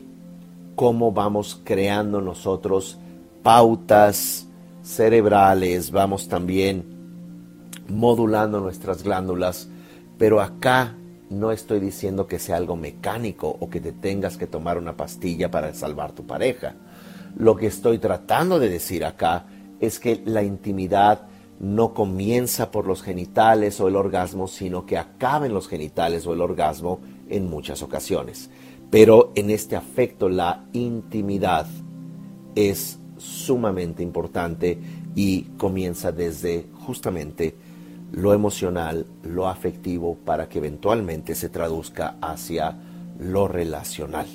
cómo 0.76 1.12
vamos 1.12 1.60
creando 1.64 2.22
nosotros 2.22 3.00
pautas 3.42 4.48
cerebrales, 4.84 5.92
vamos 5.92 6.28
también 6.28 6.86
modulando 7.88 8.60
nuestras 8.60 9.04
glándulas, 9.04 9.70
pero 10.18 10.42
acá 10.42 10.96
no 11.30 11.52
estoy 11.52 11.80
diciendo 11.80 12.28
que 12.28 12.40
sea 12.40 12.58
algo 12.58 12.76
mecánico 12.76 13.56
o 13.60 13.70
que 13.70 13.80
te 13.80 13.92
tengas 13.92 14.38
que 14.38 14.48
tomar 14.48 14.78
una 14.78 14.96
pastilla 14.96 15.50
para 15.50 15.74
salvar 15.74 16.12
tu 16.12 16.26
pareja. 16.26 16.76
Lo 17.38 17.56
que 17.56 17.68
estoy 17.68 17.98
tratando 18.00 18.60
de 18.60 18.70
decir 18.70 19.06
acá 19.06 19.46
es 19.80 20.00
que 20.00 20.22
la 20.26 20.44
intimidad 20.44 21.29
no 21.60 21.94
comienza 21.94 22.72
por 22.72 22.88
los 22.88 23.04
genitales 23.04 23.80
o 23.82 23.88
el 23.88 23.96
orgasmo, 23.96 24.48
sino 24.48 24.86
que 24.86 24.98
acaba 24.98 25.46
en 25.46 25.54
los 25.54 25.68
genitales 25.68 26.26
o 26.26 26.34
el 26.34 26.42
orgasmo 26.42 27.00
en 27.28 27.50
muchas 27.50 27.84
ocasiones. 27.84 28.50
Pero 28.90 29.32
en 29.36 29.50
este 29.50 29.76
afecto 29.76 30.30
la 30.30 30.66
intimidad 30.74 31.68
es 32.56 32.98
sumamente 33.18 34.02
importante 34.02 34.80
y 35.16 35.44
comienza 35.58 36.12
desde 36.12 36.68
justamente 36.86 37.56
lo 38.12 38.34
emocional, 38.34 39.06
lo 39.24 39.48
afectivo, 39.48 40.18
para 40.26 40.50
que 40.50 40.58
eventualmente 40.60 41.36
se 41.36 41.50
traduzca 41.50 42.16
hacia 42.22 42.78
lo 43.20 43.48
relacional. 43.48 44.28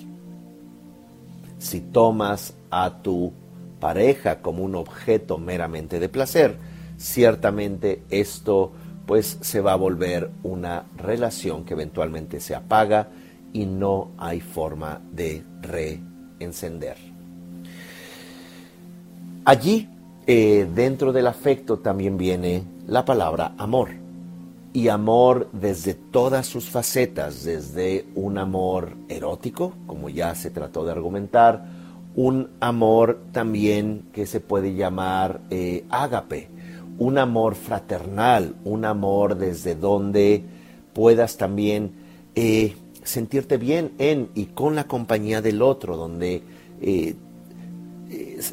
Si 1.59 1.81
tomas 1.81 2.55
a 2.71 3.03
tu 3.03 3.33
pareja 3.81 4.43
como 4.43 4.63
un 4.63 4.75
objeto 4.75 5.39
meramente 5.39 5.99
de 5.99 6.09
placer, 6.09 6.74
ciertamente 7.05 8.03
esto 8.09 8.73
pues 9.07 9.37
se 9.43 9.61
va 9.61 9.75
a 9.75 9.77
volver 9.77 10.31
una 10.43 10.87
relación 10.97 11.65
que 11.65 11.75
eventualmente 11.75 12.41
se 12.41 12.55
apaga 12.55 13.09
y 13.53 13.67
no 13.67 14.13
hay 14.17 14.41
forma 14.41 15.03
de 15.13 15.45
reencender. 15.61 16.97
Allí, 19.45 19.91
eh, 20.27 20.67
dentro 20.75 21.13
del 21.13 21.27
afecto, 21.27 21.79
también 21.81 22.17
viene 22.17 22.65
la 22.87 23.05
palabra 23.05 23.53
amor. 23.59 23.91
Y 24.73 24.89
amor 24.89 25.51
desde 25.53 25.93
todas 25.93 26.47
sus 26.47 26.71
facetas, 26.71 27.45
desde 27.45 28.07
un 28.15 28.39
amor 28.39 28.95
erótico, 29.11 29.75
como 29.87 30.09
ya 30.09 30.35
se 30.35 30.51
trató 30.51 30.85
de 30.87 30.93
argumentar, 30.93 31.67
un 32.17 32.49
amor 32.61 33.21
también 33.33 34.07
que 34.13 34.27
se 34.27 34.41
puede 34.41 34.75
llamar 34.75 35.43
eh, 35.51 35.85
ágape, 35.91 36.49
un 36.99 37.19
amor 37.19 37.55
fraternal, 37.55 38.55
un 38.65 38.85
amor 38.85 39.37
desde 39.37 39.75
donde 39.75 40.45
puedas 40.93 41.37
también 41.37 41.93
eh, 42.35 42.77
sentirte 43.03 43.57
bien 43.57 43.93
en 43.99 44.31
y 44.35 44.47
con 44.47 44.75
la 44.75 44.85
compañía 44.85 45.43
del 45.43 45.63
otro, 45.63 45.97
donde 45.97 46.43
eh, 46.81 47.17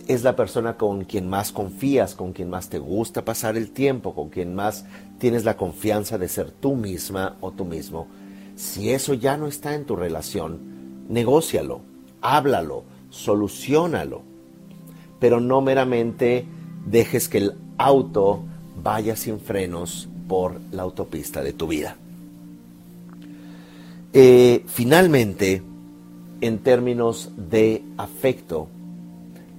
es, 0.07 0.23
la 0.23 0.35
persona 0.35 0.77
con 0.77 1.05
quien 1.05 1.29
más 1.29 1.51
confías, 1.51 2.15
con 2.15 2.33
quien 2.33 2.49
más 2.49 2.69
te 2.69 2.79
gusta 2.79 3.23
pasar 3.23 3.57
el 3.57 3.71
tiempo, 3.71 4.13
con 4.13 4.29
quien 4.29 4.55
más 4.55 4.85
tienes 5.19 5.45
la 5.45 5.57
confianza 5.57 6.17
de 6.17 6.27
ser 6.27 6.51
tú 6.51 6.75
misma 6.75 7.37
o 7.41 7.51
tú 7.51 7.65
mismo. 7.65 8.07
Si 8.55 8.91
eso 8.91 9.13
ya 9.13 9.37
no 9.37 9.47
está 9.47 9.75
en 9.75 9.85
tu 9.85 9.95
relación, 9.95 11.05
negócialo, 11.09 11.81
háblalo, 12.21 12.83
solucionalo, 13.09 14.23
pero 15.19 15.39
no 15.39 15.61
meramente 15.61 16.45
dejes 16.85 17.27
que 17.29 17.37
el 17.39 17.55
auto 17.77 18.43
vaya 18.81 19.15
sin 19.15 19.39
frenos 19.39 20.07
por 20.27 20.59
la 20.71 20.83
autopista 20.83 21.41
de 21.41 21.53
tu 21.53 21.67
vida. 21.67 21.95
Eh, 24.13 24.63
finalmente, 24.67 25.61
en 26.41 26.59
términos 26.59 27.31
de 27.37 27.83
afecto, 27.97 28.67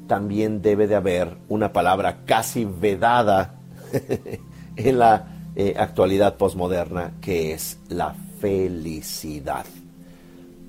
también 0.06 0.60
debe 0.60 0.86
de 0.86 0.94
haber 0.94 1.36
una 1.48 1.72
palabra 1.72 2.24
casi 2.26 2.64
vedada 2.64 3.54
en 4.76 4.98
la 4.98 5.28
eh, 5.54 5.74
actualidad 5.76 6.36
posmoderna, 6.36 7.12
que 7.20 7.52
es 7.52 7.78
la 7.88 8.14
felicidad. 8.40 9.64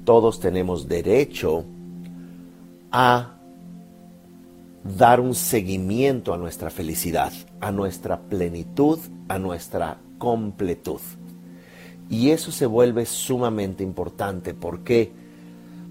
Todos 0.05 0.39
tenemos 0.39 0.87
derecho 0.87 1.65
a 2.91 3.33
dar 4.83 5.19
un 5.19 5.33
seguimiento 5.33 6.33
a 6.33 6.37
nuestra 6.37 6.69
felicidad, 6.69 7.31
a 7.61 7.71
nuestra 7.71 8.19
plenitud, 8.19 8.99
a 9.29 9.39
nuestra 9.39 9.97
completud. 10.17 10.99
Y 12.09 12.31
eso 12.31 12.51
se 12.51 12.65
vuelve 12.65 13.05
sumamente 13.05 13.83
importante. 13.83 14.53
¿Por 14.53 14.83
qué? 14.83 15.11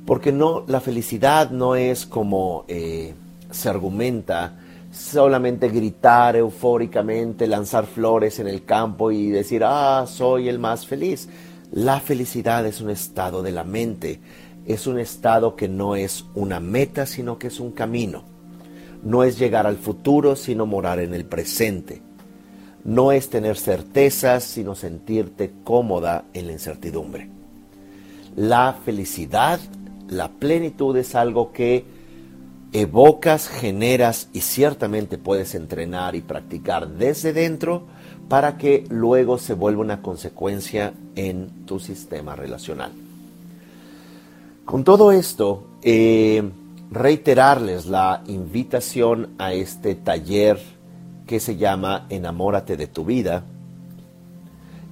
Porque 0.06 0.32
no, 0.32 0.64
la 0.66 0.80
felicidad 0.80 1.50
no 1.50 1.74
es 1.74 2.06
como 2.06 2.64
eh, 2.68 3.14
se 3.50 3.68
argumenta 3.68 4.58
solamente 4.92 5.68
gritar 5.70 6.36
eufóricamente, 6.36 7.46
lanzar 7.46 7.86
flores 7.86 8.38
en 8.40 8.46
el 8.46 8.64
campo 8.64 9.10
y 9.10 9.30
decir, 9.30 9.62
ah, 9.64 10.04
soy 10.06 10.48
el 10.48 10.58
más 10.58 10.86
feliz. 10.86 11.28
La 11.70 11.98
felicidad 12.00 12.66
es 12.66 12.82
un 12.82 12.90
estado 12.90 13.42
de 13.42 13.52
la 13.52 13.64
mente, 13.64 14.20
es 14.66 14.86
un 14.86 14.98
estado 14.98 15.56
que 15.56 15.68
no 15.68 15.96
es 15.96 16.26
una 16.34 16.60
meta, 16.60 17.06
sino 17.06 17.38
que 17.38 17.46
es 17.46 17.58
un 17.58 17.72
camino. 17.72 18.31
No 19.02 19.24
es 19.24 19.38
llegar 19.38 19.66
al 19.66 19.76
futuro, 19.76 20.36
sino 20.36 20.66
morar 20.66 21.00
en 21.00 21.14
el 21.14 21.24
presente. 21.24 22.02
No 22.84 23.12
es 23.12 23.30
tener 23.30 23.56
certezas, 23.56 24.44
sino 24.44 24.74
sentirte 24.74 25.52
cómoda 25.64 26.24
en 26.32 26.46
la 26.46 26.52
incertidumbre. 26.52 27.28
La 28.36 28.76
felicidad, 28.84 29.60
la 30.08 30.28
plenitud 30.28 30.96
es 30.96 31.14
algo 31.14 31.52
que 31.52 31.84
evocas, 32.72 33.48
generas 33.48 34.28
y 34.32 34.40
ciertamente 34.40 35.18
puedes 35.18 35.54
entrenar 35.54 36.16
y 36.16 36.22
practicar 36.22 36.88
desde 36.88 37.32
dentro 37.32 37.84
para 38.28 38.56
que 38.56 38.84
luego 38.88 39.36
se 39.36 39.54
vuelva 39.54 39.82
una 39.82 40.00
consecuencia 40.00 40.94
en 41.14 41.66
tu 41.66 41.78
sistema 41.78 42.34
relacional. 42.34 42.92
Con 44.64 44.84
todo 44.84 45.12
esto, 45.12 45.64
eh, 45.82 46.42
reiterarles 46.92 47.86
la 47.86 48.22
invitación 48.26 49.30
a 49.38 49.54
este 49.54 49.94
taller 49.94 50.58
que 51.26 51.40
se 51.40 51.56
llama 51.56 52.06
Enamórate 52.10 52.76
de 52.76 52.86
tu 52.86 53.04
vida. 53.04 53.44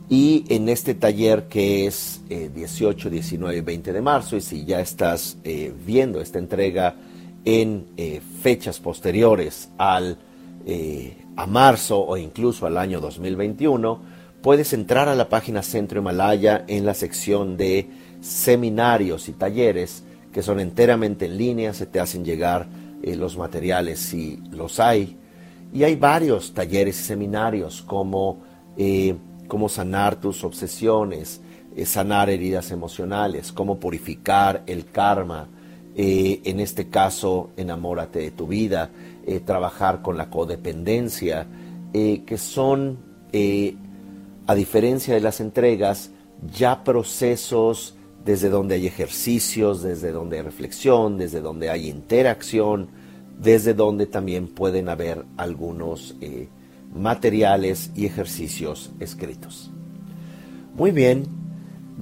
Y 0.09 0.45
en 0.49 0.69
este 0.69 0.95
taller 0.95 1.45
que 1.45 1.87
es 1.87 2.23
18, 2.29 3.11
19 3.11 3.59
y 3.59 3.61
20 3.61 3.93
de 3.93 4.01
marzo, 4.01 4.37
y 4.37 4.41
si 4.41 4.65
ya 4.65 4.81
estás 4.81 5.37
eh, 5.45 5.73
viendo 5.87 6.21
esta 6.21 6.39
entrega 6.39 6.97
en 7.45 7.87
eh, 7.97 8.21
fechas 8.43 8.81
posteriores 8.81 9.69
al, 9.79 10.19
eh, 10.67 11.17
a 11.37 11.47
marzo 11.47 12.01
o 12.01 12.17
incluso 12.17 12.67
al 12.67 12.79
año 12.79 13.01
2021, 13.01 14.01
puedes 14.43 14.73
entrar 14.73 15.09
a 15.09 15.15
la 15.15 15.29
página 15.29 15.63
Centro 15.63 16.01
Himalaya 16.01 16.65
en 16.67 16.87
la 16.87 16.95
sección 16.95 17.57
de 17.57 17.89
seminarios 18.21 19.29
y 19.29 19.33
talleres 19.33 20.03
que 20.33 20.43
son 20.43 20.61
enteramente 20.61 21.27
en 21.27 21.37
línea, 21.37 21.73
se 21.73 21.87
te 21.87 22.01
hacen 22.01 22.25
llegar 22.25 22.69
eh, 23.03 23.17
los 23.17 23.37
materiales 23.37 23.99
si 24.01 24.43
los 24.51 24.81
hay. 24.81 25.17
Y 25.73 25.85
hay 25.85 25.97
varios 25.97 26.53
talleres 26.53 26.99
y 27.01 27.05
seminarios 27.05 27.83
como 27.83 28.49
cómo 29.47 29.69
sanar 29.69 30.17
tus 30.17 30.43
obsesiones, 30.43 31.43
sanar 31.85 32.31
heridas 32.31 32.71
emocionales, 32.71 33.53
cómo 33.53 33.79
purificar 33.79 34.63
el 34.67 34.87
karma, 34.87 35.49
eh, 35.97 36.41
en 36.45 36.61
este 36.61 36.89
caso, 36.89 37.51
enamórate 37.57 38.21
de 38.21 38.31
tu 38.31 38.47
vida, 38.47 38.91
eh, 39.27 39.41
trabajar 39.41 40.03
con 40.03 40.17
la 40.17 40.31
codependencia, 40.31 41.47
eh, 41.93 42.23
que 42.25 42.39
son, 42.39 42.99
a 44.47 44.55
diferencia 44.55 45.15
de 45.15 45.21
las 45.21 45.41
entregas, 45.41 46.11
ya 46.57 46.85
procesos 46.85 47.97
desde 48.31 48.49
donde 48.49 48.77
hay 48.77 48.87
ejercicios, 48.87 49.83
desde 49.83 50.13
donde 50.13 50.37
hay 50.37 50.45
reflexión, 50.45 51.19
desde 51.19 51.41
donde 51.41 51.69
hay 51.69 51.89
interacción, 51.89 52.87
desde 53.41 53.75
donde 53.75 54.07
también 54.07 54.47
pueden 54.47 54.89
haber 54.89 55.25
algunos 55.37 56.15
materiales 56.95 57.91
y 57.97 58.07
ejercicios 58.07 58.93
escritos. 59.01 59.73
Muy 60.77 60.93
bien, 60.93 61.27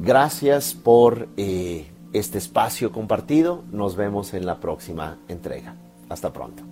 gracias 0.02 0.74
por 0.74 1.30
este 1.38 2.36
espacio 2.36 2.92
compartido. 2.92 3.64
Nos 3.72 3.96
vemos 3.96 4.34
en 4.34 4.44
la 4.44 4.60
próxima 4.60 5.16
entrega. 5.28 5.76
Hasta 6.10 6.30
pronto. 6.30 6.62